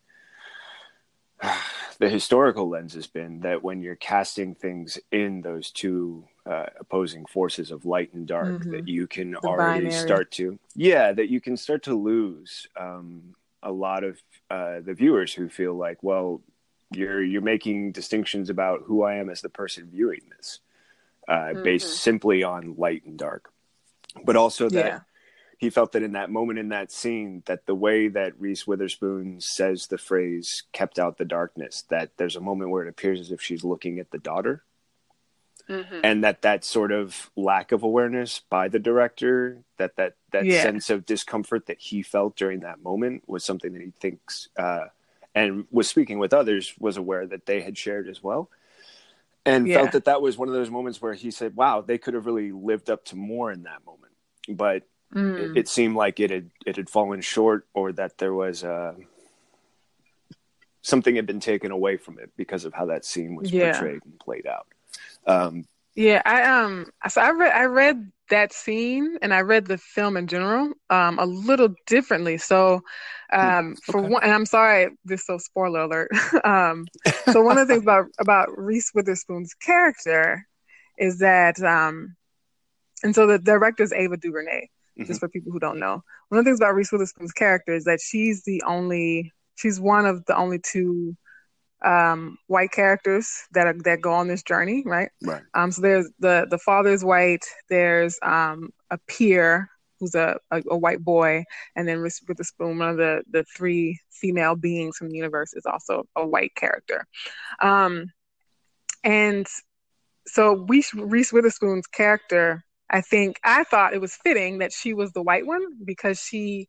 the 2.00 2.08
historical 2.08 2.70
lens 2.70 2.94
has 2.94 3.08
been 3.08 3.42
that 3.42 3.62
when 3.62 3.82
you're 3.82 3.98
casting 3.98 4.56
things 4.56 4.98
in 5.12 5.42
those 5.42 5.72
two 5.72 6.24
uh, 6.46 6.68
opposing 6.80 7.26
forces 7.26 7.70
of 7.70 7.86
light 7.86 8.14
and 8.14 8.28
dark 8.28 8.48
mm-hmm. 8.48 8.72
that 8.72 8.88
you 8.88 9.08
can 9.08 9.32
the 9.32 9.40
already 9.40 9.88
binary. 9.88 9.92
start 9.92 10.32
to 10.32 10.58
yeah 10.74 11.12
that 11.12 11.30
you 11.30 11.42
can 11.42 11.58
start 11.58 11.84
to 11.84 11.94
lose 11.94 12.66
um, 12.80 13.36
a 13.62 13.72
lot 13.74 14.06
of 14.06 14.18
uh, 14.50 14.80
the 14.80 14.94
viewers 14.94 15.34
who 15.34 15.50
feel 15.50 15.74
like 15.74 16.02
well 16.02 16.42
you're 16.92 17.24
you're 17.24 17.42
making 17.42 17.92
distinctions 17.92 18.50
about 18.50 18.84
who 18.86 19.04
I 19.04 19.16
am 19.16 19.30
as 19.30 19.42
the 19.42 19.50
person 19.50 19.90
viewing 19.92 20.22
this, 20.36 20.60
uh, 21.28 21.34
mm-hmm. 21.34 21.64
based 21.64 22.02
simply 22.02 22.44
on 22.44 22.76
light 22.78 23.04
and 23.06 23.18
dark, 23.18 23.52
but 24.24 24.36
also 24.36 24.70
that 24.70 24.86
yeah. 24.86 25.00
he 25.58 25.70
felt 25.70 25.92
that 25.92 26.04
in 26.04 26.14
that 26.14 26.30
moment 26.30 26.60
in 26.60 26.70
that 26.70 26.92
scene, 26.92 27.44
that 27.46 27.66
the 27.66 27.76
way 27.76 28.08
that 28.08 28.40
Reese 28.40 28.66
Witherspoon 28.66 29.42
says 29.42 29.88
the 29.88 29.98
phrase 29.98 30.64
"kept 30.72 30.98
out 30.98 31.18
the 31.18 31.26
darkness," 31.26 31.84
that 31.90 32.12
there's 32.18 32.36
a 32.36 32.42
moment 32.42 32.70
where 32.70 32.84
it 32.84 32.90
appears 32.90 33.20
as 33.20 33.32
if 33.32 33.42
she's 33.42 33.64
looking 33.64 34.00
at 34.00 34.12
the 34.12 34.20
daughter. 34.20 34.64
Mm-hmm. 35.70 36.00
And 36.02 36.24
that 36.24 36.44
that 36.44 36.64
sort 36.64 36.94
of 36.94 37.30
lack 37.36 37.74
of 37.74 37.84
awareness 37.84 38.40
by 38.50 38.70
the 38.70 38.80
director, 38.80 39.64
that 39.76 39.98
that 39.98 40.16
that 40.32 40.46
yeah. 40.46 40.64
sense 40.64 40.90
of 40.90 41.06
discomfort 41.06 41.66
that 41.66 41.80
he 41.80 42.02
felt 42.02 42.38
during 42.38 42.62
that 42.62 42.82
moment, 42.82 43.24
was 43.28 43.44
something 43.44 43.74
that 43.74 43.82
he 43.82 43.92
thinks 43.92 44.48
uh, 44.58 44.86
and 45.38 45.66
was 45.70 45.88
speaking 45.88 46.18
with 46.18 46.34
others 46.34 46.74
was 46.80 46.98
aware 46.98 47.26
that 47.28 47.46
they 47.46 47.62
had 47.62 47.78
shared 47.78 48.08
as 48.08 48.24
well 48.24 48.50
and 49.46 49.68
yeah. 49.68 49.78
felt 49.78 49.92
that 49.92 50.06
that 50.06 50.22
was 50.22 50.38
one 50.38 50.48
of 50.48 50.54
those 50.54 50.70
moments 50.70 51.02
where 51.02 51.14
he 51.14 51.32
said 51.32 51.56
wow 51.56 51.82
they 51.82 51.98
could 51.98 52.16
have 52.16 52.26
really 52.26 52.52
lived 52.52 52.90
up 52.90 53.06
to 53.06 53.16
more 53.16 53.52
in 53.52 53.64
that 53.64 53.86
moment 53.86 54.14
but 54.50 54.84
mm. 55.14 55.52
it, 55.52 55.58
it, 55.58 55.68
seemed 55.68 55.96
like 55.96 56.20
it 56.20 56.32
had 56.32 56.50
it 56.66 56.76
had 56.76 56.90
fallen 56.90 57.22
short 57.22 57.68
or 57.74 57.92
that 57.92 58.18
there 58.18 58.34
was 58.34 58.64
uh, 58.64 58.94
something 60.82 61.16
had 61.16 61.28
been 61.28 61.40
taken 61.40 61.72
away 61.72 61.98
from 61.98 62.18
it 62.18 62.32
because 62.36 62.66
of 62.66 62.74
how 62.74 62.88
that 62.88 63.06
scene 63.06 63.36
was 63.36 63.52
yeah. 63.52 63.72
portrayed 63.72 64.02
and 64.04 64.20
played 64.20 64.48
out 64.48 64.68
um, 65.28 65.66
yeah 65.94 66.22
i 66.26 66.44
um 66.44 66.88
so 67.08 67.22
i 67.22 67.30
read 67.30 67.54
i 67.54 67.66
read 67.66 68.12
that 68.30 68.54
scene 68.54 69.18
and 69.22 69.34
I 69.34 69.42
read 69.42 69.66
the 69.66 69.78
film 69.78 70.18
in 70.18 70.28
general 70.28 70.74
um, 70.90 71.20
a 71.20 71.26
little 71.26 71.74
differently. 71.86 72.38
So, 72.38 72.82
hmm, 73.32 73.40
um, 73.40 73.76
for 73.84 74.02
one, 74.02 74.24
and 74.24 74.32
I'm 74.32 74.46
sorry, 74.46 74.90
this 75.06 75.26
so 75.26 75.38
spoiler 75.38 75.82
alert. 75.82 76.10
um, 76.44 76.86
so 77.32 77.42
one 77.42 77.58
of 77.58 77.68
the 77.68 77.74
things 77.74 77.84
about 77.84 78.06
about 78.20 78.50
Reese 78.58 78.92
Witherspoon's 78.94 79.54
character 79.54 80.46
is 80.98 81.20
that, 81.20 81.62
um, 81.62 82.16
and 83.04 83.14
so 83.14 83.28
the 83.28 83.40
director 83.40 83.84
is 83.84 83.94
Ava 83.94 84.18
DuVernay. 84.18 84.70
Mm-hmm. 85.00 85.06
Just 85.06 85.20
for 85.20 85.30
people 85.30 85.52
who 85.52 85.60
don't 85.60 85.80
know, 85.80 86.02
one 86.30 86.40
of 86.40 86.44
the 86.44 86.50
things 86.50 86.60
about 86.60 86.74
Reese 86.74 86.92
Witherspoon's 86.92 87.32
character 87.32 87.74
is 87.74 87.84
that 87.84 88.02
she's 88.02 88.44
the 88.46 88.64
only, 88.66 89.32
she's 89.56 89.80
one 89.80 90.08
of 90.08 90.26
the 90.26 90.36
only 90.36 90.58
two 90.58 91.16
um, 91.86 92.38
white 92.48 92.72
characters 92.72 93.30
that 93.52 93.68
are, 93.68 93.76
that 93.84 94.02
go 94.02 94.12
on 94.14 94.28
this 94.28 94.44
journey, 94.44 94.84
right? 94.86 95.10
Right. 95.24 95.44
Um, 95.54 95.72
so 95.72 95.82
there's 95.82 96.10
the 96.20 96.48
the 96.50 96.58
father 96.58 96.92
is 96.92 97.04
white. 97.04 97.46
There's 97.70 98.18
um, 98.24 98.70
a 98.92 98.98
peer 99.08 99.70
who's 100.00 100.16
a, 100.16 100.38
a, 100.52 100.62
a 100.70 100.78
white 100.78 101.04
boy, 101.04 101.44
and 101.76 101.88
then 101.88 102.00
Reese 102.00 102.22
Witherspoon, 102.28 102.80
one 102.80 102.90
of 102.90 102.98
the 102.98 103.24
the 103.32 103.44
three 103.56 104.00
female 104.12 104.56
beings 104.56 104.98
from 104.98 105.10
the 105.10 105.16
universe, 105.16 105.54
is 105.54 105.66
also 105.66 106.04
a 106.16 106.26
white 106.26 106.56
character. 106.56 107.06
Um, 107.62 108.08
and 109.04 109.48
so 110.26 110.66
Reese 110.68 111.32
Witherspoon's 111.32 111.88
character, 111.88 112.64
I 112.90 113.02
think 113.02 113.40
I 113.44 113.64
thought 113.64 113.94
it 113.94 114.02
was 114.02 114.16
fitting 114.16 114.60
that 114.60 114.74
she 114.74 114.94
was 114.94 115.12
the 115.14 115.22
white 115.22 115.46
one 115.46 115.64
because 115.86 116.20
she 116.20 116.68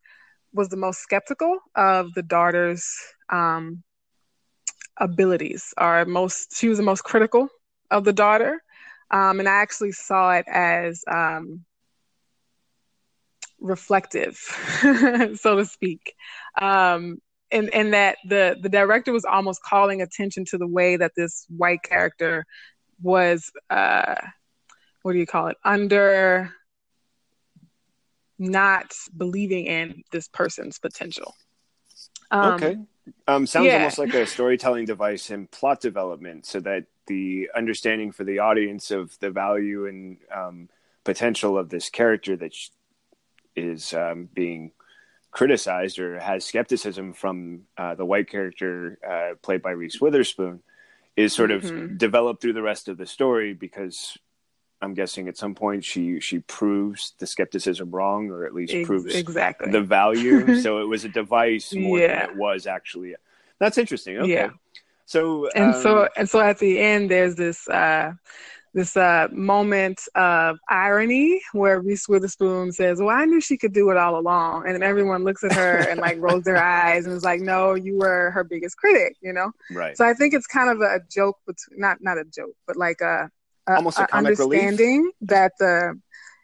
was 0.52 0.68
the 0.68 0.76
most 0.76 1.00
skeptical 1.00 1.58
of 1.74 2.14
the 2.14 2.22
daughter's 2.22 2.86
um, 3.30 3.82
abilities, 4.98 5.72
are 5.76 6.04
most 6.04 6.56
she 6.56 6.68
was 6.68 6.78
the 6.78 6.84
most 6.84 7.02
critical 7.02 7.48
of 7.90 8.04
the 8.04 8.12
daughter, 8.12 8.62
um, 9.10 9.40
and 9.40 9.48
I 9.48 9.56
actually 9.56 9.92
saw 9.92 10.32
it 10.32 10.44
as 10.48 11.02
um, 11.10 11.64
reflective, 13.60 14.36
so 15.40 15.56
to 15.56 15.64
speak. 15.64 16.14
Um, 16.60 17.20
and, 17.50 17.72
and 17.72 17.94
that 17.94 18.18
the, 18.28 18.58
the 18.60 18.68
director 18.68 19.10
was 19.10 19.24
almost 19.24 19.62
calling 19.62 20.02
attention 20.02 20.44
to 20.46 20.58
the 20.58 20.66
way 20.66 20.96
that 20.96 21.12
this 21.16 21.46
white 21.48 21.82
character 21.82 22.44
was 23.00 23.50
uh, 23.70 24.16
what 25.02 25.12
do 25.12 25.18
you 25.18 25.26
call 25.26 25.46
it? 25.46 25.56
Under 25.64 26.52
not 28.38 28.92
believing 29.16 29.66
in 29.66 30.02
this 30.12 30.28
person's 30.28 30.78
potential. 30.78 31.34
Um, 32.30 32.52
okay 32.54 32.76
um, 33.26 33.46
sounds 33.46 33.66
yeah. 33.66 33.74
almost 33.74 33.98
like 33.98 34.14
a 34.14 34.26
storytelling 34.26 34.84
device 34.84 35.30
in 35.30 35.46
plot 35.46 35.80
development 35.80 36.46
so 36.46 36.60
that 36.60 36.84
the 37.06 37.48
understanding 37.54 38.12
for 38.12 38.24
the 38.24 38.38
audience 38.38 38.90
of 38.90 39.18
the 39.20 39.30
value 39.30 39.86
and 39.86 40.18
um, 40.34 40.68
potential 41.04 41.58
of 41.58 41.70
this 41.70 41.88
character 41.90 42.36
that 42.36 42.54
is 43.56 43.94
um, 43.94 44.28
being 44.32 44.72
criticized 45.30 45.98
or 45.98 46.18
has 46.20 46.44
skepticism 46.44 47.12
from 47.12 47.62
uh, 47.76 47.94
the 47.94 48.04
white 48.04 48.28
character 48.28 48.98
uh, 49.08 49.34
played 49.42 49.62
by 49.62 49.70
Reese 49.70 50.00
Witherspoon 50.00 50.60
is 51.16 51.34
sort 51.34 51.50
of 51.50 51.62
mm-hmm. 51.62 51.96
developed 51.96 52.40
through 52.40 52.52
the 52.52 52.62
rest 52.62 52.88
of 52.88 52.96
the 52.96 53.06
story 53.06 53.52
because 53.52 54.16
I'm 54.80 54.94
guessing 54.94 55.28
at 55.28 55.36
some 55.36 55.54
point 55.54 55.84
she 55.84 56.20
she 56.20 56.38
proves 56.40 57.14
the 57.18 57.26
skepticism 57.26 57.90
wrong 57.90 58.30
or 58.30 58.44
at 58.44 58.54
least 58.54 58.72
Ex- 58.72 58.86
proves 58.86 59.14
exactly 59.14 59.72
the 59.72 59.80
value. 59.80 60.60
so 60.62 60.78
it 60.78 60.84
was 60.84 61.04
a 61.04 61.08
device 61.08 61.74
more 61.74 61.98
yeah. 61.98 62.26
than 62.26 62.30
it 62.30 62.36
was 62.36 62.66
actually. 62.66 63.14
That's 63.58 63.78
interesting. 63.78 64.18
Okay. 64.18 64.32
Yeah. 64.32 64.50
So 65.06 65.48
and 65.54 65.74
um, 65.74 65.82
so 65.82 66.08
and 66.16 66.28
so 66.28 66.40
at 66.40 66.58
the 66.58 66.78
end 66.78 67.10
there's 67.10 67.34
this 67.34 67.68
uh 67.68 68.12
this 68.74 68.96
uh, 68.96 69.28
moment 69.32 70.00
of 70.14 70.58
irony 70.68 71.40
where 71.52 71.80
Reese 71.80 72.08
Witherspoon 72.08 72.72
says, 72.72 73.00
"Well, 73.00 73.08
I 73.08 73.24
knew 73.24 73.40
she 73.40 73.56
could 73.56 73.72
do 73.72 73.90
it 73.90 73.96
all 73.96 74.18
along," 74.18 74.66
and 74.66 74.74
then 74.74 74.82
everyone 74.82 75.24
looks 75.24 75.42
at 75.42 75.52
her 75.52 75.78
and 75.88 76.00
like 76.00 76.20
rolls 76.20 76.44
their 76.44 76.62
eyes 76.62 77.06
and 77.06 77.14
is 77.14 77.24
like, 77.24 77.40
"No, 77.40 77.74
you 77.74 77.96
were 77.96 78.30
her 78.30 78.44
biggest 78.44 78.76
critic," 78.76 79.16
you 79.20 79.32
know. 79.32 79.52
Right. 79.72 79.96
So 79.96 80.04
I 80.04 80.14
think 80.14 80.34
it's 80.34 80.46
kind 80.46 80.70
of 80.70 80.80
a 80.80 81.00
joke, 81.10 81.38
between 81.46 81.80
not 81.80 81.98
not 82.00 82.18
a 82.18 82.24
joke, 82.24 82.54
but 82.66 82.76
like 82.76 83.00
a 83.00 83.30
almost 83.76 83.98
a, 83.98 84.02
a 84.02 84.16
understanding 84.16 85.00
relief. 85.00 85.14
that 85.22 85.52
the 85.58 85.98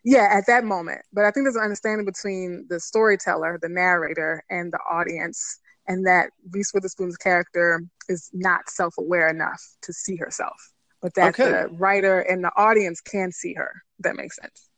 yeah 0.05 0.29
at 0.31 0.47
that 0.47 0.65
moment. 0.65 1.03
But 1.13 1.25
I 1.25 1.31
think 1.31 1.45
there's 1.45 1.57
an 1.57 1.63
understanding 1.63 2.07
between 2.07 2.67
the 2.69 2.81
storyteller, 2.81 3.59
the 3.61 3.69
narrator, 3.69 4.45
and 4.51 4.73
the 4.73 4.81
audience. 4.91 5.61
And 5.87 6.07
that 6.07 6.31
Reese 6.51 6.73
Witherspoon's 6.73 7.19
character 7.19 7.85
is 8.09 8.31
not 8.33 8.71
self 8.71 8.95
aware 8.97 9.29
enough 9.29 9.63
to 9.83 9.93
see 9.93 10.17
herself 10.17 10.57
but 11.05 11.13
that 11.17 11.39
okay. 11.39 11.51
the 11.51 11.69
writer 11.75 12.21
and 12.21 12.43
the 12.43 12.51
audience 12.57 13.03
can 13.03 13.31
see 13.31 13.53
her. 13.53 13.83
that 13.99 14.17
makes 14.17 14.37
sense. 14.37 14.71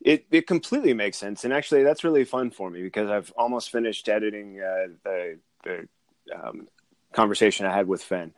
It 0.00 0.24
it 0.30 0.46
completely 0.46 0.94
makes 0.94 1.18
sense, 1.18 1.44
and 1.44 1.52
actually, 1.52 1.82
that's 1.82 2.02
really 2.02 2.24
fun 2.24 2.50
for 2.50 2.70
me 2.70 2.82
because 2.82 3.10
I've 3.10 3.30
almost 3.36 3.70
finished 3.70 4.08
editing 4.08 4.58
uh, 4.58 4.94
the 5.04 5.38
the 5.64 5.88
um, 6.34 6.68
conversation 7.12 7.66
I 7.66 7.76
had 7.76 7.86
with 7.86 8.02
Fenn, 8.02 8.32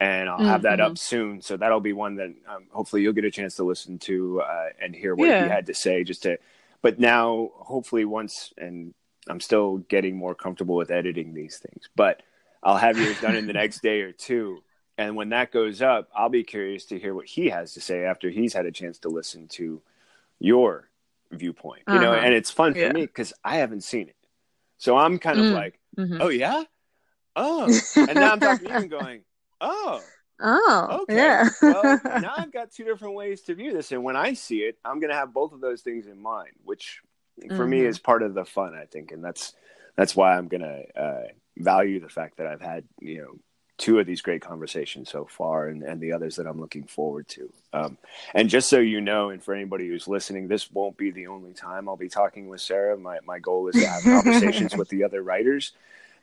and 0.00 0.28
I'll 0.28 0.38
have 0.38 0.60
mm-hmm. 0.60 0.62
that 0.62 0.80
up 0.80 0.92
mm-hmm. 0.92 0.96
soon. 0.96 1.42
So 1.42 1.56
that'll 1.56 1.80
be 1.80 1.92
one 1.92 2.16
that 2.16 2.34
um, 2.48 2.66
hopefully 2.70 3.02
you'll 3.02 3.12
get 3.12 3.24
a 3.24 3.30
chance 3.30 3.56
to 3.56 3.64
listen 3.64 3.98
to 4.00 4.40
uh, 4.42 4.68
and 4.80 4.94
hear 4.94 5.14
what 5.14 5.28
yeah. 5.28 5.44
he 5.44 5.48
had 5.48 5.66
to 5.66 5.74
say. 5.74 6.04
Just 6.04 6.24
to, 6.24 6.38
but 6.82 6.98
now 6.98 7.50
hopefully 7.54 8.04
once, 8.04 8.52
and 8.58 8.94
I'm 9.28 9.40
still 9.40 9.78
getting 9.78 10.16
more 10.16 10.34
comfortable 10.34 10.76
with 10.76 10.90
editing 10.90 11.34
these 11.34 11.58
things, 11.58 11.88
but 11.96 12.22
I'll 12.62 12.76
have 12.76 12.98
yours 12.98 13.20
done 13.20 13.36
in 13.36 13.46
the 13.46 13.52
next 13.52 13.82
day 13.82 14.00
or 14.00 14.12
two 14.12 14.62
and 14.96 15.16
when 15.16 15.30
that 15.30 15.50
goes 15.50 15.82
up, 15.82 16.08
I'll 16.14 16.28
be 16.28 16.44
curious 16.44 16.86
to 16.86 16.98
hear 16.98 17.14
what 17.14 17.26
he 17.26 17.48
has 17.48 17.74
to 17.74 17.80
say 17.80 18.04
after 18.04 18.30
he's 18.30 18.52
had 18.52 18.66
a 18.66 18.72
chance 18.72 18.98
to 19.00 19.08
listen 19.08 19.48
to 19.48 19.82
your 20.38 20.88
viewpoint. 21.32 21.82
You 21.88 21.94
uh-huh. 21.94 22.02
know, 22.02 22.14
and 22.14 22.32
it's 22.32 22.50
fun 22.50 22.74
for 22.74 22.80
yeah. 22.80 22.92
me 22.92 23.02
because 23.02 23.32
I 23.44 23.56
haven't 23.56 23.82
seen 23.82 24.08
it. 24.08 24.16
So 24.78 24.96
I'm 24.96 25.18
kind 25.18 25.40
of 25.40 25.46
mm. 25.46 25.52
like, 25.52 25.80
mm-hmm. 25.96 26.18
oh 26.20 26.28
yeah, 26.28 26.64
oh, 27.34 27.64
and 27.96 28.14
now 28.14 28.32
I'm 28.32 28.40
talking 28.40 28.66
to 28.66 28.72
you 28.72 28.78
and 28.78 28.90
going, 28.90 29.22
oh, 29.60 30.00
oh, 30.40 30.98
okay. 31.02 31.16
Yeah. 31.16 31.48
well, 31.62 32.00
now 32.20 32.34
I've 32.36 32.52
got 32.52 32.72
two 32.72 32.84
different 32.84 33.14
ways 33.14 33.42
to 33.42 33.54
view 33.54 33.72
this, 33.72 33.92
and 33.92 34.04
when 34.04 34.16
I 34.16 34.34
see 34.34 34.60
it, 34.60 34.78
I'm 34.84 35.00
going 35.00 35.10
to 35.10 35.16
have 35.16 35.32
both 35.32 35.52
of 35.52 35.60
those 35.60 35.82
things 35.82 36.06
in 36.06 36.20
mind, 36.20 36.50
which 36.64 37.00
for 37.40 37.46
mm-hmm. 37.46 37.70
me 37.70 37.80
is 37.80 37.98
part 37.98 38.22
of 38.22 38.34
the 38.34 38.44
fun, 38.44 38.74
I 38.74 38.84
think, 38.86 39.12
and 39.12 39.24
that's 39.24 39.54
that's 39.96 40.16
why 40.16 40.36
I'm 40.36 40.48
going 40.48 40.62
to 40.62 41.00
uh, 41.00 41.26
value 41.56 42.00
the 42.00 42.08
fact 42.08 42.38
that 42.38 42.46
I've 42.46 42.60
had 42.60 42.84
you 43.00 43.22
know 43.22 43.38
two 43.76 43.98
of 43.98 44.06
these 44.06 44.22
great 44.22 44.40
conversations 44.40 45.10
so 45.10 45.24
far 45.24 45.66
and, 45.66 45.82
and 45.82 46.00
the 46.00 46.12
others 46.12 46.36
that 46.36 46.46
I'm 46.46 46.60
looking 46.60 46.84
forward 46.84 47.26
to. 47.28 47.52
Um, 47.72 47.98
and 48.32 48.48
just 48.48 48.68
so 48.68 48.78
you 48.78 49.00
know, 49.00 49.30
and 49.30 49.42
for 49.42 49.52
anybody 49.52 49.88
who's 49.88 50.06
listening, 50.06 50.46
this 50.46 50.70
won't 50.70 50.96
be 50.96 51.10
the 51.10 51.26
only 51.26 51.52
time 51.54 51.88
I'll 51.88 51.96
be 51.96 52.08
talking 52.08 52.48
with 52.48 52.60
Sarah. 52.60 52.96
My, 52.96 53.18
my 53.26 53.40
goal 53.40 53.68
is 53.68 53.74
to 53.74 53.88
have 53.88 54.02
conversations 54.24 54.76
with 54.76 54.88
the 54.90 55.02
other 55.02 55.22
writers. 55.22 55.72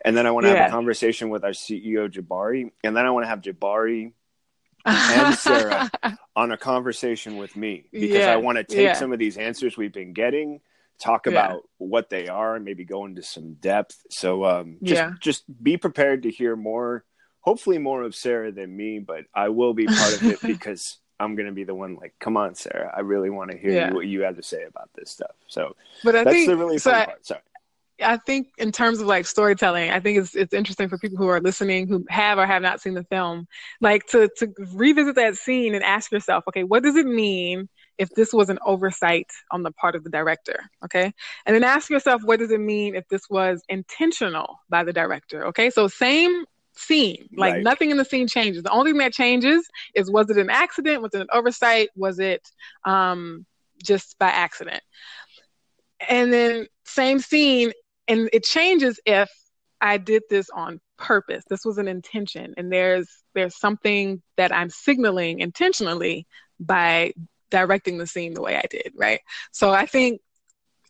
And 0.03 0.15
then 0.15 0.25
I 0.25 0.31
want 0.31 0.45
to 0.45 0.51
yeah. 0.51 0.63
have 0.63 0.69
a 0.69 0.71
conversation 0.71 1.29
with 1.29 1.43
our 1.43 1.51
CEO, 1.51 2.09
Jabari. 2.09 2.71
And 2.83 2.95
then 2.95 3.05
I 3.05 3.11
want 3.11 3.23
to 3.25 3.29
have 3.29 3.41
Jabari 3.41 4.13
and 4.85 5.35
Sarah 5.35 5.91
on 6.35 6.51
a 6.51 6.57
conversation 6.57 7.37
with 7.37 7.55
me 7.55 7.85
because 7.91 8.17
yeah. 8.17 8.33
I 8.33 8.37
want 8.37 8.57
to 8.57 8.63
take 8.63 8.85
yeah. 8.85 8.93
some 8.93 9.13
of 9.13 9.19
these 9.19 9.37
answers 9.37 9.77
we've 9.77 9.93
been 9.93 10.13
getting 10.13 10.61
talk 10.99 11.25
about 11.25 11.63
what 11.79 12.11
they 12.11 12.27
are 12.27 12.55
and 12.55 12.63
maybe 12.63 12.85
go 12.85 13.05
into 13.05 13.23
some 13.23 13.55
depth. 13.55 14.03
So 14.09 14.45
um, 14.45 14.77
just 14.83 15.19
just 15.19 15.63
be 15.63 15.77
prepared 15.77 16.23
to 16.23 16.31
hear 16.31 16.55
more 16.55 17.03
hopefully 17.41 17.79
more 17.79 18.03
of 18.03 18.15
Sarah 18.15 18.51
than 18.51 18.75
me, 18.75 18.99
but 18.99 19.25
I 19.33 19.49
will 19.49 19.73
be 19.73 19.85
part 19.85 20.13
of 20.13 20.23
it 20.23 20.41
because 20.43 20.97
I'm 21.19 21.35
going 21.35 21.47
to 21.47 21.51
be 21.51 21.63
the 21.63 21.75
one 21.75 21.95
like, 21.95 22.13
come 22.19 22.37
on, 22.37 22.55
Sarah, 22.55 22.91
I 22.95 23.01
really 23.01 23.29
want 23.29 23.51
to 23.51 23.57
hear 23.57 23.71
yeah. 23.71 23.89
you, 23.89 23.95
what 23.95 24.07
you 24.07 24.21
have 24.21 24.37
to 24.37 24.43
say 24.43 24.63
about 24.63 24.89
this 24.95 25.11
stuff. 25.11 25.35
So, 25.47 25.75
but 26.03 26.15
I 26.15 26.23
that's 26.23 26.35
think, 26.35 26.49
the 26.49 26.57
really 26.57 26.77
fun 26.77 26.93
so 26.93 27.05
part. 27.05 27.25
Sorry. 27.25 27.41
I 28.01 28.17
think 28.17 28.49
in 28.57 28.71
terms 28.71 28.99
of 28.99 29.07
like 29.07 29.25
storytelling, 29.25 29.91
I 29.91 29.99
think 29.99 30.17
it's 30.17 30.35
it's 30.35 30.53
interesting 30.53 30.89
for 30.89 30.97
people 30.97 31.17
who 31.17 31.27
are 31.27 31.39
listening 31.39 31.87
who 31.87 32.05
have 32.09 32.37
or 32.37 32.45
have 32.45 32.61
not 32.61 32.81
seen 32.81 32.93
the 32.93 33.03
film, 33.03 33.47
like 33.79 34.05
to 34.07 34.29
to 34.37 34.53
revisit 34.73 35.15
that 35.15 35.35
scene 35.35 35.75
and 35.75 35.83
ask 35.83 36.11
yourself, 36.11 36.43
okay, 36.47 36.63
what 36.63 36.83
does 36.83 36.95
it 36.95 37.05
mean 37.05 37.69
if 37.97 38.09
this 38.09 38.33
was 38.33 38.49
an 38.49 38.59
oversight 38.65 39.29
on 39.51 39.63
the 39.63 39.71
part 39.71 39.95
of 39.95 40.03
the 40.03 40.09
director? 40.09 40.59
Okay, 40.83 41.13
and 41.45 41.55
then 41.55 41.63
ask 41.63 41.89
yourself, 41.89 42.21
what 42.23 42.39
does 42.39 42.51
it 42.51 42.59
mean 42.59 42.95
if 42.95 43.07
this 43.09 43.29
was 43.29 43.63
intentional 43.69 44.59
by 44.69 44.83
the 44.83 44.93
director? 44.93 45.45
Okay, 45.47 45.69
so 45.69 45.87
same 45.87 46.45
scene. 46.73 47.27
Like 47.35 47.55
right. 47.55 47.63
nothing 47.63 47.91
in 47.91 47.97
the 47.97 48.05
scene 48.05 48.27
changes. 48.27 48.63
The 48.63 48.71
only 48.71 48.91
thing 48.91 48.99
that 48.99 49.13
changes 49.13 49.67
is 49.93 50.09
was 50.09 50.29
it 50.29 50.37
an 50.37 50.49
accident? 50.49 51.01
Was 51.01 51.13
it 51.13 51.21
an 51.21 51.27
oversight? 51.33 51.89
Was 51.95 52.19
it 52.19 52.47
um, 52.85 53.45
just 53.83 54.17
by 54.19 54.29
accident? 54.29 54.81
And 56.09 56.33
then 56.33 56.67
same 56.85 57.19
scene, 57.19 57.71
and 58.11 58.29
it 58.33 58.43
changes 58.43 58.99
if 59.05 59.31
I 59.79 59.97
did 59.97 60.23
this 60.29 60.49
on 60.49 60.79
purpose. 60.97 61.43
This 61.49 61.65
was 61.65 61.77
an 61.77 61.87
intention, 61.87 62.53
and 62.57 62.71
there's 62.71 63.09
there's 63.33 63.57
something 63.57 64.21
that 64.37 64.53
I'm 64.53 64.69
signaling 64.69 65.39
intentionally 65.39 66.27
by 66.59 67.13
directing 67.49 67.97
the 67.97 68.07
scene 68.07 68.33
the 68.33 68.41
way 68.41 68.57
I 68.57 68.65
did, 68.69 68.93
right? 68.95 69.21
So 69.51 69.71
I 69.71 69.85
think 69.85 70.21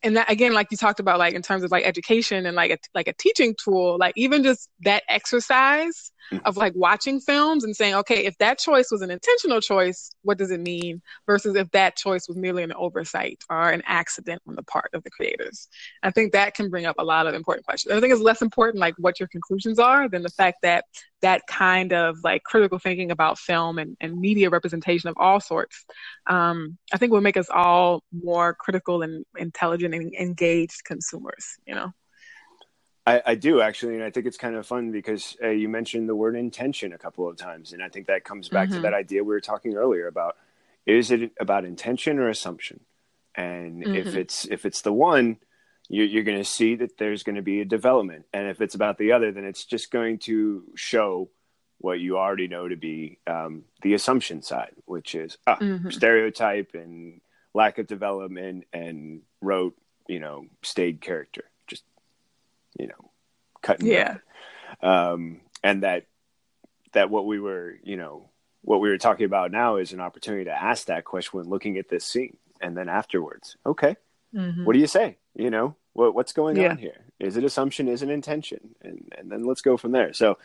and 0.03 0.17
that 0.17 0.32
again 0.32 0.53
like 0.53 0.67
you 0.72 0.78
talked 0.78 0.99
about 0.99 1.19
like 1.19 1.36
in 1.36 1.43
terms 1.43 1.63
of 1.63 1.72
like 1.72 1.86
education 1.86 2.45
and 2.45 2.55
like 2.55 2.72
a 2.72 2.78
like 2.95 3.07
a 3.07 3.13
teaching 3.13 3.55
tool 3.63 3.97
like 3.99 4.13
even 4.17 4.43
just 4.43 4.69
that 4.82 5.03
exercise. 5.07 6.11
Of 6.45 6.57
like 6.57 6.74
watching 6.76 7.19
films 7.19 7.63
and 7.63 7.76
saying 7.76 7.93
okay 7.93 8.26
if 8.26 8.38
that 8.38 8.59
choice 8.59 8.89
was 8.91 9.01
an 9.01 9.11
intentional 9.11 9.61
choice 9.61 10.11
what 10.24 10.38
does 10.38 10.51
it 10.51 10.59
mean 10.59 11.01
versus 11.26 11.55
if 11.55 11.69
that 11.72 11.95
choice 11.95 12.28
was 12.28 12.38
merely 12.38 12.63
an 12.63 12.74
oversight 12.74 13.43
or 13.49 13.69
an 13.69 13.82
accident 13.86 14.41
on 14.47 14.55
the 14.55 14.63
part 14.63 14.89
of 14.93 15.03
the 15.03 15.09
creators? 15.09 15.67
I 16.03 16.11
think 16.11 16.34
that 16.34 16.53
can 16.53 16.69
bring 16.69 16.86
up 16.86 16.95
a 16.99 17.03
lot 17.03 17.28
of 17.28 17.34
important 17.34 17.65
questions. 17.65 17.93
I 17.93 17.99
think 17.99 18.13
it's 18.13 18.22
less 18.22 18.41
important 18.41 18.80
like 18.80 18.95
what 18.97 19.19
your 19.19 19.30
conclusions 19.30 19.80
are 19.80 20.07
than 20.09 20.24
the 20.24 20.30
fact 20.30 20.59
that 20.63 20.86
that 21.22 21.41
kind 21.47 21.93
of 21.93 22.17
like 22.24 22.43
critical 22.43 22.80
thinking 22.80 23.11
about 23.11 23.38
film 23.38 23.78
and, 23.78 23.95
and 24.01 24.19
media 24.19 24.49
representation 24.49 25.09
of 25.09 25.15
all 25.17 25.39
sorts, 25.39 25.86
um, 26.28 26.78
I 26.93 26.97
think 26.97 27.11
will 27.11 27.22
make 27.22 27.38
us 27.38 27.49
all 27.49 28.03
more 28.11 28.55
critical 28.55 29.03
and 29.03 29.24
intelligent 29.38 29.93
and 29.93 30.13
engaged 30.15 30.84
consumers, 30.84 31.57
you 31.65 31.76
know? 31.76 31.91
I, 33.06 33.22
I 33.26 33.36
do 33.36 33.62
actually, 33.62 33.95
and 33.95 34.04
I 34.04 34.12
think 34.12 34.26
it's 34.28 34.38
kind 34.38 34.56
of 34.56 34.68
fun 34.68 34.91
because 34.91 35.36
uh, 35.43 35.49
you 35.49 35.70
mentioned 35.70 36.08
the 36.08 36.16
word 36.16 36.36
intention 36.36 36.93
a 36.93 36.97
couple 36.97 37.28
of 37.28 37.38
times, 37.38 37.74
and 37.74 37.82
I 37.82 37.89
think 37.89 38.08
that 38.08 38.24
comes 38.24 38.49
back 38.49 38.68
mm-hmm. 38.68 38.78
to 38.78 38.82
that 38.82 38.93
idea 38.93 39.24
we 39.24 39.34
were 39.34 39.41
talking 39.41 39.76
earlier 39.76 40.08
about: 40.08 40.38
is 40.86 41.12
it 41.12 41.32
about 41.39 41.66
intention 41.66 42.20
or 42.20 42.30
assumption? 42.30 42.82
And 43.34 43.84
mm-hmm. 43.84 43.95
if 43.95 44.16
it's 44.16 44.45
if 44.45 44.66
it's 44.66 44.82
the 44.82 44.93
one, 44.93 45.38
you're, 45.89 46.06
you're 46.06 46.24
going 46.24 46.38
to 46.38 46.45
see 46.45 46.76
that 46.76 46.97
there's 46.97 47.24
going 47.24 47.36
to 47.36 47.41
be 47.41 47.62
a 47.62 47.66
development. 47.66 48.26
And 48.34 48.47
if 48.47 48.62
it's 48.62 48.76
about 48.76 48.97
the 48.97 49.14
other, 49.14 49.32
then 49.32 49.45
it's 49.45 49.66
just 49.66 49.91
going 49.91 50.20
to 50.20 50.64
show 50.76 51.30
what 51.80 51.99
you 51.99 52.18
already 52.18 52.47
know 52.47 52.68
to 52.68 52.76
be 52.76 53.18
um, 53.28 53.64
the 53.82 53.93
assumption 53.95 54.41
side, 54.41 54.76
which 54.86 55.16
is 55.16 55.38
ah, 55.47 55.58
Mm-hmm. 55.58 55.89
stereotype 55.89 56.72
and 56.76 57.20
lack 57.54 57.78
of 57.80 57.88
development 57.88 58.66
and 58.72 59.22
rote, 59.41 59.76
you 60.08 60.20
know, 60.20 60.45
staid 60.62 61.02
character, 61.02 61.43
you 62.78 62.88
know, 62.88 63.11
cutting. 63.61 63.88
Yeah. 63.88 64.17
Um, 64.82 65.41
and 65.63 65.84
that 65.84 66.05
that 66.93 67.09
what 67.09 67.26
we 67.26 67.39
were, 67.39 67.76
you 67.84 67.97
know, 67.97 68.30
what 68.63 68.82
we 68.82 68.89
were 68.89 68.97
talking 68.97 69.26
about 69.26 69.51
now 69.51 69.78
is 69.78 69.93
an 69.93 69.99
opportunity 70.01 70.45
to 70.45 70.51
ask 70.63 70.88
that 70.88 71.05
question 71.05 71.38
when 71.39 71.49
looking 71.49 71.78
at 71.78 71.89
this 71.89 72.05
scene, 72.05 72.38
and 72.59 72.76
then 72.78 72.89
afterwards, 72.89 73.57
okay, 73.65 73.95
Mhm. 74.34 74.65
what 74.65 74.74
do 74.74 74.80
you 74.80 74.88
say? 74.88 75.17
You 75.36 75.49
know, 75.49 75.76
what 75.93 76.13
what's 76.15 76.34
going 76.34 76.57
Yeah. 76.57 76.72
on 76.72 76.78
here? 76.78 77.05
Is 77.19 77.38
it 77.38 77.43
assumption? 77.43 77.88
Is 77.88 78.01
it 78.01 78.09
intention? 78.09 78.76
And 78.82 79.11
and 79.17 79.32
then 79.32 79.43
let's 79.45 79.61
go 79.61 79.78
from 79.78 79.91
there. 79.91 80.13
So, 80.13 80.38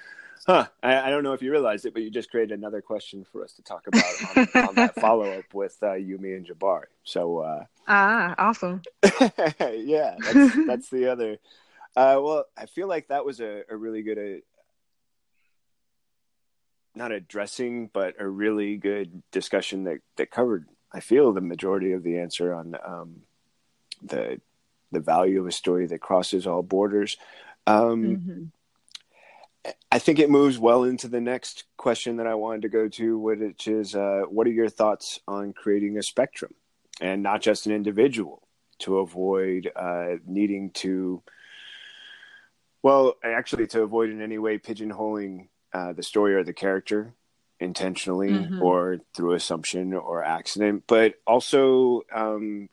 huh? 0.47 0.66
I, 0.83 1.09
I 1.09 1.11
don't 1.11 1.22
know 1.24 1.33
if 1.33 1.43
you 1.43 1.51
realized 1.51 1.87
it, 1.87 1.93
but 1.95 2.03
you 2.03 2.11
just 2.11 2.31
created 2.31 2.57
another 2.59 2.81
question 2.83 3.24
for 3.24 3.43
us 3.43 3.53
to 3.55 3.62
talk 3.62 3.87
about 3.87 4.14
on, 4.37 4.49
on 4.68 4.74
that 4.77 4.95
follow 5.01 5.39
up 5.39 5.53
with 5.55 5.77
uh, 5.83 5.95
Yumi 5.95 6.37
and 6.37 6.47
Jabari. 6.47 6.85
So, 7.05 7.39
uh, 7.39 7.64
Ah, 7.89 8.35
awesome. 8.39 8.83
yeah, 9.61 10.16
that's 10.20 10.66
that's 10.66 10.91
the 10.91 11.09
other. 11.11 11.39
Uh, 11.97 12.21
well, 12.23 12.45
I 12.57 12.67
feel 12.67 12.89
like 12.89 13.09
that 13.09 13.25
was 13.25 13.41
a, 13.41 13.63
a 13.71 13.77
really 13.77 14.03
good, 14.03 14.19
uh, 14.19 14.41
not 16.95 17.11
addressing, 17.11 17.89
but 17.93 18.15
a 18.19 18.29
really 18.29 18.77
good 18.77 19.23
discussion 19.33 19.85
that 19.85 19.99
that 20.17 20.31
covered. 20.31 20.67
I 20.93 21.01
feel 21.01 21.33
the 21.33 21.41
majority 21.41 21.93
of 21.93 22.03
the 22.03 22.19
answer 22.19 22.55
on 22.55 22.77
um, 22.85 23.23
the 24.03 24.41
the 24.93 25.01
value 25.01 25.41
of 25.41 25.47
a 25.47 25.53
story 25.53 25.87
that 25.87 26.01
crosses 26.01 26.47
all 26.47 26.63
borders. 26.63 27.17
Um, 27.67 28.17
Mhm. 28.19 28.51
I 29.91 29.99
think 29.99 30.19
it 30.19 30.31
moves 30.31 30.59
well 30.59 30.85
into 30.85 31.09
the 31.09 31.21
next 31.21 31.65
question 31.77 32.19
that 32.19 32.27
I 32.27 32.35
wanted 32.35 32.63
to 32.63 32.69
go 32.69 32.89
to, 32.89 33.19
which 33.19 33.67
is 33.67 33.97
uh, 33.97 34.23
what 34.29 34.47
are 34.47 34.51
your 34.51 34.69
thoughts 34.69 35.19
on 35.27 35.53
creating 35.53 35.99
a 35.99 36.03
spectrum 36.03 36.55
and 37.01 37.23
not 37.23 37.41
just 37.41 37.67
an 37.67 37.73
individual 37.73 38.47
to 38.79 38.99
avoid 38.99 39.71
uh, 39.75 40.17
needing 40.27 40.71
to, 40.71 41.23
well, 42.87 43.16
actually, 43.24 43.66
to 43.66 43.82
avoid 43.82 44.11
in 44.11 44.22
any 44.22 44.39
way 44.39 44.59
pigeonholing 44.59 45.49
uh, 45.72 45.93
the 45.93 46.05
story 46.05 46.37
or 46.37 46.45
the 46.45 46.53
character 46.53 47.14
intentionally 47.59 48.30
Mhm. 48.30 48.62
or 48.62 49.01
through 49.12 49.32
assumption 49.32 49.93
or 49.93 50.22
accident, 50.22 50.84
but 50.87 51.14
also 51.26 52.03
um, 52.12 52.68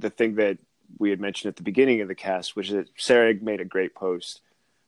the 0.00 0.10
thing 0.10 0.34
that 0.34 0.58
we 0.98 1.10
had 1.10 1.20
mentioned 1.20 1.50
at 1.50 1.56
the 1.56 1.62
beginning 1.62 2.00
of 2.00 2.08
the 2.08 2.16
cast, 2.16 2.56
which 2.56 2.66
is 2.70 2.74
that 2.74 2.88
Sarah 2.96 3.32
made 3.40 3.60
a 3.60 3.64
great 3.64 3.94
post 3.94 4.40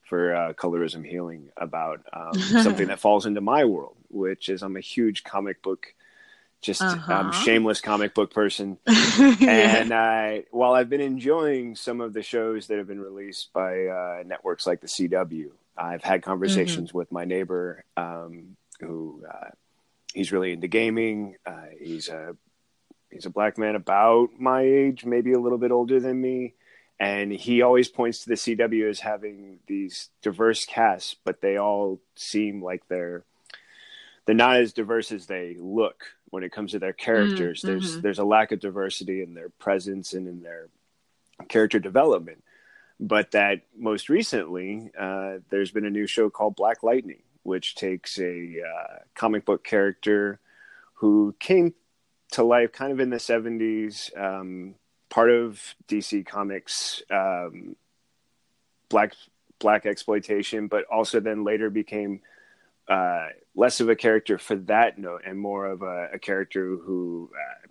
for 0.03 0.35
uh, 0.35 0.53
colorism 0.55 1.07
healing 1.09 1.51
about 1.57 2.05
um, 2.13 2.33
something 2.67 2.89
that 2.89 2.99
falls 2.99 3.27
into 3.27 3.41
my 3.41 3.65
world, 3.65 3.97
which 4.09 4.49
is 4.49 4.65
I'm 4.65 4.77
a 4.77 4.81
huge 4.81 5.23
comic 5.23 5.63
book, 5.63 5.95
just 6.65 6.83
um, 6.83 6.99
Uh-huh. 6.99 7.31
shameless 7.33 7.81
comic 7.81 8.15
book 8.15 8.33
person. 8.33 8.79
yeah. 8.87 9.77
And 9.83 9.93
I, 9.93 10.45
while 10.51 10.73
I've 10.73 10.89
been 10.89 11.01
enjoying 11.01 11.77
some 11.77 12.01
of 12.01 12.13
the 12.15 12.23
shows 12.23 12.67
that 12.69 12.79
have 12.79 12.87
been 12.89 13.01
released 13.01 13.53
by 13.53 13.87
uh, 13.87 14.23
networks 14.27 14.67
like 14.67 14.81
the 14.81 14.87
CW, 14.89 15.51
I've 15.77 16.03
had 16.03 16.23
conversations 16.23 16.95
with 16.95 17.13
my 17.13 17.25
neighbor 17.25 17.85
um, 17.97 18.57
who 18.81 19.23
uh, 19.31 19.51
he's 20.15 20.33
really 20.33 20.53
into 20.53 20.69
gaming. 20.69 21.37
Uh, 21.47 21.67
he's 21.81 22.09
a 22.09 22.37
he's 23.11 23.27
a 23.27 23.31
black 23.31 23.59
man 23.59 23.75
about 23.77 24.31
my 24.39 24.63
age, 24.63 25.05
maybe 25.05 25.33
a 25.33 25.39
little 25.41 25.59
bit 25.59 25.71
older 25.71 26.01
than 26.01 26.21
me. 26.21 26.55
And 27.01 27.33
he 27.33 27.61
always 27.63 27.89
points 27.89 28.21
to 28.21 28.29
the 28.31 28.35
CW 28.37 28.89
as 28.89 29.01
having 29.01 29.59
these 29.67 30.11
diverse 30.23 30.65
casts, 30.65 31.17
but 31.25 31.41
they 31.41 31.57
all 31.59 32.01
seem 32.15 32.63
like 32.63 32.87
they're 32.89 33.25
they're 34.27 34.35
not 34.35 34.57
as 34.57 34.73
diverse 34.73 35.13
as 35.13 35.27
they 35.27 35.57
look 35.59 36.05
when 36.35 36.43
it 36.43 36.51
comes 36.51 36.73
to 36.73 36.81
their 36.81 36.93
characters. 36.93 37.63
Mm, 37.63 37.67
There's 37.67 38.01
there's 38.01 38.19
a 38.19 38.25
lack 38.25 38.51
of 38.51 38.59
diversity 38.59 39.23
in 39.23 39.35
their 39.35 39.51
presence 39.51 40.15
and 40.15 40.27
in 40.27 40.43
their 40.43 40.69
character 41.49 41.79
development. 41.79 42.43
But 42.99 43.31
that 43.31 43.63
most 43.77 44.09
recently, 44.09 44.91
uh, 44.99 45.35
there's 45.49 45.71
been 45.71 45.85
a 45.85 45.91
new 45.91 46.09
show 46.09 46.31
called 46.31 46.57
Black 46.57 46.83
Lightning, 46.83 47.23
which 47.45 47.77
takes 47.77 48.19
a 48.19 48.57
uh, 48.61 48.99
comic 49.15 49.45
book 49.45 49.63
character 49.63 50.41
who 50.95 51.37
came 51.39 51.73
to 52.33 52.43
life 52.43 52.73
kind 52.73 52.91
of 52.91 52.99
in 52.99 53.11
the 53.11 53.17
70s, 53.17 54.17
um, 54.19 54.75
part 55.11 55.31
of 55.31 55.63
DC 55.87 56.27
Comics 56.27 57.01
um, 57.11 57.77
black 58.89 59.15
blaxploitation, 59.61 60.69
but 60.69 60.85
also 60.87 61.21
then 61.21 61.45
later 61.45 61.71
became 61.71 62.23
uh, 62.89 63.29
less 63.55 63.81
of 63.81 63.89
a 63.89 63.97
character 63.97 64.39
for 64.39 64.57
that 64.57 64.99
note 64.99 65.23
and 65.27 65.39
more 65.39 65.67
of 65.67 65.83
a, 65.83 66.09
a 66.15 66.19
character 66.19 66.77
who, 66.77 67.31
uh, 67.35 67.69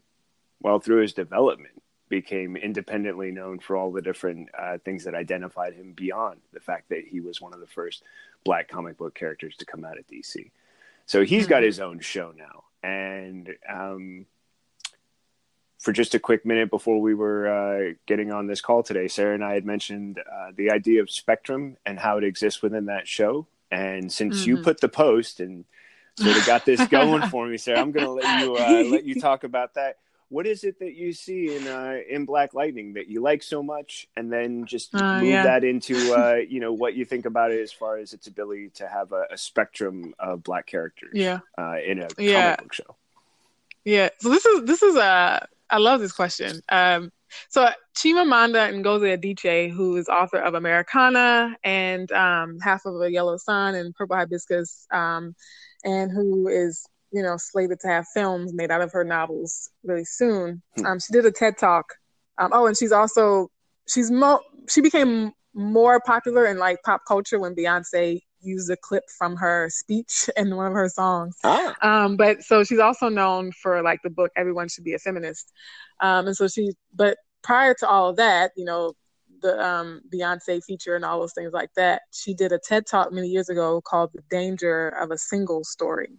well, 0.62 0.80
through 0.80 1.02
his 1.02 1.14
development, 1.14 1.82
became 2.10 2.56
independently 2.56 3.32
known 3.32 3.58
for 3.60 3.76
all 3.76 3.92
the 3.92 4.02
different 4.02 4.48
uh, 4.58 4.78
things 4.86 5.04
that 5.06 5.16
identified 5.16 5.74
him 5.74 5.94
beyond 5.94 6.40
the 6.52 6.60
fact 6.60 6.90
that 6.90 7.04
he 7.10 7.20
was 7.20 7.42
one 7.42 7.54
of 7.54 7.60
the 7.60 7.68
first 7.68 8.04
black 8.46 8.68
comic 8.68 8.98
book 8.98 9.16
characters 9.16 9.56
to 9.58 9.66
come 9.66 9.84
out 9.84 9.98
of 9.98 10.06
DC. 10.08 10.52
So 11.06 11.24
he's 11.24 11.48
got 11.48 11.64
Mhm. 11.64 11.66
his 11.66 11.80
own 11.80 12.00
show 12.00 12.32
now. 12.32 12.66
And 12.84 13.50
um, 13.68 14.26
for 15.80 15.92
just 15.92 16.14
a 16.14 16.20
quick 16.20 16.46
minute 16.46 16.70
before 16.70 17.02
we 17.02 17.14
were 17.14 17.48
uh, 17.48 17.94
getting 18.06 18.32
on 18.32 18.48
this 18.48 18.62
call 18.62 18.84
today, 18.84 19.08
Sarah 19.08 19.34
and 19.34 19.44
I 19.44 19.54
had 19.54 19.66
mentioned 19.66 20.20
uh, 20.20 20.52
the 20.56 20.72
idea 20.72 21.02
of 21.02 21.10
spectrum 21.10 21.78
and 21.86 22.00
how 22.00 22.18
it 22.18 22.24
exists 22.24 22.62
within 22.62 22.86
that 22.86 23.08
show. 23.08 23.48
And 23.74 24.12
since 24.12 24.46
you 24.46 24.58
Mhm. 24.58 24.64
put 24.64 24.80
the 24.82 24.90
post 24.90 25.40
and 25.40 25.66
sort 26.16 26.38
of 26.38 26.46
got 26.46 26.64
this 26.66 26.86
going 27.00 27.24
for 27.24 27.48
me, 27.48 27.58
Sarah, 27.58 27.82
I'm 27.82 27.92
going 27.92 28.06
to 28.06 28.12
let 28.12 28.30
you 28.40 28.56
uh, 28.58 28.84
let 28.86 29.04
you 29.04 29.16
talk 29.20 29.44
about 29.44 29.74
that. 29.74 29.98
What 30.30 30.48
is 30.48 30.64
it 30.64 30.80
that 30.80 30.94
you 30.96 31.12
see 31.14 31.56
in 31.56 31.68
uh, 31.68 31.98
in 32.10 32.26
Black 32.26 32.54
Lightning 32.54 32.94
that 32.94 33.08
you 33.08 33.22
like 33.22 33.42
so 33.44 33.62
much, 33.64 34.08
and 34.16 34.32
then 34.32 34.66
just 34.66 34.94
Uh, 34.96 35.16
move 35.16 35.30
yeah. 35.30 35.44
that 35.44 35.64
into 35.64 35.96
uh, 36.14 36.36
you 36.54 36.60
know 36.60 36.72
what 36.74 36.94
you 36.94 37.04
think 37.06 37.26
about 37.26 37.52
it 37.52 37.62
as 37.62 37.72
far 37.72 37.98
as 37.98 38.14
its 38.14 38.28
ability 38.28 38.70
to 38.76 38.88
have 38.88 39.12
a, 39.12 39.26
a 39.32 39.38
spectrum 39.38 40.14
of 40.20 40.44
black 40.44 40.66
characters 40.68 41.12
Yeah. 41.14 41.40
uh, 41.58 41.78
in 41.84 42.00
a 42.00 42.08
Yeah. 42.18 42.42
comic 42.44 42.60
book 42.60 42.74
show. 42.74 42.96
Yeah. 43.86 44.10
So 44.20 44.30
this 44.30 44.46
is 44.46 44.66
this 44.66 44.82
is 44.84 44.96
a 44.96 45.48
I 45.70 45.78
love 45.78 46.00
this 46.00 46.14
question. 46.14 46.62
Um, 46.70 47.12
so 47.50 47.70
Chimamanda 47.98 48.74
Ngozi 48.74 49.18
Adichie, 49.18 49.72
who 49.72 49.96
is 49.98 50.08
author 50.08 50.38
of 50.38 50.54
Americanah 50.54 51.56
and 51.64 52.12
um, 52.12 52.60
Half 52.60 52.86
of 52.86 53.02
a 53.02 53.12
Yellow 53.12 53.38
Sun 53.38 53.76
and 53.76 53.94
Purple 53.96 54.18
Hibiscus, 54.18 54.88
um, 54.92 55.36
and 55.84 56.12
who 56.12 56.48
is 56.48 56.86
you 57.12 57.22
know 57.22 57.38
slated 57.38 57.80
to 57.82 57.88
have 57.88 58.06
films 58.14 58.54
made 58.54 58.72
out 58.72 58.82
of 58.82 58.92
her 58.92 59.04
novels 59.04 59.70
really 59.84 60.06
soon. 60.06 60.62
Hmm. 60.78 60.86
Um, 60.86 61.00
she 61.00 61.14
did 61.14 61.26
a 61.26 61.32
TED 61.32 61.58
talk. 61.58 61.86
Um, 62.40 62.50
oh, 62.54 62.66
and 62.66 62.78
she's 62.78 62.92
also 62.92 63.50
she's 63.88 64.10
mo 64.10 64.40
she 64.70 64.82
became 64.82 65.34
more 65.54 66.00
popular 66.00 66.46
in 66.46 66.58
like 66.58 66.82
pop 66.84 67.02
culture 67.08 67.40
when 67.40 67.56
Beyonce 67.56 68.20
used 68.42 68.70
a 68.70 68.78
clip 68.78 69.04
from 69.18 69.36
her 69.38 69.70
speech 69.70 70.30
in 70.38 70.56
one 70.56 70.68
of 70.68 70.74
her 70.74 70.90
songs. 70.90 71.38
Ah, 71.44 71.76
Um, 71.82 72.18
but 72.18 72.44
so 72.44 72.64
she's 72.64 72.80
also 72.80 73.10
known 73.10 73.52
for 73.52 73.82
like 73.82 74.00
the 74.04 74.10
book 74.10 74.32
Everyone 74.36 74.68
Should 74.68 74.84
Be 74.84 74.94
a 74.94 75.00
Feminist. 75.00 75.52
Um, 76.02 76.28
and 76.28 76.36
so 76.36 76.48
she, 76.48 76.74
but 76.94 77.18
prior 77.44 77.74
to 77.76 77.88
all 77.88 78.10
of 78.10 78.16
that, 78.18 78.52
you 78.56 78.66
know, 78.66 78.94
the 79.42 79.64
um, 79.64 80.02
Beyonce 80.12 80.64
feature 80.64 80.96
and 80.96 81.06
all 81.06 81.20
those 81.20 81.34
things 81.34 81.54
like 81.54 81.70
that, 81.76 82.04
she 82.12 82.34
did 82.34 82.52
a 82.52 82.60
TED 82.60 82.88
talk 82.88 83.12
many 83.12 83.28
years 83.28 83.50
ago 83.50 83.82
called 83.82 84.12
The 84.14 84.24
Danger 84.30 84.90
of 84.90 85.12
a 85.12 85.18
Single 85.18 85.64
Story. 85.64 86.18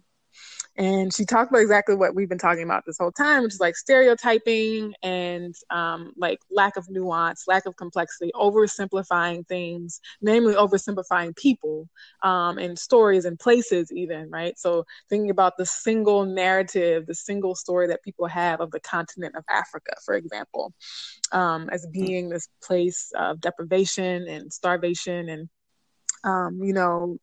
And 0.77 1.13
she 1.13 1.25
talked 1.25 1.51
about 1.51 1.61
exactly 1.61 1.95
what 1.95 2.15
we've 2.15 2.27
been 2.27 2.37
talking 2.37 2.63
about 2.63 2.83
this 2.85 2.97
whole 2.97 3.11
time, 3.11 3.43
which 3.43 3.53
is 3.53 3.59
like 3.61 3.77
stereotyping 3.77 4.93
and 5.01 5.55
um, 5.69 6.11
like 6.17 6.39
lack 6.51 6.75
of 6.75 6.89
nuance, 6.89 7.45
lack 7.47 7.65
of 7.65 7.77
complexity, 7.77 8.31
oversimplifying 8.35 9.47
things, 9.47 10.01
namely 10.21 10.53
oversimplifying 10.53 11.35
people 11.37 11.87
um, 12.23 12.57
and 12.57 12.77
stories 12.77 13.23
and 13.23 13.39
places, 13.39 13.89
even, 13.93 14.29
right? 14.29 14.59
So 14.59 14.85
thinking 15.09 15.29
about 15.29 15.53
the 15.57 15.65
single 15.65 16.25
narrative, 16.25 17.05
the 17.05 17.15
single 17.15 17.55
story 17.55 17.87
that 17.87 18.03
people 18.03 18.27
have 18.27 18.59
of 18.59 18.71
the 18.71 18.81
continent 18.81 19.35
of 19.35 19.45
Africa, 19.49 19.93
for 20.03 20.15
example, 20.15 20.73
um, 21.31 21.69
as 21.69 21.87
being 21.93 22.27
this 22.27 22.49
place 22.61 23.11
of 23.15 23.39
deprivation 23.39 24.27
and 24.27 24.51
starvation 24.51 25.29
and, 25.29 25.49
um, 26.25 26.59
you 26.61 26.73
know, 26.73 27.17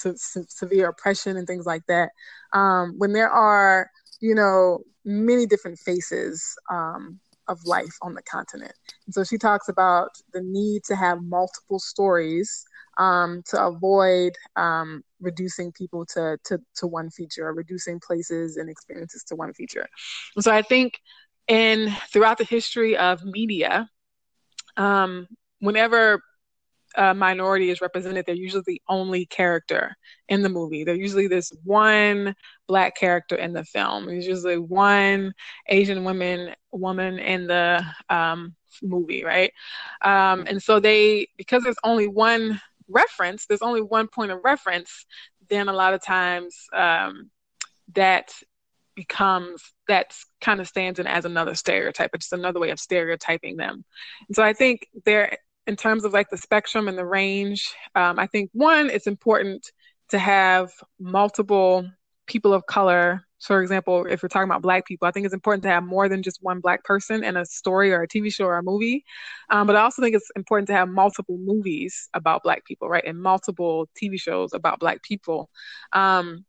se- 0.00 0.16
se- 0.16 0.46
severe 0.48 0.88
oppression 0.88 1.36
and 1.36 1.46
things 1.46 1.66
like 1.66 1.84
that. 1.86 2.10
Um, 2.52 2.94
when 2.98 3.12
there 3.12 3.30
are, 3.30 3.90
you 4.20 4.34
know, 4.34 4.80
many 5.04 5.46
different 5.46 5.78
faces 5.78 6.54
um, 6.70 7.20
of 7.48 7.58
life 7.64 7.96
on 8.02 8.14
the 8.14 8.22
continent. 8.22 8.74
And 9.06 9.14
so 9.14 9.24
she 9.24 9.38
talks 9.38 9.68
about 9.68 10.10
the 10.32 10.42
need 10.42 10.84
to 10.84 10.96
have 10.96 11.22
multiple 11.22 11.78
stories 11.78 12.64
um, 12.98 13.42
to 13.46 13.64
avoid 13.64 14.32
um, 14.56 15.02
reducing 15.20 15.72
people 15.72 16.04
to, 16.14 16.38
to, 16.44 16.58
to 16.76 16.86
one 16.86 17.10
feature 17.10 17.46
or 17.48 17.54
reducing 17.54 17.98
places 17.98 18.56
and 18.56 18.68
experiences 18.68 19.24
to 19.24 19.36
one 19.36 19.52
feature. 19.54 19.86
And 20.36 20.44
so 20.44 20.52
I 20.52 20.62
think 20.62 21.00
in 21.48 21.90
throughout 22.12 22.38
the 22.38 22.44
history 22.44 22.96
of 22.96 23.24
media, 23.24 23.88
um, 24.76 25.26
whenever 25.60 26.22
a 26.96 27.14
minority 27.14 27.70
is 27.70 27.80
represented, 27.80 28.24
they're 28.26 28.34
usually 28.34 28.64
the 28.66 28.82
only 28.88 29.26
character 29.26 29.96
in 30.28 30.42
the 30.42 30.48
movie. 30.48 30.84
They're 30.84 30.94
usually 30.94 31.28
this 31.28 31.52
one 31.64 32.34
black 32.66 32.96
character 32.96 33.36
in 33.36 33.52
the 33.52 33.64
film. 33.64 34.06
There's 34.06 34.26
usually 34.26 34.58
one 34.58 35.32
Asian 35.68 36.04
woman 36.04 36.54
woman 36.72 37.18
in 37.18 37.46
the 37.46 37.84
um, 38.08 38.54
movie, 38.82 39.24
right? 39.24 39.52
Um, 40.02 40.44
and 40.46 40.62
so 40.62 40.80
they, 40.80 41.28
because 41.36 41.62
there's 41.62 41.76
only 41.84 42.06
one 42.06 42.60
reference, 42.88 43.46
there's 43.46 43.62
only 43.62 43.82
one 43.82 44.08
point 44.08 44.30
of 44.30 44.40
reference, 44.44 45.06
then 45.48 45.68
a 45.68 45.72
lot 45.72 45.94
of 45.94 46.02
times 46.02 46.56
um, 46.72 47.30
that 47.94 48.32
becomes 48.94 49.62
that 49.88 50.14
kind 50.40 50.60
of 50.60 50.68
stands 50.68 50.98
in 50.98 51.06
as 51.06 51.24
another 51.24 51.54
stereotype. 51.54 52.10
It's 52.14 52.26
just 52.26 52.38
another 52.38 52.60
way 52.60 52.70
of 52.70 52.78
stereotyping 52.78 53.56
them. 53.56 53.84
And 54.28 54.36
so 54.36 54.42
I 54.42 54.52
think 54.52 54.86
there, 55.04 55.38
in 55.66 55.76
terms 55.76 56.04
of 56.04 56.12
like 56.12 56.30
the 56.30 56.36
spectrum 56.36 56.88
and 56.88 56.98
the 56.98 57.06
range, 57.06 57.74
um, 57.94 58.18
I 58.18 58.26
think 58.26 58.50
one, 58.52 58.90
it's 58.90 59.06
important 59.06 59.70
to 60.10 60.18
have 60.18 60.70
multiple 60.98 61.88
people 62.26 62.52
of 62.52 62.66
color. 62.66 63.24
For 63.42 63.62
example, 63.62 64.06
if 64.08 64.22
we're 64.22 64.28
talking 64.28 64.50
about 64.50 64.62
Black 64.62 64.86
people, 64.86 65.08
I 65.08 65.12
think 65.12 65.24
it's 65.24 65.34
important 65.34 65.62
to 65.62 65.70
have 65.70 65.84
more 65.84 66.08
than 66.08 66.22
just 66.22 66.38
one 66.42 66.60
Black 66.60 66.84
person 66.84 67.24
in 67.24 67.36
a 67.36 67.46
story 67.46 67.92
or 67.92 68.02
a 68.02 68.08
TV 68.08 68.32
show 68.32 68.44
or 68.44 68.58
a 68.58 68.62
movie. 68.62 69.04
Um, 69.48 69.66
but 69.66 69.76
I 69.76 69.80
also 69.80 70.02
think 70.02 70.14
it's 70.14 70.30
important 70.36 70.66
to 70.68 70.74
have 70.74 70.88
multiple 70.88 71.38
movies 71.38 72.08
about 72.12 72.42
Black 72.42 72.64
people, 72.66 72.88
right? 72.88 73.04
And 73.06 73.20
multiple 73.20 73.88
TV 74.00 74.20
shows 74.20 74.52
about 74.52 74.80
Black 74.80 75.02
people. 75.02 75.48
Um, 75.92 76.44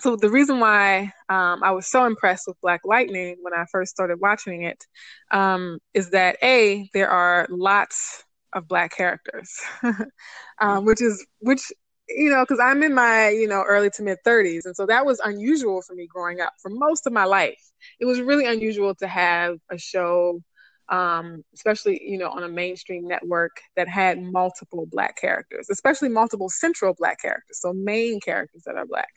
so 0.00 0.16
the 0.16 0.30
reason 0.30 0.60
why 0.60 1.12
um, 1.28 1.62
I 1.64 1.72
was 1.72 1.88
so 1.88 2.04
impressed 2.04 2.46
with 2.46 2.60
Black 2.60 2.82
Lightning 2.84 3.36
when 3.40 3.52
I 3.52 3.64
first 3.72 3.90
started 3.90 4.20
watching 4.20 4.62
it 4.62 4.84
um, 5.30 5.78
is 5.92 6.10
that 6.10 6.36
a 6.42 6.88
there 6.94 7.10
are 7.10 7.48
lots 7.50 8.24
of 8.52 8.68
Black 8.68 8.96
characters, 8.96 9.50
um, 10.60 10.84
which 10.84 11.02
is 11.02 11.24
which 11.40 11.62
you 12.08 12.30
know 12.30 12.42
because 12.42 12.60
I'm 12.60 12.82
in 12.82 12.94
my 12.94 13.28
you 13.28 13.48
know 13.48 13.62
early 13.66 13.90
to 13.90 14.02
mid 14.02 14.18
30s, 14.26 14.64
and 14.64 14.74
so 14.76 14.86
that 14.86 15.04
was 15.04 15.20
unusual 15.20 15.82
for 15.82 15.94
me 15.94 16.06
growing 16.06 16.40
up. 16.40 16.52
For 16.60 16.70
most 16.70 17.06
of 17.06 17.12
my 17.12 17.24
life, 17.24 17.60
it 18.00 18.04
was 18.06 18.20
really 18.20 18.46
unusual 18.46 18.94
to 18.96 19.06
have 19.06 19.58
a 19.70 19.78
show 19.78 20.42
um, 20.88 21.44
especially 21.54 22.00
you 22.02 22.18
know 22.18 22.30
on 22.30 22.44
a 22.44 22.48
mainstream 22.48 23.06
network 23.06 23.60
that 23.76 23.88
had 23.88 24.22
multiple 24.22 24.86
black 24.86 25.16
characters, 25.16 25.68
especially 25.70 26.08
multiple 26.08 26.48
central 26.48 26.94
black 26.94 27.20
characters, 27.20 27.60
so 27.60 27.72
main 27.72 28.20
characters 28.20 28.62
that 28.64 28.76
are 28.76 28.86
black. 28.86 29.10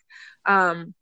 Um, 0.46 0.94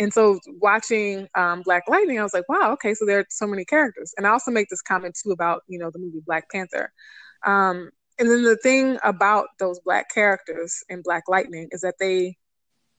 and 0.00 0.12
so 0.12 0.38
watching 0.60 1.26
um, 1.34 1.62
Black 1.62 1.84
Lightning, 1.88 2.20
I 2.20 2.22
was 2.22 2.32
like, 2.32 2.48
wow, 2.48 2.70
okay, 2.72 2.94
so 2.94 3.04
there 3.04 3.18
are 3.18 3.26
so 3.30 3.48
many 3.48 3.64
characters. 3.64 4.14
And 4.16 4.28
I 4.28 4.30
also 4.30 4.52
make 4.52 4.68
this 4.68 4.82
comment 4.82 5.18
too 5.20 5.32
about 5.32 5.62
you 5.68 5.78
know 5.78 5.90
the 5.90 5.98
movie 5.98 6.22
Black 6.24 6.50
Panther. 6.50 6.92
Um, 7.44 7.90
and 8.18 8.28
then 8.30 8.42
the 8.42 8.56
thing 8.56 8.98
about 9.04 9.46
those 9.58 9.80
black 9.80 10.12
characters 10.12 10.82
in 10.88 11.02
Black 11.02 11.24
Lightning 11.28 11.68
is 11.70 11.82
that 11.82 11.94
they 12.00 12.36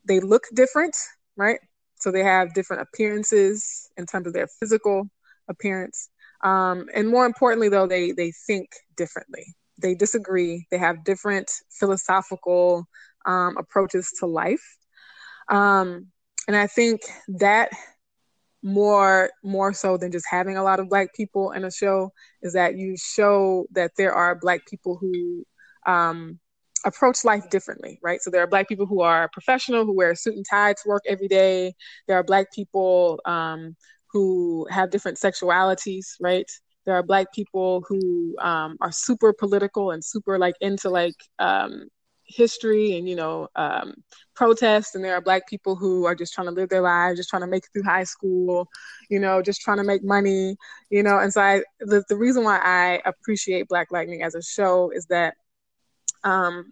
they 0.06 0.20
look 0.20 0.44
different, 0.54 0.96
right? 1.36 1.60
So 2.00 2.12
they 2.12 2.24
have 2.24 2.54
different 2.54 2.84
appearances 2.84 3.90
in 3.98 4.06
terms 4.06 4.28
of 4.28 4.34
their 4.34 4.48
physical 4.60 5.10
appearance. 5.50 6.10
Um, 6.42 6.86
and 6.94 7.10
more 7.10 7.26
importantly, 7.26 7.70
though, 7.70 7.88
they 7.88 8.12
they 8.12 8.32
think 8.48 8.70
differently. 8.96 9.46
They 9.78 9.96
disagree. 9.96 10.68
They 10.72 10.78
have 10.78 11.04
different 11.04 11.52
philosophical 11.70 12.86
um, 13.26 13.58
approaches 13.58 14.12
to 14.20 14.26
life. 14.26 14.78
Um, 15.50 16.08
and 16.48 16.56
I 16.56 16.68
think 16.68 17.02
that 17.28 17.72
more 18.64 19.30
more 19.44 19.74
so 19.74 19.98
than 19.98 20.12
just 20.12 20.26
having 20.30 20.58
a 20.58 20.64
lot 20.64 20.80
of 20.80 20.90
black 20.90 21.14
people 21.16 21.52
in 21.52 21.64
a 21.64 21.72
show 21.72 22.12
is 22.42 22.54
that 22.54 22.78
you 22.78 22.96
show 22.98 23.66
that 23.72 23.92
there 23.98 24.14
are 24.14 24.36
black 24.36 24.66
people 24.68 24.98
who 25.00 25.46
um, 25.86 26.40
approach 26.86 27.24
life 27.24 27.50
differently, 27.50 28.00
right? 28.04 28.22
So 28.22 28.30
there 28.30 28.42
are 28.42 28.48
black 28.48 28.68
people 28.68 28.86
who 28.86 29.02
are 29.02 29.30
professional, 29.30 29.86
who 29.86 29.96
wear 29.96 30.12
a 30.12 30.16
suit 30.16 30.36
and 30.36 30.46
tie 30.50 30.74
to 30.74 30.84
work 30.86 31.04
every 31.08 31.28
day. 31.28 31.74
There 32.08 32.18
are 32.18 32.24
black 32.24 32.52
people 32.54 33.20
um, 33.26 33.76
who 34.12 34.68
have 34.70 34.92
different 34.92 35.18
sexualities, 35.18 36.06
right? 36.20 36.50
There 36.86 36.96
are 36.96 37.04
black 37.04 37.34
people 37.34 37.84
who 37.88 38.36
um, 38.40 38.78
are 38.82 38.92
super 38.92 39.34
political 39.34 39.92
and 39.92 40.04
super 40.04 40.38
like 40.40 40.56
into 40.62 40.90
like 40.90 41.16
um, 41.40 41.86
history 42.30 42.98
and 42.98 43.10
you 43.10 43.16
know 43.16 43.48
um, 43.56 43.94
protest, 44.36 44.96
and 44.96 45.04
there 45.04 45.14
are 45.16 45.22
black 45.22 45.48
people 45.48 45.76
who 45.76 46.06
are 46.06 46.16
just 46.16 46.34
trying 46.34 46.48
to 46.48 46.54
live 46.54 46.70
their 46.70 46.82
lives, 46.82 47.18
just 47.18 47.30
trying 47.30 47.42
to 47.42 47.48
make 47.48 47.64
it 47.64 47.70
through 47.74 47.84
high 47.84 48.04
school, 48.04 48.68
you 49.10 49.20
know, 49.20 49.42
just 49.42 49.62
trying 49.62 49.78
to 49.78 49.84
make 49.84 50.04
money, 50.04 50.56
you 50.90 51.04
know. 51.04 51.20
And 51.20 51.34
so 51.34 51.42
I, 51.42 51.62
the 51.80 52.04
the 52.08 52.16
reason 52.16 52.44
why 52.44 52.60
I 52.60 53.02
appreciate 53.06 53.68
Black 53.68 53.88
Lightning 53.92 54.24
as 54.24 54.36
a 54.36 54.42
show 54.42 54.92
is 54.92 55.06
that 55.08 55.36
um, 56.24 56.72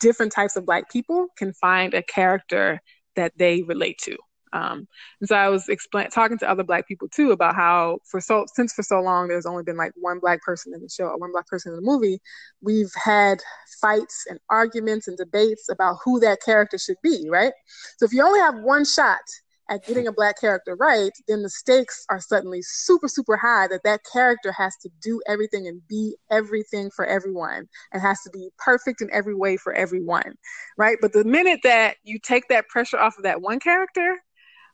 different 0.00 0.32
types 0.32 0.56
of 0.56 0.66
black 0.66 0.90
people 0.90 1.28
can 1.36 1.52
find 1.52 1.94
a 1.94 2.02
character 2.02 2.80
that 3.16 3.32
they 3.36 3.62
relate 3.62 3.98
to 3.98 4.16
um, 4.54 4.86
and 5.20 5.28
so 5.28 5.34
I 5.34 5.48
was 5.48 5.68
explain- 5.68 6.10
talking 6.10 6.38
to 6.38 6.48
other 6.48 6.62
black 6.62 6.86
people 6.86 7.08
too 7.08 7.32
about 7.32 7.56
how 7.56 7.98
for 8.04 8.20
so 8.20 8.46
since 8.54 8.72
for 8.72 8.84
so 8.84 9.00
long 9.00 9.26
there's 9.26 9.46
only 9.46 9.64
been 9.64 9.76
like 9.76 9.92
one 9.96 10.20
black 10.20 10.40
person 10.42 10.72
in 10.72 10.80
the 10.80 10.88
show 10.88 11.06
or 11.06 11.18
one 11.18 11.32
black 11.32 11.48
person 11.48 11.72
in 11.72 11.76
the 11.76 11.82
movie, 11.82 12.20
we've 12.62 12.92
had 12.94 13.42
fights 13.80 14.24
and 14.30 14.38
arguments 14.50 15.08
and 15.08 15.18
debates 15.18 15.68
about 15.68 15.96
who 16.04 16.20
that 16.20 16.40
character 16.40 16.78
should 16.78 16.96
be, 17.02 17.28
right? 17.28 17.52
So 17.98 18.06
if 18.06 18.12
you 18.12 18.24
only 18.24 18.40
have 18.40 18.54
one 18.60 18.84
shot 18.84 19.18
at 19.70 19.84
getting 19.86 20.06
a 20.06 20.12
black 20.12 20.38
character 20.40 20.76
right, 20.76 21.12
then 21.26 21.42
the 21.42 21.48
stakes 21.48 22.04
are 22.10 22.20
suddenly 22.20 22.60
super, 22.62 23.08
super 23.08 23.36
high 23.36 23.66
that 23.68 23.82
that 23.84 24.00
character 24.10 24.52
has 24.52 24.76
to 24.82 24.90
do 25.00 25.20
everything 25.26 25.66
and 25.66 25.80
be 25.88 26.16
everything 26.30 26.90
for 26.90 27.06
everyone 27.06 27.66
and 27.92 28.02
has 28.02 28.20
to 28.22 28.30
be 28.30 28.50
perfect 28.58 29.00
in 29.00 29.08
every 29.10 29.34
way 29.34 29.56
for 29.56 29.72
everyone, 29.72 30.34
right? 30.76 30.98
But 31.00 31.12
the 31.12 31.24
minute 31.24 31.60
that 31.64 31.96
you 32.04 32.18
take 32.18 32.48
that 32.48 32.68
pressure 32.68 32.98
off 32.98 33.16
of 33.16 33.24
that 33.24 33.40
one 33.40 33.58
character, 33.58 34.18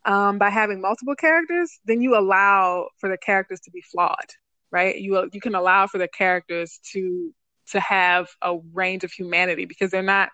um, 0.04 0.38
by 0.38 0.50
having 0.50 0.80
multiple 0.80 1.14
characters, 1.14 1.78
then 1.84 2.00
you 2.00 2.16
allow 2.18 2.88
for 2.98 3.08
the 3.08 3.18
characters 3.18 3.60
to 3.60 3.70
be 3.70 3.82
flawed, 3.82 4.30
right? 4.70 4.96
You 4.96 5.28
you 5.32 5.40
can 5.40 5.54
allow 5.54 5.86
for 5.86 5.98
the 5.98 6.08
characters 6.08 6.80
to 6.92 7.34
to 7.68 7.80
have 7.80 8.28
a 8.42 8.56
range 8.72 9.04
of 9.04 9.12
humanity 9.12 9.64
because 9.64 9.90
they're 9.90 10.02
not 10.02 10.30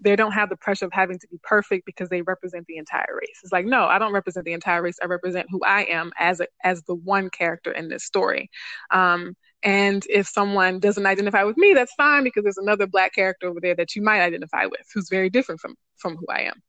they 0.00 0.14
don't 0.16 0.32
have 0.32 0.50
the 0.50 0.56
pressure 0.56 0.84
of 0.84 0.92
having 0.92 1.18
to 1.18 1.28
be 1.28 1.38
perfect 1.42 1.86
because 1.86 2.08
they 2.08 2.22
represent 2.22 2.66
the 2.66 2.76
entire 2.76 3.18
race. 3.18 3.40
It's 3.42 3.52
like, 3.52 3.64
no, 3.64 3.84
I 3.84 3.98
don't 3.98 4.12
represent 4.12 4.44
the 4.44 4.52
entire 4.52 4.82
race. 4.82 4.98
I 5.02 5.06
represent 5.06 5.48
who 5.50 5.60
I 5.64 5.82
am 5.84 6.12
as 6.18 6.40
a, 6.40 6.46
as 6.62 6.82
the 6.82 6.94
one 6.94 7.30
character 7.30 7.72
in 7.72 7.88
this 7.88 8.04
story. 8.04 8.50
Um, 8.90 9.36
and 9.62 10.04
if 10.08 10.28
someone 10.28 10.80
doesn't 10.80 11.06
identify 11.06 11.44
with 11.44 11.56
me, 11.56 11.72
that's 11.72 11.94
fine 11.94 12.24
because 12.24 12.42
there's 12.42 12.58
another 12.58 12.86
black 12.86 13.14
character 13.14 13.48
over 13.48 13.60
there 13.60 13.74
that 13.74 13.96
you 13.96 14.02
might 14.02 14.20
identify 14.20 14.66
with 14.66 14.86
who's 14.92 15.08
very 15.08 15.30
different 15.30 15.60
from 15.60 15.74
from 15.96 16.16
who 16.16 16.26
I 16.28 16.42
am. 16.42 16.62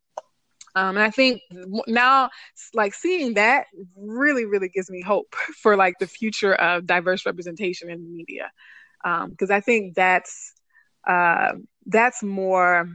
Um, 0.78 0.95
and 0.95 0.99
I 0.99 1.09
think 1.09 1.41
now, 1.88 2.30
like 2.75 2.93
seeing 2.93 3.34
that 3.34 3.65
really, 3.95 4.45
really 4.45 4.69
gives 4.69 4.91
me 4.91 5.01
hope 5.01 5.34
for 5.61 5.75
like 5.75 5.95
the 5.99 6.05
future 6.05 6.53
of 6.53 6.86
diverse 6.86 7.25
representation 7.25 7.89
in 7.89 8.03
the 8.03 8.09
media, 8.09 8.51
because 9.03 9.49
um, 9.49 9.55
I 9.55 9.59
think 9.59 9.95
that's 9.95 10.53
uh, 11.07 11.53
that's 11.88 12.21
more 12.21 12.89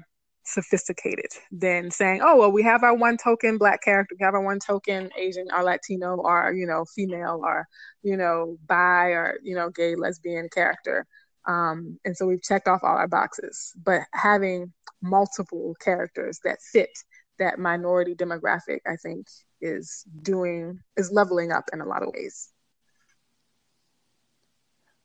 sophisticated 0.44 1.32
than 1.50 1.90
saying, 1.90 2.20
oh 2.22 2.36
well, 2.36 2.52
we 2.52 2.62
have 2.62 2.84
our 2.84 2.94
one 2.94 3.16
token 3.16 3.58
black 3.58 3.82
character, 3.82 4.14
we 4.16 4.24
have 4.24 4.34
our 4.34 4.42
one 4.42 4.60
token 4.60 5.10
Asian 5.18 5.48
or 5.52 5.64
Latino 5.64 6.14
or 6.18 6.52
you 6.52 6.66
know 6.66 6.84
female 6.94 7.40
or 7.42 7.66
you 8.04 8.16
know 8.16 8.58
bi 8.68 9.06
or 9.06 9.38
you 9.42 9.56
know 9.56 9.70
gay 9.70 9.96
lesbian 9.96 10.48
character. 10.54 11.04
Um, 11.48 11.98
and 12.04 12.16
so 12.16 12.26
we've 12.26 12.44
checked 12.44 12.68
off 12.68 12.84
all 12.84 12.96
our 12.96 13.08
boxes, 13.08 13.72
but 13.82 14.02
having 14.12 14.72
multiple 15.02 15.74
characters 15.80 16.38
that 16.44 16.62
fit 16.62 16.96
that 17.38 17.58
minority 17.58 18.14
demographic, 18.14 18.80
I 18.86 18.96
think, 18.96 19.26
is 19.60 20.04
doing 20.22 20.80
is 20.96 21.10
leveling 21.12 21.52
up 21.52 21.70
in 21.72 21.80
a 21.80 21.86
lot 21.86 22.02
of 22.02 22.10
ways. 22.14 22.50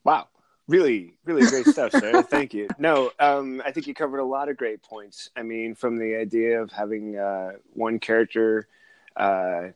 Wow. 0.04 0.28
Really, 0.68 1.14
really 1.24 1.46
great 1.48 1.66
stuff, 1.68 1.92
sir. 1.92 2.22
Thank 2.24 2.54
you. 2.54 2.68
No, 2.78 3.12
um, 3.20 3.62
I 3.66 3.72
think 3.72 3.88
you 3.88 3.94
covered 3.94 4.20
a 4.20 4.26
lot 4.26 4.50
of 4.50 4.58
great 4.58 4.84
points. 4.84 5.30
I 5.36 5.44
mean, 5.44 5.76
from 5.76 5.98
the 5.98 6.16
idea 6.16 6.62
of 6.62 6.72
having 6.72 7.18
uh, 7.18 7.54
one 7.74 8.00
character 8.00 8.68
uh, 9.16 9.70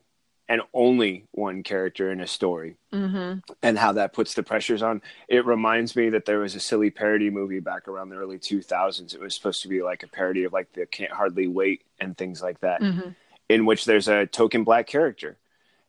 and 0.52 0.60
only 0.74 1.24
one 1.30 1.62
character 1.62 2.12
in 2.12 2.20
a 2.20 2.26
story 2.26 2.76
mm-hmm. 2.92 3.38
and 3.62 3.78
how 3.78 3.92
that 3.92 4.12
puts 4.12 4.34
the 4.34 4.42
pressures 4.42 4.82
on. 4.82 5.00
It 5.26 5.46
reminds 5.46 5.96
me 5.96 6.10
that 6.10 6.26
there 6.26 6.40
was 6.40 6.54
a 6.54 6.60
silly 6.60 6.90
parody 6.90 7.30
movie 7.30 7.58
back 7.58 7.88
around 7.88 8.10
the 8.10 8.16
early 8.16 8.38
2000s. 8.38 9.14
It 9.14 9.20
was 9.20 9.34
supposed 9.34 9.62
to 9.62 9.68
be 9.68 9.80
like 9.80 10.02
a 10.02 10.08
parody 10.08 10.44
of 10.44 10.52
like 10.52 10.70
the 10.74 10.84
Can't 10.84 11.10
Hardly 11.10 11.48
Wait 11.48 11.86
and 11.98 12.18
things 12.18 12.42
like 12.42 12.60
that, 12.60 12.82
mm-hmm. 12.82 13.12
in 13.48 13.64
which 13.64 13.86
there's 13.86 14.08
a 14.08 14.26
token 14.26 14.62
black 14.62 14.86
character. 14.86 15.38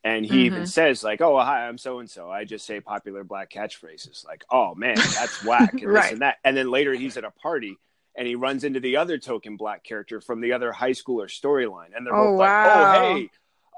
And 0.01 0.25
he 0.25 0.31
mm-hmm. 0.31 0.45
even 0.45 0.65
says 0.65 1.03
like, 1.03 1.19
"Oh, 1.19 1.37
hi, 1.39 1.67
I'm 1.67 1.77
so 1.77 1.99
and 1.99 2.09
so. 2.09 2.31
I 2.31 2.45
just 2.45 2.65
say 2.65 2.79
popular 2.79 3.25
black 3.25 3.51
catchphrases 3.51 4.25
like, 4.25 4.45
oh 4.49 4.75
man, 4.75 4.95
that's 4.95 5.43
whack, 5.43 5.73
and 5.73 5.83
right. 5.91 6.03
this 6.03 6.11
and 6.13 6.21
that." 6.21 6.37
And 6.45 6.55
then 6.55 6.71
later 6.71 6.93
he's 6.93 7.17
at 7.17 7.25
a 7.25 7.31
party 7.31 7.77
and 8.15 8.27
he 8.27 8.35
runs 8.35 8.63
into 8.63 8.79
the 8.79 8.97
other 8.97 9.17
token 9.17 9.57
black 9.57 9.83
character 9.83 10.21
from 10.21 10.39
the 10.39 10.53
other 10.53 10.71
high 10.71 10.91
schooler 10.91 11.27
storyline, 11.27 11.95
and 11.95 12.05
they're 12.05 12.15
oh, 12.15 12.31
both 12.31 12.39
wow. 12.39 12.65
like, 12.67 13.01
"Oh, 13.01 13.15
hey, 13.15 13.29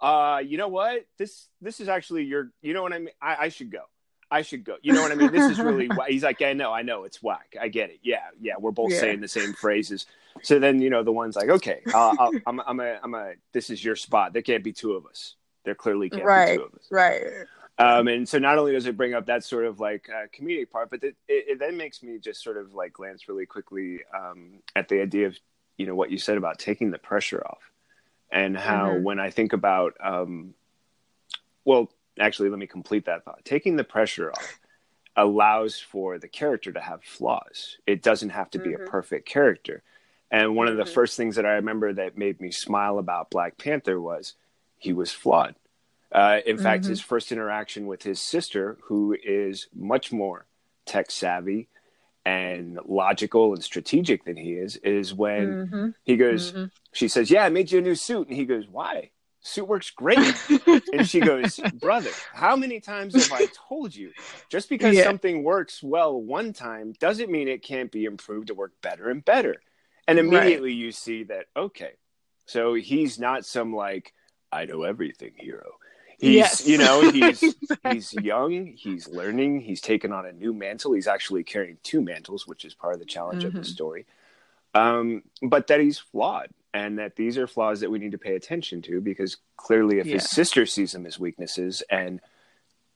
uh, 0.01 0.41
you 0.45 0.57
know 0.57 0.67
what? 0.67 1.05
This 1.17 1.47
this 1.61 1.79
is 1.79 1.87
actually 1.87 2.23
your. 2.23 2.51
You 2.61 2.73
know 2.73 2.83
what 2.83 2.93
I 2.93 2.99
mean? 2.99 3.09
I, 3.21 3.35
I 3.41 3.49
should 3.49 3.71
go. 3.71 3.81
I 4.29 4.41
should 4.41 4.63
go. 4.63 4.77
You 4.81 4.93
know 4.93 5.01
what 5.01 5.11
I 5.11 5.15
mean? 5.15 5.31
This 5.31 5.51
is 5.51 5.59
really 5.59 5.87
why 5.95 6.09
he's 6.09 6.23
like, 6.23 6.41
I 6.41 6.53
know, 6.53 6.73
I 6.73 6.81
know, 6.81 7.03
it's 7.03 7.21
whack. 7.21 7.55
I 7.61 7.67
get 7.67 7.89
it. 7.91 7.99
Yeah, 8.01 8.23
yeah, 8.41 8.53
we're 8.59 8.71
both 8.71 8.91
yeah. 8.91 8.99
saying 8.99 9.21
the 9.21 9.27
same 9.27 9.53
phrases. 9.53 10.07
So 10.41 10.59
then, 10.59 10.81
you 10.81 10.89
know, 10.89 11.03
the 11.03 11.11
one's 11.11 11.35
like, 11.35 11.49
okay, 11.49 11.81
I'll, 11.93 12.15
I'll, 12.19 12.31
I'm, 12.47 12.59
I'm 12.65 12.79
a, 12.79 12.99
I'm 13.03 13.13
a. 13.13 13.33
This 13.53 13.69
is 13.69 13.83
your 13.83 13.95
spot. 13.95 14.33
There 14.33 14.41
can't 14.41 14.63
be 14.63 14.73
two 14.73 14.93
of 14.93 15.05
us. 15.05 15.35
There 15.63 15.75
clearly 15.75 16.09
can't 16.09 16.25
right, 16.25 16.51
be 16.51 16.57
two 16.57 16.63
of 16.63 16.73
us. 16.73 16.87
Right. 16.91 17.23
Um, 17.77 18.07
and 18.07 18.27
so 18.27 18.39
not 18.39 18.57
only 18.57 18.71
does 18.71 18.85
it 18.85 18.95
bring 18.95 19.13
up 19.13 19.25
that 19.25 19.43
sort 19.43 19.65
of 19.65 19.79
like 19.79 20.09
uh, 20.09 20.27
comedic 20.37 20.69
part, 20.69 20.89
but 20.89 21.03
it, 21.03 21.15
it, 21.27 21.45
it, 21.49 21.59
then 21.59 21.75
makes 21.75 22.01
me 22.01 22.19
just 22.19 22.41
sort 22.41 22.57
of 22.57 22.73
like 22.73 22.93
glance 22.93 23.27
really 23.27 23.45
quickly 23.45 23.99
um, 24.15 24.59
at 24.75 24.87
the 24.87 25.01
idea 25.01 25.27
of 25.27 25.37
you 25.77 25.85
know 25.85 25.95
what 25.95 26.09
you 26.09 26.17
said 26.17 26.37
about 26.37 26.57
taking 26.57 26.91
the 26.91 26.97
pressure 26.97 27.45
off, 27.45 27.71
and 28.31 28.57
how 28.57 28.89
mm-hmm. 28.89 29.03
when 29.03 29.19
I 29.19 29.29
think 29.29 29.53
about 29.53 29.93
um, 30.03 30.53
well, 31.63 31.89
actually, 32.19 32.49
let 32.49 32.59
me 32.59 32.67
complete 32.67 33.05
that 33.05 33.25
thought. 33.25 33.43
Taking 33.43 33.75
the 33.75 33.83
pressure 33.83 34.31
off 34.31 34.59
allows 35.15 35.79
for 35.79 36.19
the 36.19 36.27
character 36.27 36.71
to 36.71 36.79
have 36.79 37.03
flaws. 37.03 37.77
It 37.87 38.03
doesn't 38.03 38.29
have 38.29 38.49
to 38.51 38.59
be 38.59 38.71
mm-hmm. 38.71 38.83
a 38.83 38.87
perfect 38.87 39.27
character. 39.27 39.83
And 40.31 40.55
one 40.55 40.67
of 40.67 40.77
the 40.77 40.83
mm-hmm. 40.83 40.93
first 40.93 41.17
things 41.17 41.35
that 41.35 41.45
I 41.45 41.53
remember 41.53 41.93
that 41.93 42.17
made 42.17 42.41
me 42.41 42.51
smile 42.51 42.99
about 42.99 43.29
Black 43.29 43.57
Panther 43.57 43.99
was 43.99 44.33
he 44.77 44.93
was 44.93 45.11
flawed. 45.11 45.55
Uh, 46.11 46.39
in 46.45 46.57
fact, 46.57 46.83
mm-hmm. 46.83 46.91
his 46.91 47.01
first 47.01 47.31
interaction 47.31 47.87
with 47.87 48.03
his 48.03 48.21
sister, 48.21 48.77
who 48.83 49.15
is 49.23 49.67
much 49.73 50.11
more 50.11 50.45
tech 50.85 51.11
savvy 51.11 51.67
and 52.25 52.79
logical 52.85 53.53
and 53.53 53.63
strategic 53.63 54.25
than 54.25 54.35
he 54.35 54.53
is, 54.53 54.77
is 54.77 55.13
when 55.13 55.67
mm-hmm. 55.67 55.89
he 56.03 56.17
goes, 56.17 56.51
mm-hmm. 56.51 56.65
she 56.91 57.07
says, 57.07 57.29
Yeah, 57.29 57.45
I 57.45 57.49
made 57.49 57.71
you 57.71 57.79
a 57.79 57.81
new 57.81 57.95
suit. 57.95 58.27
And 58.27 58.35
he 58.35 58.45
goes, 58.45 58.67
Why? 58.67 59.11
Suit 59.41 59.67
works 59.67 59.91
great. 59.91 60.35
and 60.93 61.07
she 61.07 61.19
goes, 61.19 61.59
Brother, 61.79 62.09
how 62.33 62.55
many 62.55 62.79
times 62.79 63.13
have 63.13 63.31
I 63.31 63.47
told 63.69 63.95
you? 63.95 64.11
Just 64.49 64.69
because 64.69 64.95
yeah. 64.95 65.03
something 65.03 65.43
works 65.43 65.83
well 65.83 66.19
one 66.19 66.51
time 66.51 66.93
doesn't 66.99 67.29
mean 67.29 67.47
it 67.47 67.61
can't 67.61 67.91
be 67.91 68.05
improved 68.05 68.47
to 68.47 68.55
work 68.55 68.73
better 68.81 69.09
and 69.09 69.23
better. 69.23 69.55
And 70.07 70.17
immediately 70.17 70.69
right. 70.69 70.77
you 70.77 70.91
see 70.91 71.23
that, 71.25 71.45
okay, 71.55 71.91
so 72.45 72.73
he's 72.73 73.19
not 73.19 73.45
some 73.45 73.75
like, 73.75 74.13
I 74.51 74.65
know 74.65 74.83
everything 74.83 75.33
hero 75.37 75.73
He's, 76.17 76.35
yes. 76.35 76.67
you 76.67 76.77
know, 76.77 77.11
he's 77.11 77.43
he's 77.91 78.13
young, 78.13 78.67
he's 78.67 79.07
learning, 79.07 79.61
he's 79.61 79.81
taken 79.81 80.11
on 80.11 80.25
a 80.25 80.31
new 80.31 80.53
mantle. 80.53 80.93
He's 80.93 81.07
actually 81.07 81.43
carrying 81.43 81.77
two 81.83 82.01
mantles, 82.01 82.47
which 82.47 82.65
is 82.65 82.73
part 82.73 82.93
of 82.93 82.99
the 82.99 83.05
challenge 83.05 83.39
mm-hmm. 83.39 83.47
of 83.47 83.53
the 83.53 83.59
mm-hmm. 83.59 83.73
story. 83.73 84.05
Um, 84.73 85.23
but 85.41 85.67
that 85.67 85.79
he's 85.79 85.99
flawed, 85.99 86.49
and 86.73 86.99
that 86.99 87.15
these 87.15 87.37
are 87.37 87.47
flaws 87.47 87.79
that 87.81 87.91
we 87.91 87.99
need 87.99 88.11
to 88.11 88.17
pay 88.17 88.35
attention 88.35 88.81
to 88.83 89.01
because 89.01 89.37
clearly, 89.57 89.99
if 89.99 90.05
yeah. 90.05 90.15
his 90.15 90.29
sister 90.29 90.65
sees 90.65 90.91
them 90.91 91.05
as 91.05 91.19
weaknesses 91.19 91.83
and 91.89 92.21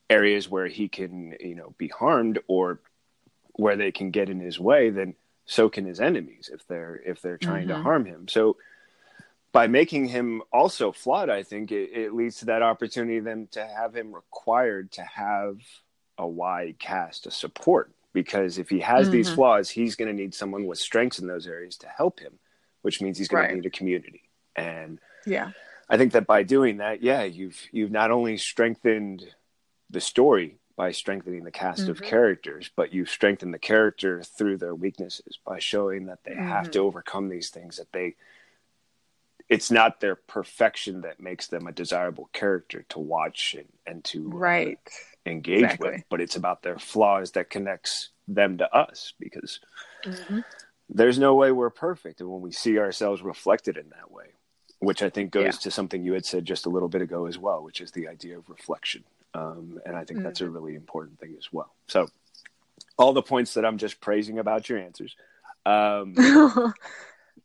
areas 0.08 0.48
where 0.48 0.66
he 0.66 0.88
can, 0.88 1.34
you 1.40 1.54
know, 1.54 1.74
be 1.78 1.88
harmed 1.88 2.38
or 2.48 2.80
where 3.52 3.76
they 3.76 3.92
can 3.92 4.10
get 4.10 4.28
in 4.28 4.40
his 4.40 4.58
way, 4.58 4.90
then 4.90 5.14
so 5.46 5.68
can 5.68 5.84
his 5.84 6.00
enemies 6.00 6.50
if 6.52 6.66
they're 6.66 7.00
if 7.04 7.20
they're 7.20 7.38
trying 7.38 7.68
mm-hmm. 7.68 7.78
to 7.78 7.82
harm 7.82 8.04
him. 8.04 8.28
So 8.28 8.56
by 9.52 9.66
making 9.66 10.06
him 10.06 10.42
also 10.52 10.92
flawed, 10.92 11.28
I 11.28 11.42
think 11.42 11.72
it, 11.72 11.90
it, 11.92 12.14
leads 12.14 12.36
to 12.38 12.46
that 12.46 12.62
opportunity 12.62 13.20
then 13.20 13.48
to 13.52 13.66
have 13.66 13.94
him 13.94 14.14
required 14.14 14.92
to 14.92 15.02
have 15.02 15.58
a 16.18 16.26
wide 16.26 16.78
cast 16.78 17.26
of 17.26 17.32
support. 17.32 17.92
Because 18.12 18.58
if 18.58 18.68
he 18.68 18.80
has 18.80 19.06
mm-hmm. 19.06 19.12
these 19.12 19.30
flaws, 19.30 19.70
he's 19.70 19.94
going 19.94 20.08
to 20.08 20.22
need 20.22 20.34
someone 20.34 20.66
with 20.66 20.78
strengths 20.78 21.20
in 21.20 21.28
those 21.28 21.46
areas 21.46 21.76
to 21.78 21.86
help 21.86 22.18
him, 22.18 22.38
which 22.82 23.00
means 23.00 23.16
he's 23.16 23.28
going 23.28 23.42
right. 23.42 23.50
to 23.50 23.54
need 23.54 23.66
a 23.66 23.70
community. 23.70 24.22
And 24.56 24.98
yeah, 25.26 25.52
I 25.88 25.96
think 25.96 26.12
that 26.12 26.26
by 26.26 26.42
doing 26.42 26.78
that, 26.78 27.02
yeah, 27.02 27.22
you've 27.22 27.60
you've 27.70 27.92
not 27.92 28.10
only 28.10 28.36
strengthened 28.36 29.24
the 29.90 30.00
story 30.00 30.58
by 30.76 30.90
strengthening 30.90 31.44
the 31.44 31.52
cast 31.52 31.82
mm-hmm. 31.82 31.90
of 31.92 32.02
characters, 32.02 32.70
but 32.74 32.92
you've 32.92 33.10
strengthened 33.10 33.54
the 33.54 33.58
character 33.58 34.22
through 34.22 34.56
their 34.56 34.74
weaknesses 34.74 35.38
by 35.44 35.60
showing 35.60 36.06
that 36.06 36.24
they 36.24 36.32
mm-hmm. 36.32 36.48
have 36.48 36.70
to 36.72 36.78
mm-hmm. 36.78 36.88
overcome 36.88 37.28
these 37.28 37.50
things 37.50 37.76
that 37.76 37.92
they 37.92 38.16
it's 39.50 39.70
not 39.70 40.00
their 40.00 40.14
perfection 40.14 41.00
that 41.02 41.20
makes 41.20 41.48
them 41.48 41.66
a 41.66 41.72
desirable 41.72 42.30
character 42.32 42.84
to 42.88 43.00
watch 43.00 43.56
and, 43.58 43.68
and 43.84 44.04
to 44.04 44.30
uh, 44.32 44.36
right 44.36 44.78
uh, 44.86 45.30
engage 45.30 45.64
exactly. 45.64 45.90
with 45.90 46.02
but 46.08 46.20
it's 46.20 46.36
about 46.36 46.62
their 46.62 46.78
flaws 46.78 47.32
that 47.32 47.50
connects 47.50 48.10
them 48.26 48.56
to 48.56 48.74
us 48.74 49.12
because 49.18 49.60
mm-hmm. 50.04 50.40
there's 50.88 51.18
no 51.18 51.34
way 51.34 51.52
we're 51.52 51.68
perfect 51.68 52.20
and 52.20 52.30
when 52.30 52.40
we 52.40 52.52
see 52.52 52.78
ourselves 52.78 53.20
reflected 53.20 53.76
in 53.76 53.90
that 53.90 54.10
way 54.10 54.26
which 54.78 55.02
i 55.02 55.10
think 55.10 55.30
goes 55.30 55.44
yeah. 55.44 55.50
to 55.50 55.70
something 55.70 56.02
you 56.02 56.14
had 56.14 56.24
said 56.24 56.46
just 56.46 56.64
a 56.64 56.70
little 56.70 56.88
bit 56.88 57.02
ago 57.02 57.26
as 57.26 57.36
well 57.36 57.62
which 57.62 57.82
is 57.82 57.90
the 57.90 58.08
idea 58.08 58.38
of 58.38 58.48
reflection 58.48 59.04
um, 59.34 59.78
and 59.84 59.94
i 59.94 60.04
think 60.04 60.20
mm-hmm. 60.20 60.24
that's 60.24 60.40
a 60.40 60.48
really 60.48 60.74
important 60.74 61.18
thing 61.18 61.34
as 61.36 61.52
well 61.52 61.74
so 61.86 62.08
all 62.96 63.12
the 63.12 63.22
points 63.22 63.54
that 63.54 63.66
i'm 63.66 63.76
just 63.76 64.00
praising 64.00 64.38
about 64.38 64.68
your 64.68 64.78
answers 64.78 65.16
um, 65.66 66.14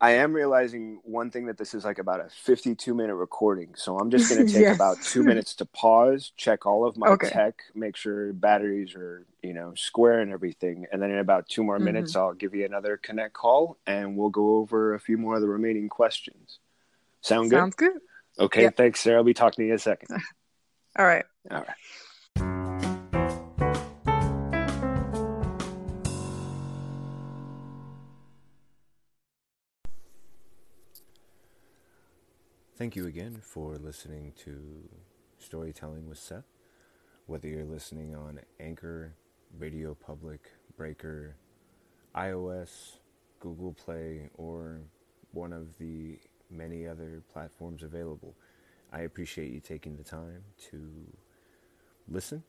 I 0.01 0.11
am 0.11 0.33
realizing 0.33 0.99
one 1.03 1.31
thing 1.31 1.45
that 1.47 1.57
this 1.57 1.73
is 1.73 1.85
like 1.85 1.99
about 1.99 2.19
a 2.19 2.29
52 2.29 2.93
minute 2.93 3.15
recording. 3.15 3.75
So 3.75 3.97
I'm 3.97 4.11
just 4.11 4.29
going 4.29 4.45
to 4.47 4.51
take 4.51 4.61
yes. 4.61 4.75
about 4.75 5.01
two 5.01 5.23
minutes 5.23 5.55
to 5.55 5.65
pause, 5.65 6.31
check 6.37 6.65
all 6.65 6.85
of 6.85 6.97
my 6.97 7.07
okay. 7.07 7.29
tech, 7.29 7.61
make 7.73 7.95
sure 7.95 8.33
batteries 8.33 8.95
are, 8.95 9.25
you 9.41 9.53
know, 9.53 9.73
square 9.75 10.19
and 10.19 10.31
everything. 10.31 10.85
And 10.91 11.01
then 11.01 11.11
in 11.11 11.19
about 11.19 11.47
two 11.47 11.63
more 11.63 11.75
mm-hmm. 11.75 11.85
minutes, 11.85 12.15
I'll 12.15 12.33
give 12.33 12.53
you 12.53 12.65
another 12.65 12.97
connect 12.97 13.33
call 13.33 13.77
and 13.87 14.17
we'll 14.17 14.29
go 14.29 14.57
over 14.57 14.93
a 14.93 14.99
few 14.99 15.17
more 15.17 15.35
of 15.35 15.41
the 15.41 15.47
remaining 15.47 15.89
questions. 15.89 16.59
Sound 17.21 17.49
good? 17.49 17.57
Sounds 17.57 17.75
good. 17.75 17.97
Okay. 18.37 18.63
Yep. 18.63 18.77
Thanks, 18.77 18.99
Sarah. 18.99 19.17
I'll 19.17 19.23
be 19.23 19.33
talking 19.33 19.63
to 19.63 19.67
you 19.67 19.73
in 19.73 19.75
a 19.75 19.79
second. 19.79 20.09
All 20.97 21.05
right. 21.05 21.25
All 21.49 21.57
right. 21.57 21.75
Thank 32.86 32.95
you 32.95 33.07
again 33.07 33.39
for 33.41 33.77
listening 33.77 34.31
to 34.43 34.88
Storytelling 35.39 36.07
with 36.07 36.19
Seth. 36.19 36.45
Whether 37.25 37.47
you're 37.47 37.65
listening 37.65 38.13
on 38.13 38.41
Anchor, 38.59 39.15
Radio 39.57 39.95
Public, 39.95 40.51
Breaker, 40.77 41.36
iOS, 42.15 42.97
Google 43.39 43.73
Play, 43.73 44.29
or 44.38 44.81
one 45.31 45.51
of 45.51 45.75
the 45.79 46.19
many 46.51 46.88
other 46.88 47.23
platforms 47.33 47.81
available, 47.81 48.36
I 48.93 48.99
appreciate 48.99 49.51
you 49.51 49.61
taking 49.61 49.97
the 49.97 50.03
time 50.03 50.43
to 50.69 50.88
listen. 52.07 52.43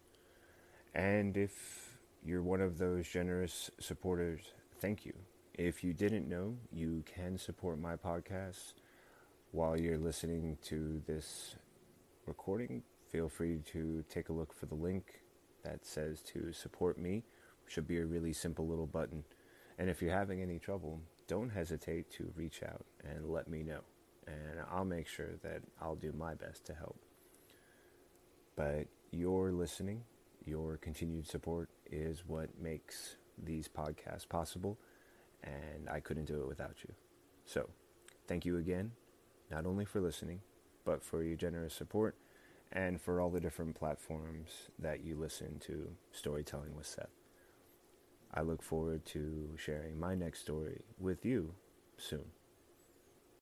And 0.95 1.35
if 1.39 1.97
you're 2.23 2.43
one 2.43 2.61
of 2.61 2.77
those 2.77 3.09
generous 3.09 3.71
supporters, 3.81 4.43
thank 4.83 5.07
you. 5.07 5.15
If 5.55 5.83
you 5.83 5.95
didn't 5.95 6.29
know, 6.29 6.59
you 6.71 7.05
can 7.07 7.39
support 7.39 7.81
my 7.81 7.97
podcast 7.97 8.75
while 9.53 9.79
you're 9.79 9.99
listening 9.99 10.59
to 10.65 11.03
this 11.07 11.57
recording, 12.27 12.83
feel 13.11 13.29
free 13.29 13.61
to 13.73 14.05
take 14.11 14.29
a 14.29 14.33
look 14.33 14.53
for 14.53 14.67
the 14.67 14.75
link 14.75 15.21
that 15.65 15.85
says 15.85 16.23
to 16.23 16.53
support 16.53 16.99
me. 16.99 17.25
Should 17.69 17.89
be 17.89 17.99
a 17.99 18.07
really 18.07 18.33
simple 18.33 18.67
little 18.67 18.87
button. 18.87 19.25
And 19.79 19.91
if 19.91 20.01
you're 20.01 20.13
having 20.13 20.41
any 20.41 20.59
trouble, 20.59 21.01
don't 21.27 21.51
hesitate 21.51 22.11
to 22.13 22.33
reach 22.37 22.63
out 22.63 22.85
and 23.05 23.31
let 23.31 23.49
me 23.49 23.63
know. 23.63 23.81
And 24.27 24.61
I'll 24.71 24.85
make 24.85 25.09
sure 25.09 25.37
that 25.43 25.63
I'll 25.81 25.97
do 25.97 26.13
my 26.13 26.35
best 26.35 26.65
to 26.67 26.75
help. 26.75 26.99
But 28.57 28.87
your 29.11 29.53
listening, 29.53 30.03
your 30.45 30.77
continued 30.77 31.27
support 31.27 31.69
is 31.91 32.25
what 32.27 32.51
makes 32.61 33.17
these 33.43 33.69
podcasts 33.69 34.29
possible. 34.29 34.79
And 35.43 35.89
I 35.91 36.01
couldn't 36.01 36.27
do 36.27 36.41
it 36.41 36.49
without 36.49 36.77
you. 36.87 36.95
So, 37.45 37.69
thank 38.27 38.45
you 38.45 38.57
again 38.57 38.93
not 39.51 39.67
only 39.67 39.85
for 39.85 40.01
listening, 40.01 40.41
but 40.85 41.03
for 41.03 41.23
your 41.23 41.37
generous 41.37 41.75
support 41.75 42.17
and 42.73 43.01
for 43.01 43.21
all 43.21 43.31
the 43.31 43.41
different 43.41 43.75
platforms 43.75 44.71
that 44.79 45.05
you 45.05 45.17
listen 45.17 45.59
to 45.61 45.89
Storytelling 46.13 46.75
with 46.75 46.87
Seth. 46.87 47.09
I 48.35 48.43
look 48.43 48.63
forward 48.63 49.05
to 49.07 49.51
sharing 49.57 49.99
my 49.99 50.15
next 50.15 50.41
story 50.41 50.83
with 50.99 51.25
you 51.25 51.55
soon. 51.97 52.27